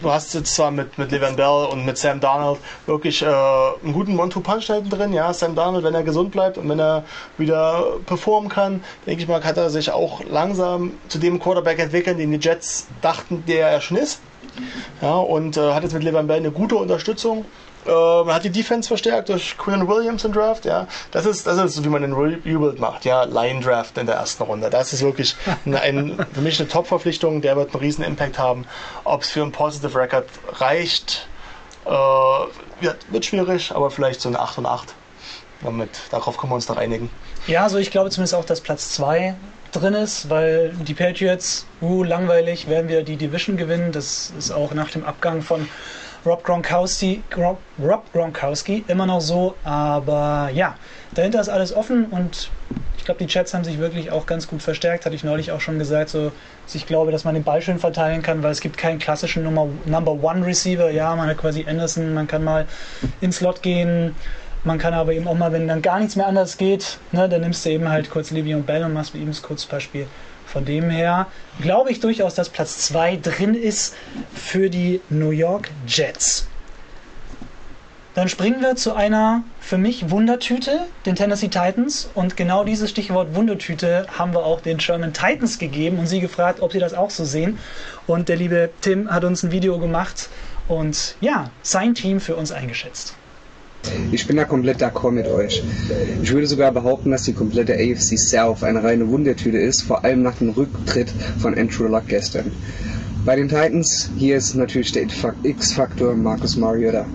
du 0.03 0.11
hast 0.11 0.35
jetzt 0.35 0.55
zwar 0.55 0.71
mit, 0.71 0.99
mit 0.99 1.11
Levan 1.11 1.37
Bell 1.37 1.69
und 1.71 1.87
mit 1.87 1.97
Sam 1.97 2.21
Darnold 2.21 2.61
wirklich 2.87 3.23
äh, 3.23 3.27
einen 3.27 3.93
guten 3.93 4.19
One-Two-Punch 4.19 4.67
da 4.67 4.81
drin. 4.81 5.13
Ja, 5.13 5.33
Sam 5.33 5.55
Darnold, 5.55 5.85
wenn 5.85 5.95
er 5.95 6.03
gesund 6.03 6.33
bleibt 6.33 6.59
und 6.59 6.69
wenn 6.69 6.81
er 6.81 7.05
wieder 7.39 7.85
performen 8.05 8.51
kann, 8.51 8.83
denke 9.07 9.23
ich 9.23 9.29
mal, 9.29 9.43
hat 9.43 9.57
er 9.57 9.71
sich 9.71 9.91
auch 9.91 10.23
langsam 10.25 10.93
zu 11.09 11.19
dem 11.19 11.41
Quarterback 11.41 11.79
entwickeln, 11.79 12.19
den 12.19 12.31
die 12.31 12.39
Jets 12.39 12.89
dachten, 13.01 13.45
der 13.47 13.69
er 13.69 13.81
schon 13.81 13.97
ist. 13.97 14.21
Ja, 15.01 15.17
und 15.17 15.57
äh, 15.57 15.73
hat 15.73 15.83
jetzt 15.83 15.93
mit 15.93 16.03
Levan 16.03 16.27
Bell 16.27 16.39
eine 16.39 16.51
gute 16.51 16.77
Unterstützung. 16.77 17.45
Äh, 17.87 17.91
man 17.91 18.35
hat 18.35 18.45
die 18.45 18.51
Defense 18.51 18.87
verstärkt 18.87 19.29
durch 19.29 19.59
Quinn 19.59 19.89
Williams 19.89 20.25
im 20.25 20.33
Draft, 20.33 20.65
ja. 20.65 20.87
Das 21.11 21.27
ist, 21.27 21.47
das 21.47 21.59
ist 21.59 21.75
so, 21.75 21.85
wie 21.85 21.89
man 21.89 22.03
den 22.03 22.13
Rebuild 22.13 22.79
macht, 22.79 23.05
ja. 23.05 23.25
Line 23.25 23.61
Draft 23.61 23.99
in 23.99 24.07
der 24.07 24.17
ersten 24.17 24.43
Runde. 24.45 24.71
Das 24.71 24.93
ist 24.93 25.03
wirklich 25.03 25.35
ein, 25.65 25.75
ein, 25.75 26.27
für 26.33 26.41
mich 26.41 26.61
eine 26.61 26.69
Top-Verpflichtung, 26.69 27.41
der 27.41 27.57
wird 27.57 27.75
einen 27.75 27.83
riesen 27.83 28.05
Impact 28.05 28.39
haben. 28.39 28.67
Ob 29.05 29.23
es 29.23 29.31
für 29.31 29.43
einen 29.43 29.53
Positive 29.53 29.99
Record 29.99 30.27
reicht, 30.53 31.27
äh, 31.85 31.91
wird 33.11 33.25
schwierig, 33.25 33.73
aber 33.75 33.91
vielleicht 33.91 34.21
so 34.21 34.29
eine 34.29 34.39
8 34.39 34.59
und 34.59 34.67
8. 34.67 34.95
Damit, 35.63 35.91
darauf 36.11 36.37
können 36.37 36.51
wir 36.51 36.57
uns 36.57 36.69
noch 36.69 36.77
einigen. 36.77 37.11
Ja, 37.47 37.65
also 37.65 37.79
ich 37.79 37.91
glaube 37.91 38.11
zumindest 38.11 38.35
auch, 38.35 38.45
dass 38.45 38.61
Platz 38.61 38.93
2 38.95 39.35
drin 39.73 39.95
ist, 39.95 40.31
weil 40.31 40.71
die 40.71 40.95
Patriots, 40.95 41.67
uh, 41.81 42.03
langweilig, 42.03 42.69
werden 42.69 42.89
wir 42.89 43.03
die 43.03 43.17
Division 43.17 43.57
gewinnen. 43.57 43.93
Das 43.93 44.33
ist 44.39 44.51
auch 44.51 44.75
nach 44.75 44.91
dem 44.91 45.05
Abgang 45.05 45.43
von 45.43 45.69
Rob 46.25 46.45
Gronkowski, 46.45 47.23
Rob 47.37 48.13
Gronkowski 48.13 48.85
immer 48.87 49.07
noch 49.07 49.21
so, 49.21 49.57
aber 49.65 50.51
ja, 50.55 50.77
dahinter 51.15 51.41
ist 51.41 51.49
alles 51.49 51.75
offen 51.75 52.07
und 52.07 52.49
ich 52.97 53.05
glaube, 53.05 53.19
die 53.19 53.27
Chats 53.27 53.53
haben 53.53 53.65
sich 53.65 53.79
wirklich 53.81 54.13
auch 54.13 54.27
ganz 54.27 54.47
gut 54.47 54.63
verstärkt, 54.63 55.05
hatte 55.05 55.17
ich 55.17 55.25
neulich 55.25 55.51
auch 55.51 55.61
schon 55.61 55.81
gesagt. 55.81 56.11
So, 56.11 56.31
ich 56.73 56.87
glaube, 56.87 57.11
dass 57.11 57.25
man 57.25 57.35
den 57.35 57.43
Ball 57.43 57.61
schön 57.61 57.81
verteilen 57.81 58.23
kann, 58.23 58.45
weil 58.45 58.53
es 58.53 58.61
gibt 58.61 58.79
keinen 58.79 59.01
klassischen 59.01 59.43
Nummer, 59.43 59.67
Number 59.87 60.13
One 60.13 60.47
Receiver. 60.47 60.89
Ja, 60.89 61.17
man 61.17 61.29
hat 61.29 61.39
quasi 61.39 61.67
Anderson, 61.69 62.15
man 62.15 62.29
kann 62.29 62.45
mal 62.45 62.69
ins 63.21 63.39
Slot 63.39 63.61
gehen, 63.61 64.15
man 64.65 64.79
kann 64.79 64.95
aber 64.95 65.13
eben 65.13 65.27
auch 65.27 65.37
mal, 65.37 65.53
wenn 65.53 65.67
dann 65.69 65.83
gar 65.83 65.99
nichts 65.99 66.17
mehr 66.17 66.27
anders 66.27 66.57
geht, 66.57 66.99
ne, 67.11 67.29
dann 67.29 67.41
nimmst 67.41 67.65
du 67.65 67.71
eben 67.71 67.89
halt 67.89 68.11
kurz 68.11 68.31
Livy 68.31 68.55
und 68.55 68.67
Bell 68.67 68.85
und 68.85 68.93
machst 68.93 69.15
mit 69.15 69.23
ihm 69.23 69.29
das 69.29 69.43
Kurzbeispiel. 69.43 70.07
Von 70.47 70.65
dem 70.65 70.91
her 70.91 71.27
glaube 71.61 71.91
ich 71.91 72.01
durchaus, 72.01 72.35
dass 72.35 72.49
Platz 72.49 72.79
2 72.79 73.17
drin 73.17 73.55
ist 73.55 73.95
für 74.35 74.71
die 74.71 75.01
New 75.09 75.31
York 75.31 75.71
Jets. 75.87 76.47
Dann 78.15 78.29
springen 78.29 78.61
wir 78.61 78.77
zu 78.77 78.95
einer 78.95 79.43
für 79.59 79.79
mich 79.79 80.11
Wundertüte, 80.11 80.81
den 81.07 81.17
Tennessee 81.17 81.49
Titans. 81.49 82.11
Und 82.15 82.37
genau 82.37 82.63
dieses 82.63 82.91
Stichwort 82.91 83.35
Wundertüte 83.35 84.07
haben 84.19 84.35
wir 84.35 84.45
auch 84.45 84.61
den 84.61 84.79
Sherman 84.79 85.15
Titans 85.15 85.59
gegeben 85.59 85.99
und 85.99 86.07
sie 86.07 86.21
gefragt, 86.21 86.61
ob 86.61 86.73
sie 86.73 86.79
das 86.79 86.93
auch 86.93 87.09
so 87.09 87.25
sehen. 87.25 87.59
Und 88.07 88.29
der 88.29 88.37
liebe 88.37 88.69
Tim 88.83 89.11
hat 89.11 89.25
uns 89.25 89.43
ein 89.43 89.51
Video 89.51 89.79
gemacht 89.79 90.29
und 90.69 91.17
ja, 91.23 91.51
sein 91.63 91.95
Team 91.95 92.21
für 92.21 92.37
uns 92.37 92.53
eingeschätzt. 92.53 93.15
Ich 94.11 94.27
bin 94.27 94.37
da 94.37 94.45
komplett 94.45 94.83
d'accord 94.83 95.13
mit 95.13 95.27
euch. 95.27 95.63
Ich 96.23 96.33
würde 96.33 96.47
sogar 96.47 96.71
behaupten, 96.73 97.11
dass 97.11 97.25
die 97.25 97.33
komplette 97.33 97.75
AFC 97.75 98.19
South 98.19 98.63
eine 98.63 98.83
reine 98.83 99.09
Wundertüte 99.09 99.59
ist, 99.59 99.83
vor 99.83 100.05
allem 100.05 100.23
nach 100.23 100.37
dem 100.37 100.51
Rücktritt 100.51 101.13
von 101.39 101.55
Andrew 101.57 101.85
Luck 101.85 102.05
gestern. 102.09 102.53
Bei 103.25 103.37
den 103.37 103.49
Titans, 103.49 104.11
hier 104.17 104.37
ist 104.37 104.55
natürlich 104.55 104.93
der 104.93 105.07
X-Faktor 105.43 106.15
Marcus 106.15 106.57
Mariota. 106.57 107.07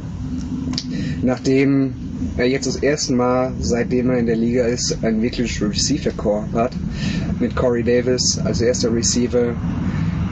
Nachdem 1.22 1.94
er 2.38 2.48
jetzt 2.48 2.68
das 2.68 2.78
erste 2.78 3.14
Mal, 3.14 3.54
seitdem 3.60 4.10
er 4.10 4.18
in 4.18 4.26
der 4.26 4.36
Liga 4.36 4.66
ist, 4.66 4.98
ein 5.04 5.22
wirkliches 5.22 5.62
Receiver-Core 5.62 6.46
hat, 6.54 6.72
mit 7.40 7.56
Corey 7.56 7.84
Davis 7.84 8.40
als 8.44 8.62
erster 8.62 8.94
Receiver, 8.94 9.54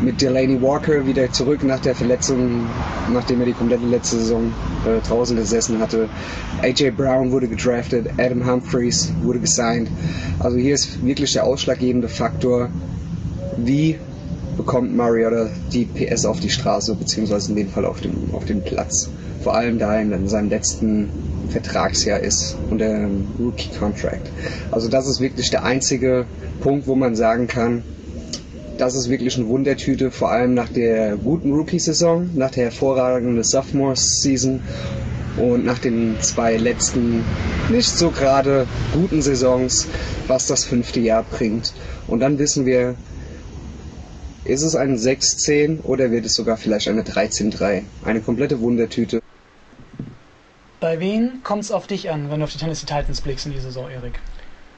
mit 0.06 0.22
Delaney 0.22 0.62
Walker 0.62 1.06
wieder 1.08 1.32
zurück 1.32 1.64
nach 1.64 1.80
der 1.80 1.96
Verletzung, 1.96 2.68
nachdem 3.12 3.40
er 3.40 3.48
die 3.48 3.54
komplette 3.54 3.86
letzte 3.86 4.18
Saison 4.18 4.54
äh, 4.86 5.06
draußen 5.06 5.36
gesessen 5.36 5.80
hatte. 5.80 6.08
AJ 6.62 6.92
Brown 6.92 7.32
wurde 7.32 7.48
gedraftet, 7.48 8.08
Adam 8.18 8.48
Humphreys 8.48 9.12
wurde 9.24 9.40
gesigned. 9.40 9.90
Also 10.40 10.58
hier 10.58 10.76
ist 10.76 11.04
wirklich 11.04 11.34
der 11.34 11.44
ausschlaggebende 11.44 12.08
Faktor, 12.08 12.70
wie 13.58 13.98
bekommt 14.56 14.96
Mariota 14.96 15.50
die 15.74 15.86
PS 15.86 16.26
auf 16.26 16.40
die 16.40 16.52
Straße, 16.52 16.96
beziehungsweise 16.96 17.50
in 17.50 17.58
dem 17.58 17.70
Fall 17.70 17.86
auf 17.86 18.00
den, 18.00 18.30
auf 18.32 18.46
den 18.46 18.62
Platz. 18.62 19.10
Vor 19.42 19.56
allem 19.56 19.80
da 19.80 19.96
er 19.96 20.02
in 20.02 20.28
seinem 20.28 20.50
letzten 20.50 21.10
Vertragsjahr 21.50 22.20
ist 22.20 22.56
und 22.70 22.78
der 22.78 23.08
Rookie 23.40 23.70
Contract. 23.78 24.30
Also 24.72 24.88
das 24.88 25.08
ist 25.08 25.20
wirklich 25.20 25.50
der 25.50 25.64
einzige 25.64 26.26
Punkt, 26.62 26.88
wo 26.88 26.96
man 26.96 27.16
sagen 27.16 27.48
kann, 27.48 27.84
das 28.78 28.96
ist 28.96 29.10
wirklich 29.10 29.38
eine 29.38 29.48
Wundertüte, 29.48 30.12
vor 30.12 30.32
allem 30.32 30.54
nach 30.54 30.70
der 30.70 31.18
guten 31.18 31.54
Rookie-Saison, 31.54 32.30
nach 32.34 32.52
der 32.52 32.66
hervorragenden 32.66 33.44
Sophomore-Season 33.44 34.62
und 35.38 35.66
nach 35.66 35.80
den 35.80 36.18
zwei 36.22 36.58
letzten 36.58 37.24
nicht 37.70 37.90
so 37.90 38.12
gerade 38.12 38.68
guten 38.94 39.22
Saisons, 39.22 39.88
was 40.28 40.48
das 40.48 40.66
fünfte 40.66 41.00
Jahr 41.00 41.24
bringt. 41.24 41.74
Und 42.08 42.20
dann 42.20 42.38
wissen 42.38 42.66
wir, 42.66 42.96
ist 44.44 44.62
es 44.62 44.76
ein 44.76 44.98
6-10 44.98 45.84
oder 45.84 46.12
wird 46.12 46.26
es 46.26 46.34
sogar 46.34 46.58
vielleicht 46.58 46.88
eine 46.88 47.02
13-3? 47.02 47.82
Eine 48.04 48.22
komplette 48.22 48.60
Wundertüte. 48.60 49.22
Bei 50.80 51.00
wem 51.00 51.42
kommt 51.44 51.64
es 51.64 51.72
auf 51.72 51.88
dich 51.88 52.12
an, 52.12 52.30
wenn 52.30 52.40
du 52.40 52.44
auf 52.44 52.52
die 52.52 52.60
Tennessee 52.60 52.86
Titans 52.86 53.22
blickst 53.22 53.48
in 53.48 53.54
die 53.54 53.60
Saison, 53.60 53.90
Erik? 53.90 54.20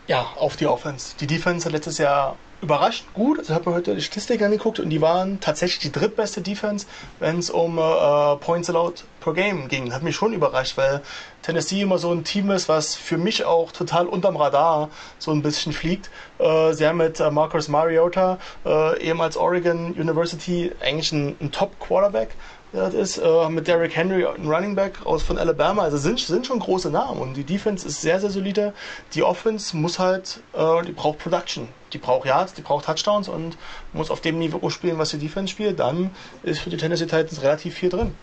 Ja, 0.07 0.21
auf 0.37 0.55
die 0.55 0.67
Offense. 0.67 1.15
Die 1.19 1.27
Defense 1.27 1.65
hat 1.65 1.73
letztes 1.73 1.97
Jahr 1.97 2.37
überraschend 2.61 3.13
gut. 3.13 3.39
Also 3.39 3.53
ich 3.53 3.55
habe 3.59 3.69
mir 3.69 3.75
heute 3.75 3.95
die 3.95 4.01
Statistik 4.01 4.41
angeguckt 4.41 4.79
und 4.79 4.89
die 4.89 5.01
waren 5.01 5.39
tatsächlich 5.39 5.79
die 5.79 5.91
drittbeste 5.91 6.41
Defense, 6.41 6.87
wenn 7.19 7.37
es 7.37 7.49
um 7.49 7.77
äh, 7.77 8.35
Points 8.37 8.69
allowed 8.69 9.03
per 9.19 9.33
Game 9.33 9.67
ging. 9.67 9.93
Hat 9.93 10.03
mich 10.03 10.15
schon 10.15 10.33
überrascht, 10.33 10.77
weil 10.77 11.01
Tennessee 11.43 11.81
immer 11.81 11.97
so 11.97 12.11
ein 12.11 12.23
Team 12.23 12.49
ist, 12.51 12.67
was 12.67 12.95
für 12.95 13.17
mich 13.17 13.45
auch 13.45 13.71
total 13.71 14.07
unterm 14.07 14.37
Radar 14.37 14.89
so 15.19 15.31
ein 15.31 15.41
bisschen 15.41 15.73
fliegt. 15.73 16.09
Äh, 16.39 16.73
sie 16.73 16.87
haben 16.87 16.97
mit 16.97 17.19
äh, 17.19 17.29
Marcus 17.29 17.67
Mariota, 17.67 18.37
äh, 18.65 19.01
ehemals 19.01 19.37
Oregon 19.37 19.93
University, 19.93 20.71
eigentlich 20.81 21.13
einen 21.13 21.51
Top-Quarterback 21.51 22.29
das 22.73 22.93
ist 22.93 23.17
äh, 23.17 23.49
mit 23.49 23.67
Derrick 23.67 23.95
Henry 23.95 24.25
ein 24.25 24.45
Running 24.45 24.75
Back 24.75 25.05
aus 25.05 25.23
von 25.23 25.37
Alabama. 25.37 25.83
Also 25.83 25.97
sind, 25.97 26.19
sind 26.19 26.45
schon 26.45 26.59
große 26.59 26.89
Namen 26.89 27.21
und 27.21 27.33
die 27.33 27.45
Defense 27.45 27.87
ist 27.87 28.01
sehr, 28.01 28.19
sehr 28.19 28.29
solide. 28.29 28.73
Die 29.13 29.23
Offense 29.23 29.75
muss 29.75 29.99
halt, 29.99 30.41
äh, 30.53 30.83
die 30.85 30.91
braucht 30.91 31.19
Production. 31.19 31.69
Die 31.93 31.97
braucht 31.97 32.27
Yards, 32.27 32.53
die 32.53 32.61
braucht 32.61 32.85
Touchdowns 32.85 33.29
und 33.29 33.57
muss 33.93 34.11
auf 34.11 34.21
dem 34.21 34.39
Niveau 34.39 34.69
spielen, 34.69 34.97
was 34.97 35.09
die 35.09 35.17
Defense 35.17 35.51
spielt. 35.51 35.79
Dann 35.79 36.11
ist 36.43 36.59
für 36.59 36.69
die 36.69 36.77
Tennessee 36.77 37.05
Titans 37.05 37.41
relativ 37.41 37.75
viel 37.75 37.89
drin. 37.89 38.13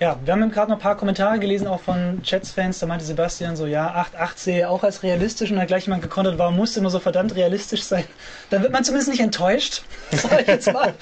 Ja, 0.00 0.16
wir 0.24 0.32
haben 0.32 0.48
gerade 0.52 0.70
noch 0.70 0.78
ein 0.78 0.82
paar 0.82 0.96
Kommentare 0.96 1.40
gelesen, 1.40 1.66
auch 1.66 1.80
von 1.80 2.22
Chats-Fans. 2.22 2.78
Da 2.78 2.86
meinte 2.86 3.04
Sebastian 3.04 3.56
so, 3.56 3.66
ja, 3.66 4.06
8-8 4.16 4.28
sehe 4.36 4.70
auch 4.70 4.84
als 4.84 5.02
realistisch. 5.02 5.50
Und 5.50 5.56
dann 5.56 5.66
gleich 5.66 5.86
jemand 5.86 6.02
gekontert, 6.02 6.38
warum 6.38 6.54
muss 6.54 6.76
immer 6.76 6.88
so 6.88 7.00
verdammt 7.00 7.34
realistisch 7.34 7.82
sein? 7.82 8.04
Dann 8.50 8.62
wird 8.62 8.72
man 8.72 8.84
zumindest 8.84 9.10
nicht 9.10 9.20
enttäuscht, 9.20 9.82
sag 10.12 10.42
ich 10.42 10.46
jetzt 10.46 10.72
mal. 10.72 10.94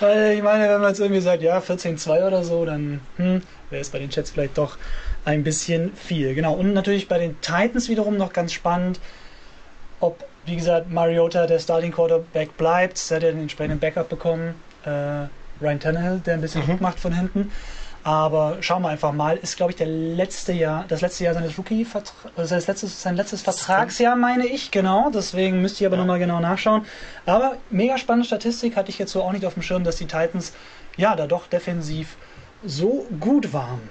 Weil 0.00 0.32
ich 0.32 0.42
meine, 0.42 0.66
wenn 0.66 0.80
man 0.80 0.88
jetzt 0.88 1.00
irgendwie 1.00 1.20
sagt, 1.20 1.42
ja, 1.42 1.58
14-2 1.58 2.26
oder 2.26 2.42
so, 2.42 2.64
dann 2.64 3.02
hm, 3.16 3.42
wäre 3.68 3.82
es 3.82 3.90
bei 3.90 3.98
den 3.98 4.08
Chats 4.08 4.30
vielleicht 4.30 4.56
doch 4.56 4.78
ein 5.26 5.44
bisschen 5.44 5.92
viel. 5.94 6.34
Genau, 6.34 6.54
und 6.54 6.72
natürlich 6.72 7.06
bei 7.06 7.18
den 7.18 7.38
Titans 7.42 7.90
wiederum 7.90 8.16
noch 8.16 8.32
ganz 8.32 8.54
spannend, 8.54 8.98
ob, 10.00 10.24
wie 10.48 10.56
gesagt, 10.56 10.90
Mariota 10.90 11.46
der 11.46 11.58
Starting 11.58 11.92
Quarterback 11.92 12.56
bleibt. 12.56 12.98
Er 13.10 13.16
hat 13.16 13.22
den 13.22 13.40
entsprechenden 13.40 13.78
Backup 13.78 14.08
bekommen. 14.08 14.54
Äh, 14.84 15.26
Ryan 15.60 15.80
Tannehill, 15.80 16.20
der 16.20 16.34
ein 16.34 16.40
bisschen 16.40 16.62
mhm. 16.62 16.66
Druck 16.66 16.80
macht 16.80 17.00
von 17.00 17.12
hinten. 17.12 17.50
Aber 18.04 18.58
schauen 18.60 18.82
wir 18.82 18.88
einfach 18.88 19.12
mal, 19.12 19.36
ist 19.36 19.56
glaube 19.56 19.72
ich 19.72 19.76
der 19.76 19.88
letzte 19.88 20.52
Jahr, 20.52 20.84
das 20.88 21.00
letzte 21.00 21.24
Jahr 21.24 21.34
seines 21.34 21.58
Rookie, 21.58 21.86
also 22.36 22.48
sein 22.48 22.62
letztes, 22.66 23.02
sein 23.02 23.16
letztes 23.16 23.42
Vertragsjahr, 23.42 24.16
meine 24.16 24.46
ich, 24.46 24.70
genau. 24.70 25.10
Deswegen 25.10 25.60
müsst 25.60 25.80
ihr 25.80 25.88
aber 25.88 25.96
ja. 25.96 26.02
nochmal 26.02 26.18
genau 26.18 26.40
nachschauen. 26.40 26.86
Aber 27.26 27.56
mega 27.70 27.98
spannende 27.98 28.26
Statistik 28.26 28.76
hatte 28.76 28.90
ich 28.90 28.98
jetzt 28.98 29.12
so 29.12 29.22
auch 29.22 29.32
nicht 29.32 29.44
auf 29.44 29.54
dem 29.54 29.62
Schirm, 29.62 29.84
dass 29.84 29.96
die 29.96 30.06
Titans 30.06 30.52
ja 30.96 31.16
da 31.16 31.26
doch 31.26 31.48
defensiv 31.48 32.16
so 32.64 33.06
gut 33.20 33.52
waren. 33.52 33.88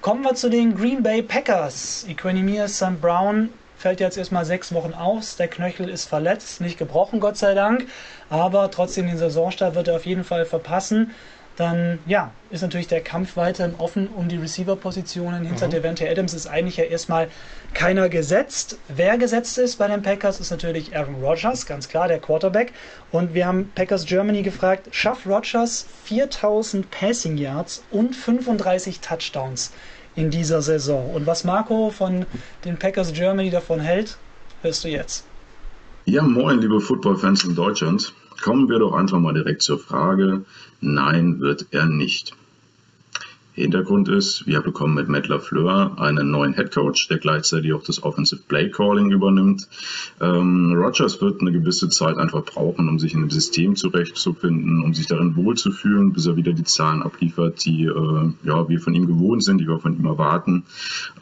Kommen 0.00 0.22
wir 0.24 0.34
zu 0.34 0.48
den 0.48 0.76
Green 0.76 1.02
Bay 1.02 1.22
Packers. 1.22 2.06
Equanimir 2.08 2.68
St. 2.68 3.00
Brown 3.00 3.50
fällt 3.76 4.00
jetzt 4.00 4.16
erstmal 4.16 4.44
sechs 4.44 4.72
Wochen 4.72 4.94
aus. 4.94 5.36
Der 5.36 5.48
Knöchel 5.48 5.88
ist 5.88 6.08
verletzt, 6.08 6.60
nicht 6.60 6.78
gebrochen, 6.78 7.20
Gott 7.20 7.36
sei 7.36 7.54
Dank. 7.54 7.86
Aber 8.30 8.70
trotzdem 8.70 9.06
den 9.06 9.18
Saisonstart 9.18 9.74
wird 9.74 9.88
er 9.88 9.96
auf 9.96 10.06
jeden 10.06 10.24
Fall 10.24 10.44
verpassen. 10.44 11.12
Dann 11.56 12.00
ja, 12.04 12.32
ist 12.50 12.60
natürlich 12.60 12.86
der 12.86 13.00
Kampf 13.00 13.36
weiterhin 13.36 13.74
offen 13.78 14.08
um 14.08 14.28
die 14.28 14.36
Receiver-Positionen. 14.36 15.46
Hinter 15.46 15.68
mhm. 15.68 15.70
Devante 15.70 16.08
Adams 16.08 16.34
ist 16.34 16.46
eigentlich 16.46 16.76
ja 16.76 16.84
erstmal 16.84 17.28
keiner 17.72 18.10
gesetzt. 18.10 18.78
Wer 18.88 19.16
gesetzt 19.16 19.56
ist 19.56 19.76
bei 19.76 19.88
den 19.88 20.02
Packers, 20.02 20.38
ist 20.38 20.50
natürlich 20.50 20.94
Aaron 20.94 21.22
Rodgers, 21.22 21.64
ganz 21.64 21.88
klar, 21.88 22.08
der 22.08 22.18
Quarterback. 22.18 22.72
Und 23.10 23.32
wir 23.32 23.46
haben 23.46 23.72
Packers 23.74 24.04
Germany 24.04 24.42
gefragt, 24.42 24.88
schafft 24.90 25.26
Rodgers 25.26 25.86
4000 26.04 26.90
Passing 26.90 27.38
Yards 27.38 27.82
und 27.90 28.14
35 28.14 29.00
Touchdowns 29.00 29.72
in 30.16 30.30
dieser 30.30 30.62
Saison? 30.62 31.14
Und 31.14 31.26
was 31.26 31.44
Marco 31.44 31.90
von 31.90 32.26
den 32.64 32.76
Packers 32.78 33.12
Germany 33.12 33.50
davon 33.50 33.80
hält, 33.80 34.16
hörst 34.62 34.84
du 34.84 34.88
jetzt. 34.88 35.24
Ja, 36.06 36.22
moin, 36.22 36.60
liebe 36.60 36.80
Footballfans 36.80 37.44
in 37.44 37.54
Deutschland. 37.54 38.12
Kommen 38.42 38.68
wir 38.68 38.78
doch 38.78 38.92
einfach 38.92 39.18
mal 39.18 39.34
direkt 39.34 39.62
zur 39.62 39.78
Frage. 39.78 40.44
Nein, 40.80 41.40
wird 41.40 41.66
er 41.70 41.86
nicht. 41.86 42.34
Hintergrund 43.56 44.08
ist, 44.08 44.46
wir 44.46 44.60
bekommen 44.60 44.94
mit 44.94 45.08
Matt 45.08 45.28
LaFleur 45.28 45.98
einen 45.98 46.30
neuen 46.30 46.54
Head 46.54 46.72
Coach, 46.72 47.08
der 47.08 47.16
gleichzeitig 47.16 47.72
auch 47.72 47.82
das 47.82 48.02
Offensive 48.02 48.42
Play 48.46 48.70
Calling 48.70 49.10
übernimmt. 49.10 49.66
Ähm, 50.20 50.74
Rogers 50.74 51.22
wird 51.22 51.40
eine 51.40 51.52
gewisse 51.52 51.88
Zeit 51.88 52.18
einfach 52.18 52.44
brauchen, 52.44 52.86
um 52.88 52.98
sich 52.98 53.14
in 53.14 53.20
dem 53.20 53.30
System 53.30 53.74
zurechtzufinden, 53.74 54.82
um 54.82 54.92
sich 54.92 55.06
darin 55.06 55.36
wohlzufühlen, 55.36 56.12
bis 56.12 56.26
er 56.26 56.36
wieder 56.36 56.52
die 56.52 56.64
Zahlen 56.64 57.02
abliefert, 57.02 57.64
die 57.64 57.84
äh, 57.84 58.30
ja, 58.44 58.68
wir 58.68 58.78
von 58.78 58.94
ihm 58.94 59.06
gewohnt 59.06 59.42
sind, 59.42 59.58
die 59.58 59.66
wir 59.66 59.78
von 59.78 59.98
ihm 59.98 60.04
erwarten. 60.04 60.64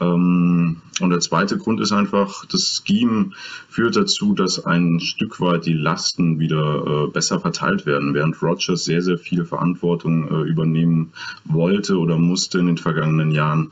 Ähm, 0.01 0.81
und 1.01 1.09
der 1.09 1.19
zweite 1.19 1.57
Grund 1.57 1.81
ist 1.81 1.91
einfach, 1.91 2.45
das 2.45 2.83
Scheme 2.85 3.31
führt 3.67 3.95
dazu, 3.95 4.33
dass 4.33 4.65
ein 4.65 4.99
Stück 5.01 5.41
weit 5.41 5.65
die 5.65 5.73
Lasten 5.73 6.39
wieder 6.39 7.05
äh, 7.05 7.11
besser 7.11 7.39
verteilt 7.39 7.85
werden, 7.85 8.13
während 8.13 8.41
Rogers 8.41 8.85
sehr, 8.85 9.01
sehr 9.01 9.17
viel 9.17 9.43
Verantwortung 9.45 10.29
äh, 10.29 10.49
übernehmen 10.49 11.11
wollte 11.43 11.97
oder 11.97 12.17
musste 12.25 12.59
in 12.59 12.67
den 12.67 12.77
vergangenen 12.77 13.31
Jahren, 13.31 13.71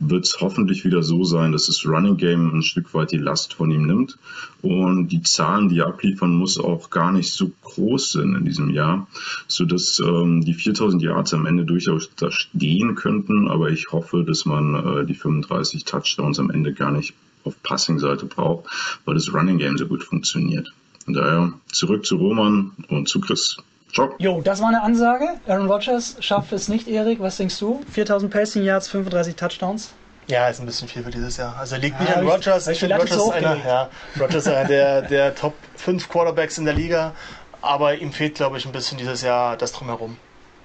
wird 0.00 0.24
es 0.24 0.40
hoffentlich 0.40 0.84
wieder 0.84 1.02
so 1.02 1.24
sein, 1.24 1.52
dass 1.52 1.66
das 1.66 1.86
Running 1.86 2.16
Game 2.16 2.52
ein 2.54 2.62
Stück 2.62 2.94
weit 2.94 3.12
die 3.12 3.18
Last 3.18 3.54
von 3.54 3.70
ihm 3.70 3.86
nimmt 3.86 4.18
und 4.62 5.08
die 5.08 5.22
Zahlen, 5.22 5.68
die 5.68 5.78
er 5.78 5.86
abliefern 5.86 6.34
muss, 6.34 6.58
auch 6.58 6.90
gar 6.90 7.12
nicht 7.12 7.32
so 7.32 7.52
groß 7.62 8.12
sind 8.12 8.34
in 8.34 8.44
diesem 8.44 8.70
Jahr, 8.70 9.06
sodass 9.46 10.00
ähm, 10.00 10.44
die 10.44 10.54
4000 10.54 11.02
Yards 11.02 11.34
am 11.34 11.46
Ende 11.46 11.64
durchaus 11.64 12.10
da 12.16 12.30
stehen 12.30 12.94
könnten, 12.94 13.48
aber 13.48 13.70
ich 13.70 13.92
hoffe, 13.92 14.24
dass 14.24 14.44
man 14.46 14.74
äh, 14.74 15.06
die 15.06 15.14
35 15.14 15.84
Touchdowns 15.84 16.38
am 16.38 16.50
Ende 16.50 16.72
gar 16.72 16.90
nicht 16.90 17.14
auf 17.44 17.62
Passing-Seite 17.62 18.26
braucht, 18.26 18.66
weil 19.04 19.14
das 19.14 19.32
Running 19.32 19.58
Game 19.58 19.78
so 19.78 19.86
gut 19.86 20.02
funktioniert. 20.02 20.72
Und 21.06 21.14
daher 21.14 21.52
zurück 21.70 22.06
zu 22.06 22.16
Roman 22.16 22.72
und 22.88 23.08
zu 23.08 23.20
Chris. 23.20 23.58
Ciao. 23.94 24.12
Jo, 24.18 24.40
das 24.40 24.60
war 24.60 24.68
eine 24.68 24.82
Ansage. 24.82 25.28
Aaron 25.46 25.70
Rodgers 25.70 26.16
schafft 26.18 26.52
es 26.52 26.66
nicht, 26.66 26.88
Erik. 26.88 27.20
Was 27.20 27.36
denkst 27.36 27.58
du? 27.60 27.80
4000 27.92 28.32
Passing 28.32 28.64
Yards, 28.64 28.88
35 28.88 29.36
Touchdowns? 29.36 29.92
Ja, 30.26 30.48
ist 30.48 30.58
ein 30.58 30.66
bisschen 30.66 30.88
viel 30.88 31.04
für 31.04 31.10
dieses 31.10 31.36
Jahr. 31.36 31.56
Also 31.56 31.76
liegt 31.76 32.00
nicht 32.00 32.10
ja, 32.10 32.16
an 32.16 32.26
Rodgers. 32.26 32.66
Ich, 32.66 32.72
ich 32.72 32.80
finde, 32.80 32.96
Rodgers 32.96 33.16
ist 33.16 33.32
einer, 33.32 33.56
ja, 33.64 33.88
Rodgers 34.18 34.46
ist 34.46 34.48
einer 34.48 34.64
der, 34.66 35.02
der 35.02 35.34
Top 35.36 35.54
5 35.76 36.08
Quarterbacks 36.08 36.58
in 36.58 36.64
der 36.64 36.74
Liga. 36.74 37.12
Aber 37.60 37.94
ihm 37.94 38.12
fehlt, 38.12 38.34
glaube 38.34 38.58
ich, 38.58 38.66
ein 38.66 38.72
bisschen 38.72 38.98
dieses 38.98 39.22
Jahr 39.22 39.56
das 39.56 39.70
Drumherum. 39.72 40.16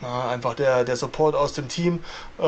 Na, 0.01 0.29
einfach 0.29 0.55
der, 0.55 0.83
der 0.83 0.95
Support 0.95 1.35
aus 1.35 1.53
dem 1.53 1.67
Team, 1.67 2.03
äh, 2.39 2.43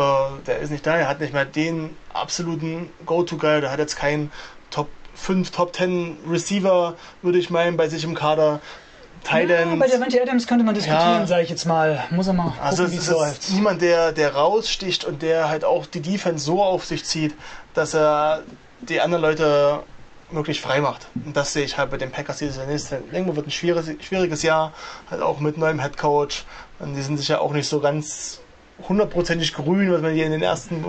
der 0.48 0.60
ist 0.60 0.72
nicht 0.72 0.88
da. 0.88 0.98
Er 0.98 1.08
hat 1.08 1.20
nicht 1.20 1.34
mehr 1.34 1.46
den 1.46 1.96
absoluten 2.14 2.90
Go-To-Guy. 3.06 3.62
Der 3.62 3.72
hat 3.72 3.80
jetzt 3.80 3.98
keinen 3.98 4.32
Top 4.72 4.88
5, 5.14 5.52
Top 5.52 5.76
10 5.76 6.18
Receiver, 6.28 6.96
würde 7.22 7.38
ich 7.38 7.52
meinen, 7.52 7.78
bei 7.78 7.88
sich 7.88 8.04
im 8.04 8.16
Kader. 8.16 8.62
Titans. 9.24 9.72
Ja, 9.72 9.76
bei 9.76 9.88
Devante 9.88 10.22
Adams 10.22 10.48
könnte 10.48 10.64
man 10.64 10.76
diskutieren, 10.76 11.22
ja. 11.22 11.28
sage 11.28 11.44
ich 11.44 11.50
jetzt 11.50 11.66
mal. 11.66 12.04
Muss 12.12 12.28
er 12.28 12.34
mal 12.34 12.46
gucken, 12.46 12.60
also 12.62 12.92
wie 12.92 12.98
es 12.98 13.10
läuft. 13.10 13.52
Niemand, 13.52 13.82
der, 13.82 14.12
der 14.12 14.34
raussticht 14.36 15.06
und 15.06 15.22
der 15.22 15.50
halt 15.50 15.64
auch 15.64 15.86
die 15.86 16.02
Defense 16.02 16.44
so 16.46 16.62
auf 16.64 16.86
sich 16.86 17.06
zieht, 17.06 17.36
dass 17.74 17.94
er 17.94 18.44
die 18.82 19.00
anderen 19.00 19.22
Leute 19.22 19.84
wirklich 20.32 20.62
frei 20.62 20.82
macht. 20.82 21.08
Und 21.26 21.36
das 21.36 21.54
sehe 21.54 21.64
ich 21.64 21.78
halt 21.78 21.92
bei 21.92 21.98
den 21.98 22.12
Packers 22.12 22.38
dieses 22.38 22.58
Jahr 22.58 22.66
nicht. 22.66 22.86
Irgendwo 23.12 23.36
wird 23.36 23.48
ein 23.48 23.52
schwieriges, 23.52 23.92
schwieriges 24.04 24.44
Jahr, 24.44 24.74
halt 25.10 25.22
auch 25.22 25.40
mit 25.40 25.58
neuem 25.58 25.82
Head 25.82 25.98
Coach. 25.98 26.46
Und 26.80 26.96
die 26.96 27.02
sind 27.02 27.18
sich 27.18 27.28
ja 27.28 27.40
auch 27.40 27.54
nicht 27.54 27.68
so 27.68 27.80
ganz 27.80 28.41
hundertprozentig 28.88 29.54
grün, 29.54 29.92
was 29.92 30.02
man 30.02 30.14
hier 30.14 30.26
in 30.26 30.32
den 30.32 30.42
ersten 30.42 30.84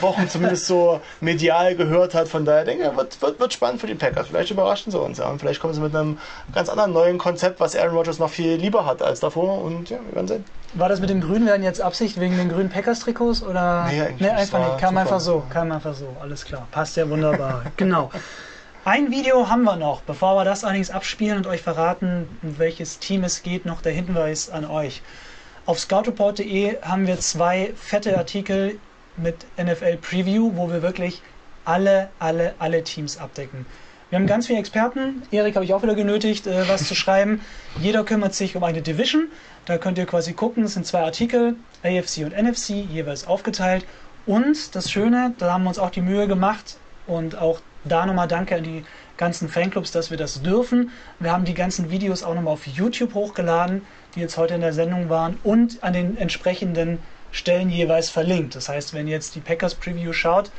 Wochen 0.00 0.28
zumindest 0.28 0.66
so 0.66 1.00
medial 1.20 1.74
gehört 1.74 2.14
hat. 2.14 2.28
Von 2.28 2.44
daher 2.44 2.64
denke 2.64 2.88
ich, 2.88 2.96
wird, 2.96 3.22
wird, 3.22 3.40
wird 3.40 3.52
spannend 3.52 3.80
für 3.80 3.86
die 3.86 3.94
Packers. 3.94 4.28
Vielleicht 4.28 4.50
überraschen 4.50 4.90
sie 4.90 4.98
uns. 4.98 5.18
Ja. 5.18 5.28
Und 5.28 5.38
vielleicht 5.38 5.60
kommen 5.60 5.74
sie 5.74 5.80
mit 5.80 5.94
einem 5.94 6.18
ganz 6.52 6.68
anderen 6.68 6.92
neuen 6.92 7.18
Konzept, 7.18 7.60
was 7.60 7.76
Aaron 7.76 7.96
Rodgers 7.96 8.18
noch 8.18 8.30
viel 8.30 8.54
lieber 8.54 8.86
hat 8.86 9.02
als 9.02 9.20
davor. 9.20 9.62
Und 9.62 9.90
ja, 9.90 9.98
wir 10.08 10.14
werden 10.14 10.28
sehen. 10.28 10.44
War 10.74 10.88
das 10.88 11.00
mit 11.00 11.08
dem 11.08 11.20
Grün 11.20 11.46
werden 11.46 11.62
jetzt 11.62 11.80
Absicht 11.80 12.18
wegen 12.18 12.36
den 12.36 12.48
grünen 12.48 12.68
Packers-Trikots? 12.68 13.44
Oder? 13.44 13.86
Nee, 13.88 14.02
nee 14.18 14.28
einfach 14.28 14.58
nicht. 14.58 14.78
Kam 14.78 14.96
einfach 14.96 15.20
so. 15.20 15.44
Kam 15.50 15.70
einfach 15.70 15.94
so. 15.94 16.16
Alles 16.20 16.44
klar. 16.44 16.66
Passt 16.72 16.96
ja 16.96 17.08
wunderbar. 17.08 17.62
genau. 17.76 18.10
Ein 18.84 19.10
Video 19.10 19.48
haben 19.48 19.62
wir 19.62 19.76
noch. 19.76 20.02
Bevor 20.02 20.36
wir 20.36 20.44
das 20.44 20.64
allerdings 20.64 20.90
abspielen 20.90 21.38
und 21.38 21.46
euch 21.46 21.62
verraten, 21.62 22.28
um 22.42 22.58
welches 22.58 22.98
Team 22.98 23.24
es 23.24 23.42
geht, 23.42 23.64
noch 23.64 23.80
der 23.80 23.92
Hinweis 23.92 24.50
an 24.50 24.66
euch. 24.66 25.00
Auf 25.66 25.78
scoutreport.de 25.78 26.82
haben 26.82 27.06
wir 27.06 27.18
zwei 27.20 27.72
fette 27.74 28.18
Artikel 28.18 28.78
mit 29.16 29.46
NFL 29.56 29.96
Preview, 29.96 30.52
wo 30.56 30.68
wir 30.70 30.82
wirklich 30.82 31.22
alle, 31.64 32.10
alle, 32.18 32.54
alle 32.58 32.84
Teams 32.84 33.16
abdecken. 33.16 33.64
Wir 34.10 34.18
haben 34.18 34.26
ganz 34.26 34.46
viele 34.46 34.58
Experten. 34.58 35.22
Erik 35.30 35.54
habe 35.54 35.64
ich 35.64 35.72
auch 35.72 35.82
wieder 35.82 35.94
genötigt, 35.94 36.46
äh, 36.46 36.68
was 36.68 36.86
zu 36.86 36.94
schreiben. 36.94 37.40
Jeder 37.80 38.04
kümmert 38.04 38.34
sich 38.34 38.56
um 38.56 38.62
eine 38.62 38.82
Division. 38.82 39.28
Da 39.64 39.78
könnt 39.78 39.96
ihr 39.96 40.04
quasi 40.04 40.34
gucken. 40.34 40.64
Es 40.64 40.74
sind 40.74 40.86
zwei 40.86 41.00
Artikel, 41.00 41.56
AFC 41.82 42.24
und 42.24 42.36
NFC, 42.36 42.84
jeweils 42.92 43.26
aufgeteilt. 43.26 43.86
Und 44.26 44.74
das 44.74 44.90
Schöne, 44.90 45.32
da 45.38 45.54
haben 45.54 45.64
wir 45.64 45.70
uns 45.70 45.78
auch 45.78 45.90
die 45.90 46.02
Mühe 46.02 46.28
gemacht 46.28 46.76
und 47.06 47.38
auch 47.38 47.60
da 47.84 48.04
nochmal 48.04 48.28
danke 48.28 48.56
an 48.56 48.64
die 48.64 48.84
ganzen 49.16 49.48
Fanclubs, 49.48 49.92
dass 49.92 50.10
wir 50.10 50.18
das 50.18 50.42
dürfen. 50.42 50.90
Wir 51.20 51.32
haben 51.32 51.46
die 51.46 51.54
ganzen 51.54 51.90
Videos 51.90 52.22
auch 52.22 52.34
nochmal 52.34 52.52
auf 52.52 52.66
YouTube 52.66 53.14
hochgeladen 53.14 53.82
die 54.14 54.20
jetzt 54.20 54.36
heute 54.36 54.54
in 54.54 54.60
der 54.60 54.72
Sendung 54.72 55.08
waren 55.08 55.38
und 55.42 55.82
an 55.82 55.92
den 55.92 56.16
entsprechenden 56.16 56.98
Stellen 57.32 57.68
jeweils 57.68 58.10
verlinkt. 58.10 58.54
Das 58.54 58.68
heißt, 58.68 58.94
wenn 58.94 59.06
ihr 59.06 59.14
jetzt 59.14 59.34
die 59.34 59.40
Packers 59.40 59.74
Preview 59.74 60.12
schaut, 60.12 60.50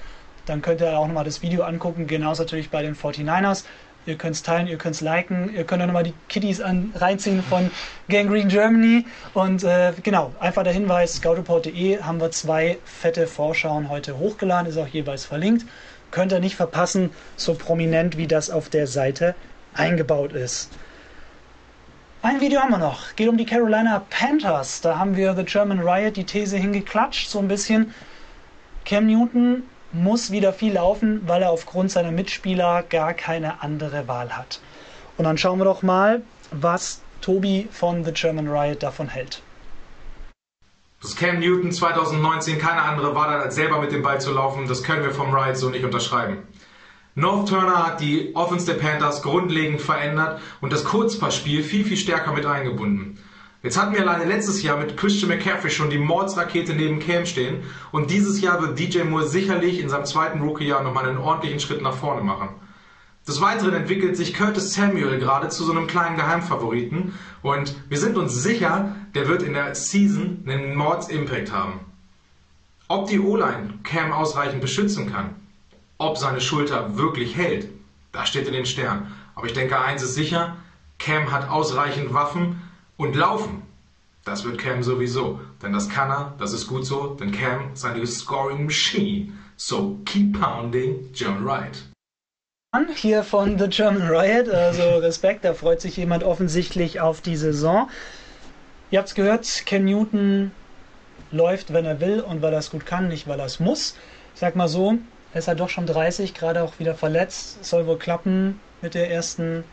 dann 0.45 0.61
könnt 0.61 0.81
ihr 0.81 0.97
auch 0.97 1.07
nochmal 1.07 1.23
das 1.23 1.41
Video 1.41 1.63
angucken, 1.63 2.05
genauso 2.07 2.43
natürlich 2.43 2.69
bei 2.69 2.81
den 2.81 2.95
49ers. 2.95 3.63
Ihr 4.05 4.17
könnt 4.17 4.35
es 4.35 4.43
teilen, 4.43 4.67
ihr 4.67 4.77
könnt 4.77 4.95
es 4.95 5.01
liken, 5.01 5.51
ihr 5.55 5.63
könnt 5.63 5.81
auch 5.81 5.87
nochmal 5.87 6.03
die 6.03 6.13
Kitties 6.29 6.61
an, 6.61 6.93
reinziehen 6.93 7.41
von 7.41 7.71
Gangrene 8.07 8.49
Germany. 8.49 9.05
Und 9.33 9.63
äh, 9.63 9.93
genau, 10.03 10.31
einfach 10.39 10.63
der 10.63 10.73
Hinweis, 10.73 11.15
scoutreport.de 11.15 12.03
haben 12.03 12.21
wir 12.21 12.29
zwei 12.29 12.77
fette 12.85 13.25
Vorschauen 13.25 13.89
heute 13.89 14.19
hochgeladen, 14.19 14.69
ist 14.69 14.77
auch 14.77 14.87
jeweils 14.87 15.25
verlinkt. 15.25 15.65
Könnt 16.11 16.31
ihr 16.31 16.39
nicht 16.39 16.55
verpassen, 16.55 17.09
so 17.35 17.55
prominent 17.55 18.15
wie 18.15 18.27
das 18.27 18.51
auf 18.51 18.69
der 18.69 18.85
Seite 18.85 19.33
eingebaut 19.73 20.33
ist. 20.33 20.69
Ein 22.25 22.41
Video 22.41 22.59
haben 22.59 22.71
wir 22.71 22.79
noch. 22.79 23.15
Geht 23.15 23.29
um 23.29 23.38
die 23.38 23.45
Carolina 23.45 24.03
Panthers. 24.09 24.81
Da 24.81 24.97
haben 24.97 25.15
wir 25.15 25.35
The 25.35 25.43
German 25.43 25.88
Riot 25.88 26.15
die 26.15 26.23
These 26.23 26.57
hingeklatscht, 26.57 27.29
so 27.29 27.38
ein 27.38 27.47
bisschen. 27.47 27.93
Cam 28.83 29.05
Newton 29.05 29.61
muss 29.91 30.31
wieder 30.31 30.51
viel 30.51 30.73
laufen, 30.73 31.21
weil 31.27 31.43
er 31.43 31.51
aufgrund 31.51 31.91
seiner 31.91 32.09
Mitspieler 32.09 32.81
gar 32.81 33.13
keine 33.13 33.61
andere 33.61 34.07
Wahl 34.07 34.35
hat. 34.35 34.59
Und 35.17 35.25
dann 35.25 35.38
schauen 35.38 35.59
wir 35.59 35.65
doch 35.65 35.83
mal, 35.83 36.23
was 36.49 36.99
Tobi 37.21 37.69
von 37.71 38.03
The 38.03 38.11
German 38.11 38.47
Riot 38.47 38.81
davon 38.81 39.07
hält. 39.07 39.43
Dass 41.03 41.15
Cam 41.15 41.38
Newton 41.38 41.71
2019 41.71 42.57
keine 42.57 42.81
andere 42.81 43.13
Wahl 43.13 43.29
hat, 43.29 43.43
als 43.43 43.53
selber 43.53 43.79
mit 43.79 43.91
dem 43.91 44.01
Ball 44.01 44.19
zu 44.19 44.31
laufen, 44.31 44.67
das 44.67 44.81
können 44.81 45.03
wir 45.03 45.11
vom 45.11 45.31
Riot 45.31 45.57
so 45.57 45.69
nicht 45.69 45.85
unterschreiben. 45.85 46.39
North 47.17 47.47
Turner 47.47 47.88
hat 47.88 48.01
die 48.01 48.36
Offense 48.36 48.66
der 48.66 48.74
Panthers 48.74 49.22
grundlegend 49.22 49.80
verändert 49.80 50.41
und 50.59 50.74
das 50.74 50.84
Kurzpassspiel 50.84 51.63
viel, 51.63 51.86
viel 51.86 51.95
stärker 51.95 52.34
mit 52.34 52.45
eingebunden. 52.45 53.18
Jetzt 53.63 53.82
hatten 53.82 53.93
wir 53.93 54.01
alleine 54.01 54.26
letztes 54.26 54.61
Jahr 54.63 54.78
mit 54.78 54.97
Christian 54.97 55.30
McCaffrey 55.30 55.72
schon 55.72 55.89
die 55.89 55.97
Mordsrakete 55.97 56.74
neben 56.74 56.99
Cam 56.99 57.26
stehen 57.26 57.63
und 57.93 58.11
dieses 58.11 58.41
Jahr 58.41 58.61
wird 58.61 58.78
DJ 58.78 59.03
Moore 59.03 59.30
sicherlich 59.30 59.80
in 59.80 59.88
seinem 59.88 60.03
zweiten 60.03 60.41
Rookie-Jahr 60.41 60.84
nochmal 60.84 61.07
einen 61.07 61.18
ordentlichen 61.18 61.61
Schritt 61.61 61.82
nach 61.82 61.95
vorne 61.95 62.22
machen. 62.22 62.49
Des 63.26 63.39
Weiteren 63.39 63.74
entwickelt 63.74 64.18
sich 64.18 64.34
Curtis 64.34 64.74
Samuel 64.74 65.18
gerade 65.18 65.47
zu 65.47 65.63
so 65.63 65.72
einem 65.72 65.88
kleinen 65.88 66.18
Geheimfavoriten 66.18 67.13
und 67.41 67.76
wir 67.88 67.97
sind 67.97 68.18
uns 68.18 68.36
sicher, 68.36 68.93
der 69.16 69.30
wird 69.30 69.41
in 69.41 69.53
der 69.53 69.74
Season 69.74 70.43
einen 70.45 70.76
Mords-Impact 70.76 71.53
haben. 71.53 71.80
Ob 72.89 73.07
die 73.07 73.22
O-Line 73.22 73.80
Cam 73.84 74.11
ausreichend 74.11 74.59
beschützen 74.59 75.09
kann, 75.09 75.36
ob 75.97 76.17
seine 76.17 76.41
Schulter 76.41 76.97
wirklich 76.97 77.35
hält, 77.35 77.69
das 78.11 78.29
steht 78.29 78.47
in 78.47 78.53
den 78.53 78.65
Sternen. 78.65 79.13
Aber 79.35 79.47
ich 79.47 79.53
denke, 79.53 79.79
eins 79.79 80.03
ist 80.03 80.15
sicher, 80.15 80.55
Cam 80.97 81.31
hat 81.31 81.49
ausreichend 81.49 82.13
Waffen 82.13 82.61
und 82.97 83.15
Laufen. 83.15 83.63
Das 84.23 84.43
wird 84.43 84.57
Cam 84.57 84.81
sowieso. 84.81 85.39
Denn 85.61 85.73
das 85.73 85.89
kann 85.89 86.09
er, 86.09 86.33
das 86.39 86.53
ist 86.53 86.67
gut 86.67 86.85
so, 86.85 87.15
denn 87.19 87.31
Cam 87.31 87.73
ist 87.73 87.85
eine 87.85 88.05
Scoring 88.07 88.65
Machine. 88.65 89.33
So 89.57 89.99
keep 90.05 90.39
pounding 90.39 91.09
John 91.13 91.45
Wright. 91.45 91.83
Hier 92.95 93.23
von 93.23 93.57
The 93.57 93.69
German 93.69 94.09
Riot, 94.09 94.49
also 94.49 94.81
Respekt, 94.97 95.45
da 95.45 95.53
freut 95.53 95.79
sich 95.79 95.95
jemand 95.95 96.23
offensichtlich 96.23 96.99
auf 96.99 97.21
die 97.21 97.37
Saison. 97.37 97.89
Ihr 98.91 98.99
habt 98.99 99.09
es 99.09 99.15
gehört, 99.15 99.65
Ken 99.65 99.85
Newton 99.85 100.51
läuft, 101.31 101.71
wenn 101.71 101.85
er 101.85 102.01
will 102.01 102.19
und 102.19 102.41
weil 102.41 102.51
er 102.53 102.59
es 102.59 102.71
gut 102.71 102.85
kann, 102.85 103.07
nicht 103.07 103.27
weil 103.27 103.39
er 103.39 103.45
es 103.45 103.59
muss. 103.59 103.95
Ich 104.33 104.41
sag 104.41 104.55
mal 104.55 104.67
so, 104.67 104.97
er 105.36 105.39
ist 105.39 105.49
halt 105.49 105.59
doch 105.59 105.67
schon 105.67 105.86
30, 105.86 106.33
gerade 106.33 106.63
auch 106.63 106.79
wieder 106.79 106.95
verletzt. 106.95 107.65
Soll 107.65 107.88
wohl 107.88 107.99
klappen 107.99 108.61
mit, 108.81 108.93
der 108.93 109.11
ersten, 109.11 109.65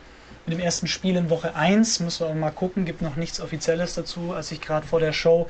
mit 0.45 0.57
dem 0.57 0.59
ersten 0.59 0.87
Spiel 0.87 1.15
in 1.15 1.29
Woche 1.29 1.55
1. 1.55 2.01
Müssen 2.01 2.27
wir 2.27 2.35
mal 2.35 2.51
gucken, 2.51 2.83
gibt 2.83 3.01
noch 3.01 3.15
nichts 3.15 3.39
Offizielles 3.39 3.93
dazu, 3.95 4.33
als 4.33 4.51
ich 4.51 4.59
gerade 4.59 4.85
vor 4.85 4.99
der 4.99 5.13
Show 5.13 5.47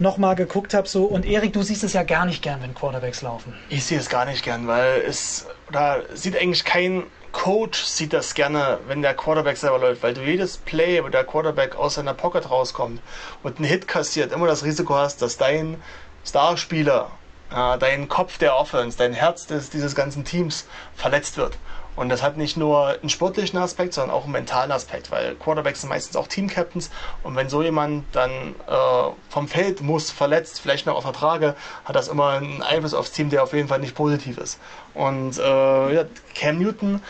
nochmal 0.00 0.34
geguckt 0.34 0.74
habe. 0.74 0.88
So. 0.88 1.04
Und 1.04 1.24
Erik, 1.24 1.52
du 1.52 1.62
siehst 1.62 1.84
es 1.84 1.92
ja 1.92 2.02
gar 2.02 2.26
nicht 2.26 2.42
gern, 2.42 2.62
wenn 2.62 2.74
Quarterbacks 2.74 3.22
laufen. 3.22 3.54
Ich 3.68 3.84
sehe 3.84 4.00
es 4.00 4.08
gar 4.08 4.24
nicht 4.24 4.42
gern, 4.42 4.66
weil 4.66 5.02
es 5.06 5.46
da 5.70 6.00
sieht 6.12 6.36
eigentlich 6.36 6.64
kein 6.64 7.04
Coach 7.30 7.84
sieht 7.84 8.12
das 8.12 8.34
gerne, 8.34 8.78
wenn 8.88 9.02
der 9.02 9.14
Quarterback 9.14 9.56
selber 9.56 9.78
läuft, 9.78 10.02
weil 10.02 10.14
du 10.14 10.22
jedes 10.22 10.56
Play, 10.56 11.04
wo 11.04 11.08
der 11.08 11.22
Quarterback 11.22 11.76
aus 11.76 11.94
seiner 11.94 12.14
Pocket 12.14 12.50
rauskommt 12.50 13.00
und 13.44 13.58
einen 13.58 13.66
Hit 13.66 13.86
kassiert, 13.86 14.32
immer 14.32 14.48
das 14.48 14.64
Risiko 14.64 14.96
hast, 14.96 15.22
dass 15.22 15.36
dein 15.36 15.80
Starspieler, 16.24 17.12
dein 17.54 18.08
Kopf 18.08 18.38
der 18.38 18.56
Offense, 18.56 18.98
dein 18.98 19.12
Herz 19.12 19.46
des, 19.46 19.70
dieses 19.70 19.94
ganzen 19.94 20.24
Teams 20.24 20.66
verletzt 20.94 21.36
wird. 21.36 21.56
Und 21.96 22.08
das 22.08 22.22
hat 22.22 22.36
nicht 22.36 22.56
nur 22.56 22.88
einen 22.88 23.08
sportlichen 23.08 23.58
Aspekt, 23.58 23.94
sondern 23.94 24.14
auch 24.14 24.24
einen 24.24 24.32
mentalen 24.32 24.72
Aspekt, 24.72 25.12
weil 25.12 25.36
Quarterbacks 25.36 25.82
sind 25.82 25.90
meistens 25.90 26.16
auch 26.16 26.26
Team-Captains 26.26 26.90
und 27.22 27.36
wenn 27.36 27.48
so 27.48 27.62
jemand 27.62 28.04
dann 28.12 28.30
äh, 28.30 29.10
vom 29.28 29.46
Feld 29.46 29.80
muss, 29.80 30.10
verletzt, 30.10 30.60
vielleicht 30.60 30.86
noch 30.86 30.96
auf 30.96 31.04
der 31.04 31.12
Trage, 31.12 31.54
hat 31.84 31.94
das 31.94 32.08
immer 32.08 32.30
einen 32.30 32.62
Einfluss 32.62 32.94
aufs 32.94 33.12
Team, 33.12 33.30
der 33.30 33.44
auf 33.44 33.52
jeden 33.52 33.68
Fall 33.68 33.78
nicht 33.78 33.94
positiv 33.94 34.38
ist. 34.38 34.58
Und 34.92 35.38
äh, 35.38 36.04
Cam 36.34 36.58
Newton 36.58 37.00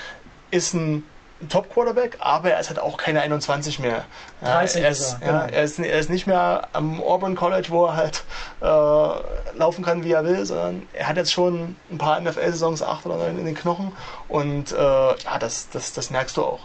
ist 0.50 0.74
ein 0.74 1.04
Top-Quarterback, 1.48 2.16
aber 2.20 2.50
er 2.50 2.60
ist 2.60 2.68
halt 2.68 2.78
auch 2.78 2.96
keine 2.96 3.20
21 3.20 3.78
mehr. 3.78 4.04
30 4.42 4.82
er, 4.82 4.90
ist, 4.90 5.20
genau. 5.20 5.32
ja, 5.32 5.46
er, 5.46 5.62
ist, 5.62 5.78
er 5.78 5.98
ist 5.98 6.10
nicht 6.10 6.26
mehr 6.26 6.68
am 6.72 7.02
Auburn 7.02 7.34
College, 7.34 7.68
wo 7.70 7.86
er 7.86 7.96
halt 7.96 8.24
äh, 8.60 9.56
laufen 9.58 9.84
kann, 9.84 10.04
wie 10.04 10.12
er 10.12 10.24
will, 10.24 10.44
sondern 10.44 10.82
er 10.92 11.08
hat 11.08 11.16
jetzt 11.16 11.32
schon 11.32 11.76
ein 11.90 11.98
paar 11.98 12.20
NFL-Saisons, 12.20 12.82
acht 12.82 13.06
oder 13.06 13.16
neun 13.16 13.38
in 13.38 13.46
den 13.46 13.54
Knochen 13.54 13.92
und 14.28 14.72
äh, 14.72 14.76
ja, 14.76 15.38
das, 15.38 15.68
das, 15.70 15.92
das 15.92 16.10
merkst 16.10 16.36
du 16.36 16.42
auch. 16.42 16.60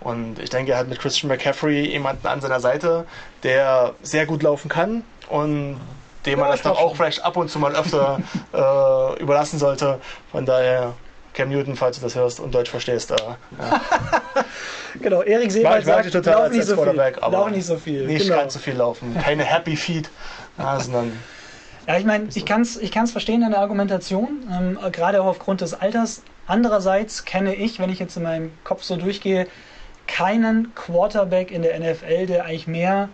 Und 0.00 0.38
ich 0.38 0.50
denke, 0.50 0.72
er 0.72 0.78
hat 0.78 0.88
mit 0.88 1.00
Christian 1.00 1.28
McCaffrey 1.28 1.90
jemanden 1.90 2.26
an 2.26 2.40
seiner 2.40 2.60
Seite, 2.60 3.06
der 3.42 3.94
sehr 4.02 4.26
gut 4.26 4.42
laufen 4.42 4.68
kann 4.68 5.02
und 5.28 5.80
dem 6.26 6.38
man 6.38 6.50
das 6.50 6.62
doch 6.62 6.78
auch 6.78 6.94
vielleicht 6.96 7.24
ab 7.24 7.36
und 7.36 7.50
zu 7.50 7.58
mal 7.58 7.74
öfter 7.74 8.20
äh, 8.52 9.20
überlassen 9.20 9.58
sollte. 9.58 10.00
Von 10.30 10.46
daher 10.46 10.94
Cam 11.34 11.48
Newton, 11.50 11.76
falls 11.76 11.98
du 11.98 12.02
das 12.02 12.14
hörst 12.14 12.40
und 12.40 12.54
Deutsch 12.54 12.70
verstehst. 12.70 13.10
Äh, 13.10 13.16
ja. 13.16 13.80
genau, 15.00 15.22
Erik 15.22 15.52
Seewald 15.52 15.84
sagt, 15.84 16.12
total 16.12 16.34
lauf 16.34 16.42
als, 16.44 16.52
nicht, 16.52 16.60
als 16.60 16.68
so 16.68 16.82
viel, 16.82 17.14
aber 17.20 17.50
nicht 17.50 17.66
so 17.66 17.76
viel. 17.76 18.06
Nicht 18.06 18.26
genau. 18.26 18.36
ganz 18.38 18.54
so 18.54 18.58
viel 18.58 18.74
laufen. 18.74 19.16
Keine 19.22 19.44
Happy 19.44 19.76
Feet, 19.76 20.10
ja, 20.58 20.78
sondern 20.80 21.12
Ja, 21.86 21.98
ich 21.98 22.04
meine, 22.04 22.28
ich 22.34 22.44
kann 22.44 22.62
es 22.62 22.76
ich 22.76 22.90
kann's 22.90 23.12
verstehen, 23.12 23.40
deine 23.42 23.58
Argumentation, 23.58 24.48
ähm, 24.52 24.78
gerade 24.92 25.22
auch 25.22 25.26
aufgrund 25.26 25.60
des 25.60 25.74
Alters. 25.74 26.22
Andererseits 26.46 27.24
kenne 27.24 27.54
ich, 27.54 27.78
wenn 27.78 27.90
ich 27.90 27.98
jetzt 27.98 28.16
in 28.16 28.22
meinem 28.22 28.52
Kopf 28.64 28.82
so 28.82 28.96
durchgehe, 28.96 29.46
keinen 30.06 30.74
Quarterback 30.74 31.50
in 31.50 31.62
der 31.62 31.78
NFL, 31.78 32.26
der 32.26 32.46
eigentlich 32.46 32.66
mehr 32.66 33.10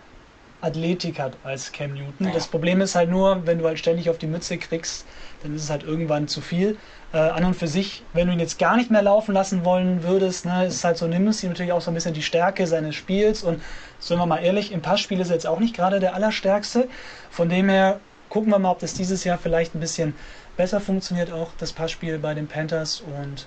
Athletik 0.65 1.19
hat 1.19 1.37
als 1.43 1.71
Cam 1.71 1.93
Newton. 1.93 2.27
Ja. 2.27 2.33
Das 2.33 2.47
Problem 2.47 2.81
ist 2.81 2.95
halt 2.95 3.09
nur, 3.09 3.45
wenn 3.45 3.59
du 3.59 3.65
halt 3.65 3.79
ständig 3.79 4.09
auf 4.09 4.17
die 4.17 4.27
Mütze 4.27 4.57
kriegst, 4.57 5.05
dann 5.43 5.55
ist 5.55 5.63
es 5.63 5.69
halt 5.69 5.83
irgendwann 5.83 6.27
zu 6.27 6.41
viel. 6.41 6.77
Äh, 7.13 7.17
an 7.17 7.45
und 7.45 7.53
für 7.53 7.67
sich, 7.67 8.03
wenn 8.13 8.27
du 8.27 8.33
ihn 8.33 8.39
jetzt 8.39 8.59
gar 8.59 8.75
nicht 8.75 8.91
mehr 8.91 9.01
laufen 9.01 9.33
lassen 9.33 9.63
wollen 9.63 10.03
würdest, 10.03 10.45
ne, 10.45 10.65
ist 10.65 10.75
es 10.75 10.83
halt 10.83 10.97
so, 10.97 11.07
nimmst 11.07 11.41
du 11.41 11.47
ihm 11.47 11.51
natürlich 11.51 11.71
auch 11.71 11.81
so 11.81 11.91
ein 11.91 11.93
bisschen 11.93 12.13
die 12.13 12.21
Stärke 12.21 12.67
seines 12.67 12.95
Spiels 12.95 13.43
und 13.43 13.61
sind 13.99 14.17
wir 14.17 14.25
mal 14.25 14.39
ehrlich, 14.39 14.71
im 14.71 14.81
Passspiel 14.81 15.19
ist 15.19 15.29
er 15.29 15.35
jetzt 15.35 15.47
auch 15.47 15.59
nicht 15.59 15.75
gerade 15.75 15.99
der 15.99 16.15
Allerstärkste. 16.15 16.87
Von 17.29 17.49
dem 17.49 17.69
her 17.69 17.99
gucken 18.29 18.51
wir 18.51 18.59
mal, 18.59 18.71
ob 18.71 18.79
das 18.79 18.93
dieses 18.93 19.23
Jahr 19.23 19.37
vielleicht 19.37 19.75
ein 19.75 19.79
bisschen 19.79 20.15
besser 20.57 20.81
funktioniert, 20.81 21.31
auch 21.31 21.51
das 21.57 21.73
Passspiel 21.73 22.17
bei 22.17 22.33
den 22.33 22.47
Panthers 22.47 23.01
und 23.01 23.45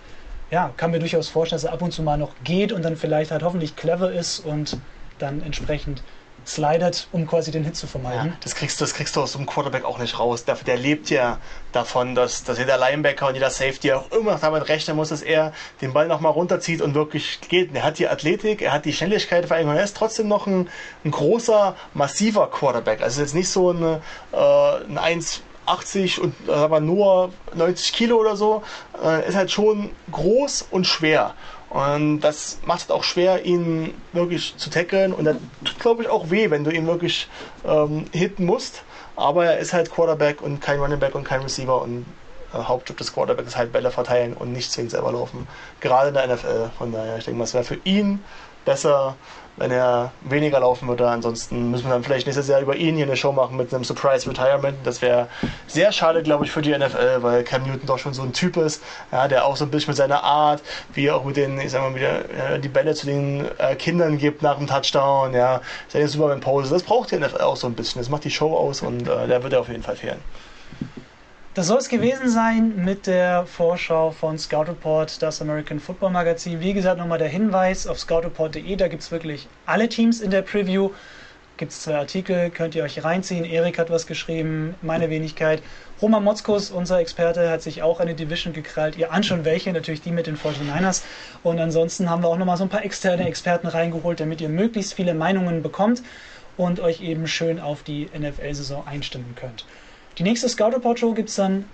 ja, 0.50 0.72
kann 0.76 0.90
mir 0.90 0.98
durchaus 0.98 1.28
vorstellen, 1.28 1.60
dass 1.60 1.64
er 1.64 1.74
ab 1.74 1.82
und 1.82 1.92
zu 1.92 2.02
mal 2.02 2.16
noch 2.16 2.32
geht 2.44 2.72
und 2.72 2.82
dann 2.84 2.96
vielleicht 2.96 3.30
halt 3.30 3.42
hoffentlich 3.42 3.76
clever 3.76 4.12
ist 4.12 4.40
und 4.40 4.78
dann 5.18 5.42
entsprechend 5.42 6.02
slidet, 6.48 7.08
um 7.12 7.26
quasi 7.26 7.50
den 7.50 7.64
Hit 7.64 7.76
zu 7.76 7.86
vermeiden. 7.86 8.28
Ja, 8.28 8.36
das 8.42 8.54
kriegst, 8.54 8.80
du, 8.80 8.84
das 8.84 8.94
kriegst 8.94 9.14
du 9.16 9.20
aus 9.22 9.32
so 9.32 9.38
einem 9.38 9.46
Quarterback 9.46 9.84
auch 9.84 9.98
nicht 9.98 10.18
raus. 10.18 10.44
Der, 10.44 10.54
der 10.56 10.76
lebt 10.76 11.10
ja 11.10 11.38
davon, 11.72 12.14
dass, 12.14 12.44
dass 12.44 12.58
jeder 12.58 12.78
Linebacker 12.78 13.28
und 13.28 13.34
jeder 13.34 13.50
Safety 13.50 13.92
auch 13.92 14.10
immer 14.10 14.36
damit 14.36 14.68
rechnen 14.68 14.96
muss, 14.96 15.10
dass 15.10 15.22
er 15.22 15.52
den 15.80 15.92
Ball 15.92 16.08
nochmal 16.08 16.32
runterzieht 16.32 16.80
und 16.80 16.94
wirklich 16.94 17.40
geht. 17.48 17.74
Er 17.74 17.84
hat 17.84 17.98
die 17.98 18.08
Athletik, 18.08 18.62
er 18.62 18.72
hat 18.72 18.84
die 18.84 18.92
Schnelligkeit 18.92 19.46
vor 19.46 19.56
allem 19.56 19.68
er 19.68 19.84
ist 19.84 19.96
trotzdem 19.96 20.28
noch 20.28 20.46
ein, 20.46 20.68
ein 21.04 21.10
großer, 21.10 21.76
massiver 21.94 22.50
Quarterback. 22.50 23.02
Also 23.02 23.20
jetzt 23.20 23.34
nicht 23.34 23.48
so 23.48 23.70
eine, 23.70 24.00
äh, 24.32 24.84
ein 24.88 24.98
1 24.98 25.42
80 25.68 26.20
und 26.20 26.34
äh, 26.48 26.52
aber 26.52 26.80
nur 26.80 27.30
90 27.54 27.92
Kilo 27.92 28.16
oder 28.16 28.36
so, 28.36 28.62
äh, 29.04 29.28
ist 29.28 29.36
halt 29.36 29.50
schon 29.50 29.90
groß 30.10 30.68
und 30.70 30.86
schwer. 30.86 31.34
Und 31.70 32.20
das 32.20 32.58
macht 32.64 32.82
es 32.82 32.90
auch 32.90 33.04
schwer, 33.04 33.44
ihn 33.44 33.94
wirklich 34.12 34.56
zu 34.56 34.70
tackeln. 34.70 35.12
Und 35.12 35.24
das 35.26 35.36
tut, 35.64 35.78
glaube 35.78 36.02
ich, 36.02 36.08
auch 36.08 36.30
weh, 36.30 36.50
wenn 36.50 36.64
du 36.64 36.70
ihn 36.70 36.86
wirklich 36.86 37.28
ähm, 37.66 38.06
hitten 38.12 38.46
musst. 38.46 38.84
Aber 39.16 39.44
er 39.46 39.58
ist 39.58 39.72
halt 39.72 39.90
Quarterback 39.90 40.40
und 40.40 40.60
kein 40.60 40.80
Running 40.80 40.98
Back 40.98 41.14
und 41.14 41.24
kein 41.24 41.42
Receiver. 41.42 41.82
Und 41.82 42.06
äh, 42.54 42.56
Hauptjob 42.56 42.96
des 42.96 43.12
Quarterbacks 43.12 43.48
ist 43.48 43.56
halt 43.56 43.72
Bälle 43.72 43.90
verteilen 43.90 44.34
und 44.34 44.52
nicht 44.52 44.72
zwingend 44.72 44.92
selber 44.92 45.12
laufen. 45.12 45.46
Gerade 45.80 46.08
in 46.08 46.14
der 46.14 46.34
NFL. 46.34 46.70
Von 46.78 46.92
daher, 46.92 47.18
ich 47.18 47.24
denke 47.24 47.38
mal, 47.38 47.44
es 47.44 47.54
wäre 47.54 47.64
für 47.64 47.78
ihn 47.84 48.24
besser, 48.64 49.16
wenn 49.58 49.70
er 49.70 50.12
weniger 50.22 50.60
laufen 50.60 50.88
würde. 50.88 51.08
Ansonsten 51.08 51.70
müssen 51.70 51.86
wir 51.86 51.92
dann 51.92 52.04
vielleicht 52.04 52.26
nächstes 52.26 52.48
Jahr 52.48 52.60
über 52.60 52.76
ihn 52.76 52.96
hier 52.96 53.06
eine 53.06 53.16
Show 53.16 53.32
machen 53.32 53.56
mit 53.56 53.72
einem 53.72 53.84
Surprise 53.84 54.28
Retirement. 54.28 54.76
Das 54.84 55.02
wäre 55.02 55.28
sehr 55.66 55.92
schade, 55.92 56.22
glaube 56.22 56.44
ich, 56.44 56.50
für 56.50 56.62
die 56.62 56.76
NFL, 56.76 57.22
weil 57.22 57.44
Cam 57.44 57.64
Newton 57.64 57.86
doch 57.86 57.98
schon 57.98 58.14
so 58.14 58.22
ein 58.22 58.32
Typ 58.32 58.56
ist, 58.56 58.82
ja, 59.12 59.28
der 59.28 59.44
auch 59.44 59.56
so 59.56 59.64
ein 59.64 59.70
bisschen 59.70 59.90
mit 59.90 59.96
seiner 59.96 60.22
Art, 60.22 60.62
wie 60.94 61.06
er 61.06 61.16
auch 61.16 61.24
mit 61.24 61.36
den, 61.36 61.58
ich 61.60 61.70
sag 61.70 61.82
mal, 61.82 61.94
wieder 61.94 62.54
äh, 62.54 62.58
die 62.58 62.68
Bälle 62.68 62.94
zu 62.94 63.06
den 63.06 63.46
äh, 63.58 63.74
Kindern 63.74 64.18
gibt 64.18 64.42
nach 64.42 64.56
dem 64.58 64.66
Touchdown, 64.66 65.34
ja, 65.34 65.60
seine 65.88 66.08
Superman-Pose. 66.08 66.70
Das 66.70 66.82
braucht 66.82 67.10
die 67.10 67.16
NFL 67.16 67.42
auch 67.42 67.56
so 67.56 67.66
ein 67.66 67.74
bisschen. 67.74 68.00
Das 68.00 68.08
macht 68.08 68.24
die 68.24 68.30
Show 68.30 68.56
aus 68.56 68.82
und 68.82 69.08
äh, 69.08 69.26
der 69.26 69.42
wird 69.42 69.52
er 69.52 69.60
auf 69.60 69.68
jeden 69.68 69.82
Fall 69.82 69.96
fehlen. 69.96 70.18
Das 71.58 71.66
soll 71.66 71.78
es 71.78 71.88
gewesen 71.88 72.28
sein 72.28 72.84
mit 72.84 73.08
der 73.08 73.44
Vorschau 73.44 74.12
von 74.12 74.38
Scout 74.38 74.68
Report, 74.68 75.20
das 75.20 75.42
American 75.42 75.80
Football 75.80 76.10
Magazin. 76.10 76.60
Wie 76.60 76.72
gesagt, 76.72 76.98
nochmal 76.98 77.18
der 77.18 77.26
Hinweis 77.26 77.88
auf 77.88 77.98
scoutreport.de, 77.98 78.76
da 78.76 78.86
gibt 78.86 79.02
es 79.02 79.10
wirklich 79.10 79.48
alle 79.66 79.88
Teams 79.88 80.20
in 80.20 80.30
der 80.30 80.42
Preview. 80.42 80.90
Gibt 81.56 81.72
es 81.72 81.82
zwei 81.82 81.96
Artikel, 81.96 82.50
könnt 82.50 82.76
ihr 82.76 82.84
euch 82.84 83.02
reinziehen. 83.02 83.44
Erik 83.44 83.76
hat 83.80 83.90
was 83.90 84.06
geschrieben, 84.06 84.76
meine 84.82 85.10
Wenigkeit. 85.10 85.60
Roman 86.00 86.22
Motzkus, 86.22 86.70
unser 86.70 87.00
Experte, 87.00 87.50
hat 87.50 87.62
sich 87.62 87.82
auch 87.82 87.98
eine 87.98 88.14
Division 88.14 88.52
gekrallt. 88.52 88.96
Ihr 88.96 89.10
ahnt 89.12 89.26
schon 89.26 89.44
welche, 89.44 89.72
natürlich 89.72 90.02
die 90.02 90.12
mit 90.12 90.28
den 90.28 90.38
49ers. 90.38 91.02
Und 91.42 91.58
ansonsten 91.58 92.08
haben 92.08 92.22
wir 92.22 92.28
auch 92.28 92.38
nochmal 92.38 92.56
so 92.56 92.62
ein 92.62 92.70
paar 92.70 92.84
externe 92.84 93.26
Experten 93.26 93.66
reingeholt, 93.66 94.20
damit 94.20 94.40
ihr 94.40 94.48
möglichst 94.48 94.94
viele 94.94 95.12
Meinungen 95.12 95.64
bekommt 95.64 96.04
und 96.56 96.78
euch 96.78 97.00
eben 97.00 97.26
schön 97.26 97.58
auf 97.58 97.82
die 97.82 98.08
NFL-Saison 98.16 98.86
einstimmen 98.86 99.34
könnt. 99.34 99.64
Die 100.18 100.24
nächste 100.24 100.48
Scout 100.48 100.70
Report 100.70 100.98
Show 100.98 101.14
gibt 101.14 101.28
es 101.28 101.36
dann, 101.36 101.64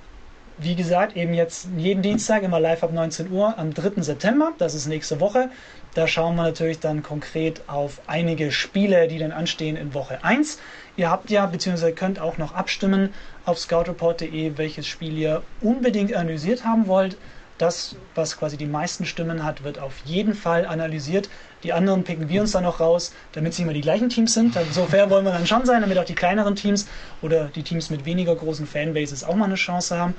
wie 0.59 0.74
gesagt, 0.74 1.16
eben 1.16 1.32
jetzt 1.32 1.66
jeden 1.78 2.03
Dienstag 2.03 2.42
immer 2.42 2.61
live 2.61 2.82
ab 2.84 2.92
19 2.92 3.30
Uhr 3.30 3.57
am 3.59 3.72
3. 3.72 4.03
September. 4.03 4.53
Das 4.59 4.74
ist 4.74 4.86
nächste 4.86 5.18
Woche. 5.18 5.49
Da 5.95 6.07
schauen 6.07 6.36
wir 6.36 6.42
natürlich 6.42 6.78
dann 6.78 7.03
konkret 7.03 7.62
auf 7.68 8.03
einige 8.07 8.53
Spiele, 8.53 9.09
die 9.09 9.16
dann 9.16 9.32
anstehen 9.32 9.76
in 9.76 9.95
Woche 9.95 10.22
1. 10.22 10.59
Ihr 10.99 11.11
habt 11.11 11.30
ja, 11.30 11.47
beziehungsweise 11.47 11.95
könnt 11.95 12.20
auch 12.20 12.36
noch 12.36 12.53
abstimmen 12.53 13.14
auf 13.47 13.59
scoutreport.de, 13.59 14.59
welches 14.59 14.86
Spiel 14.86 15.16
ihr 15.16 15.42
unbedingt 15.62 16.14
analysiert 16.14 16.66
haben 16.66 16.86
wollt. 16.86 17.16
Das, 17.59 17.95
was 18.17 18.37
quasi 18.37 18.57
die 18.57 18.67
meisten 18.67 19.05
Stimmen 19.05 19.45
hat, 19.45 19.63
wird 19.63 19.79
auf 19.79 19.95
jeden 20.05 20.35
Fall 20.35 20.67
analysiert. 20.67 21.29
Die 21.63 21.73
anderen 21.73 22.03
picken 22.03 22.29
wir 22.29 22.41
uns 22.41 22.51
dann 22.53 22.65
noch 22.65 22.81
raus, 22.81 23.13
damit 23.33 23.53
es 23.53 23.59
immer 23.61 23.73
die 23.73 23.81
gleichen 23.81 24.09
Teams 24.09 24.35
sind. 24.35 24.57
So 24.73 24.87
fair 24.87 25.09
wollen 25.09 25.25
wir 25.25 25.33
dann 25.33 25.47
schon 25.47 25.65
sein, 25.65 25.81
damit 25.81 25.97
auch 25.99 26.05
die 26.05 26.17
kleineren 26.17 26.57
Teams 26.57 26.87
oder 27.23 27.45
die 27.55 27.63
Teams 27.63 27.91
mit 27.91 28.05
weniger 28.05 28.35
großen 28.35 28.67
Fanbases 28.67 29.23
auch 29.23 29.37
mal 29.37 29.45
eine 29.45 29.55
Chance 29.55 29.97
haben. 29.97 30.15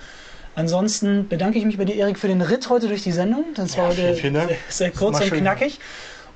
Ansonsten 0.55 1.27
bedanke 1.27 1.59
ich 1.59 1.65
mich 1.65 1.77
bei 1.77 1.83
dir, 1.83 1.95
Erik, 1.95 2.17
für 2.17 2.29
den 2.29 2.41
Ritt 2.41 2.69
heute 2.69 2.87
durch 2.87 3.03
die 3.03 3.11
Sendung. 3.11 3.43
Das 3.55 3.75
Ja, 3.75 3.83
war 3.83 3.91
vielen, 3.91 4.07
heute 4.07 4.17
vielen 4.21 4.33
Dank. 4.35 4.49
sehr, 4.49 4.57
sehr 4.69 4.91
kurz 4.91 5.19
und 5.19 5.27
schön. 5.27 5.39
knackig. 5.39 5.79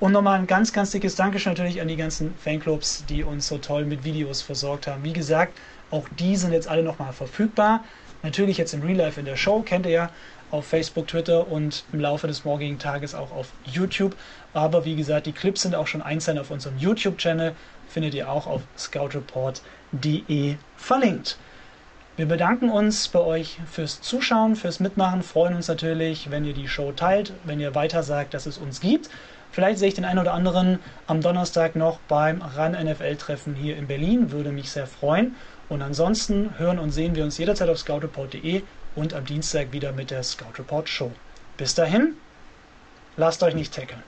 Und 0.02 0.12
nochmal 0.12 0.40
ein 0.40 0.48
ganz, 0.48 0.72
ganz 0.74 0.92
dickes 0.92 1.16
Dankeschön 1.16 1.54
natürlich 1.54 1.82
an 1.82 1.88
die 1.88 1.98
ganzen 1.98 2.34
Fanclubs, 2.38 3.06
die 3.08 3.24
uns 3.24 3.48
so 3.48 3.58
toll 3.58 3.86
mit 3.86 4.04
Videos 4.04 4.42
versorgt 4.42 4.88
haben. 4.88 5.04
Wie 5.04 5.14
gesagt, 5.14 5.58
auch 5.92 6.06
die 6.20 6.36
sind 6.36 6.52
jetzt 6.54 6.68
alle 6.68 6.84
nochmal 6.84 7.14
verfügbar. 7.14 7.84
Natürlich 8.24 8.58
jetzt 8.58 8.74
im 8.74 8.82
Real 8.82 8.98
Life 8.98 9.20
in 9.20 9.26
der 9.26 9.38
Show, 9.38 9.62
kennt 9.62 9.86
ihr 9.86 9.92
ja, 9.92 10.10
auf 10.52 10.66
Facebook, 10.66 11.08
Twitter 11.08 11.48
und 11.48 11.84
im 11.94 12.00
Laufe 12.00 12.28
des 12.28 12.46
morgigen 12.46 12.80
Tages 12.80 13.16
auch 13.16 13.32
auf 13.32 13.52
YouTube. 13.66 14.16
Aber 14.54 14.86
wie 14.86 14.96
gesagt, 14.96 15.26
die 15.26 15.32
Clips 15.32 15.62
sind 15.62 15.76
auch 15.76 15.88
schon 15.88 16.02
einzeln 16.02 16.38
auf 16.38 16.52
unserem 16.52 16.78
YouTube-Channel, 16.78 17.56
findet 17.88 18.14
ihr 18.14 18.30
auch 18.30 18.48
auf 18.48 18.62
scoutreport.de 18.78 20.56
verlinkt. 20.78 21.38
Wir 22.18 22.26
bedanken 22.26 22.70
uns 22.70 23.08
bei 23.08 23.20
euch 23.20 23.60
fürs 23.72 24.02
Zuschauen, 24.02 24.58
fürs 24.58 24.82
Mitmachen, 24.82 25.24
freuen 25.24 25.56
uns 25.56 25.70
natürlich, 25.70 26.30
wenn 26.30 26.44
ihr 26.44 26.54
die 26.54 26.68
Show 26.68 26.92
teilt, 26.92 27.32
wenn 27.46 27.62
ihr 27.62 27.76
weiter 27.76 28.04
sagt, 28.04 28.34
dass 28.34 28.46
es 28.46 28.58
uns 28.58 28.82
gibt. 28.82 29.10
Vielleicht 29.52 29.80
sehe 29.80 29.88
ich 29.88 29.94
den 29.94 30.06
einen 30.06 30.20
oder 30.20 30.34
anderen 30.34 30.80
am 31.08 31.22
Donnerstag 31.22 31.76
noch 31.76 32.00
beim 32.08 32.42
RAN 32.42 32.74
NFL-Treffen 32.74 33.56
hier 33.56 33.78
in 33.78 33.88
Berlin, 33.88 34.32
würde 34.32 34.52
mich 34.52 34.70
sehr 34.70 34.86
freuen. 34.86 35.36
Und 35.70 35.82
ansonsten 35.82 36.58
hören 36.58 36.78
und 36.78 36.92
sehen 36.92 37.16
wir 37.16 37.24
uns 37.24 37.38
jederzeit 37.38 37.70
auf 37.70 37.80
scoutreport.de 37.80 38.64
und 38.96 39.14
am 39.14 39.26
Dienstag 39.26 39.72
wieder 39.72 39.92
mit 39.92 40.12
der 40.12 40.24
Scout 40.24 40.58
Report 40.58 40.90
Show. 40.90 41.12
Bis 41.58 41.76
dahin, 41.76 42.16
lasst 43.18 43.44
euch 43.44 43.56
nicht 43.56 43.74
tackeln. 43.74 44.04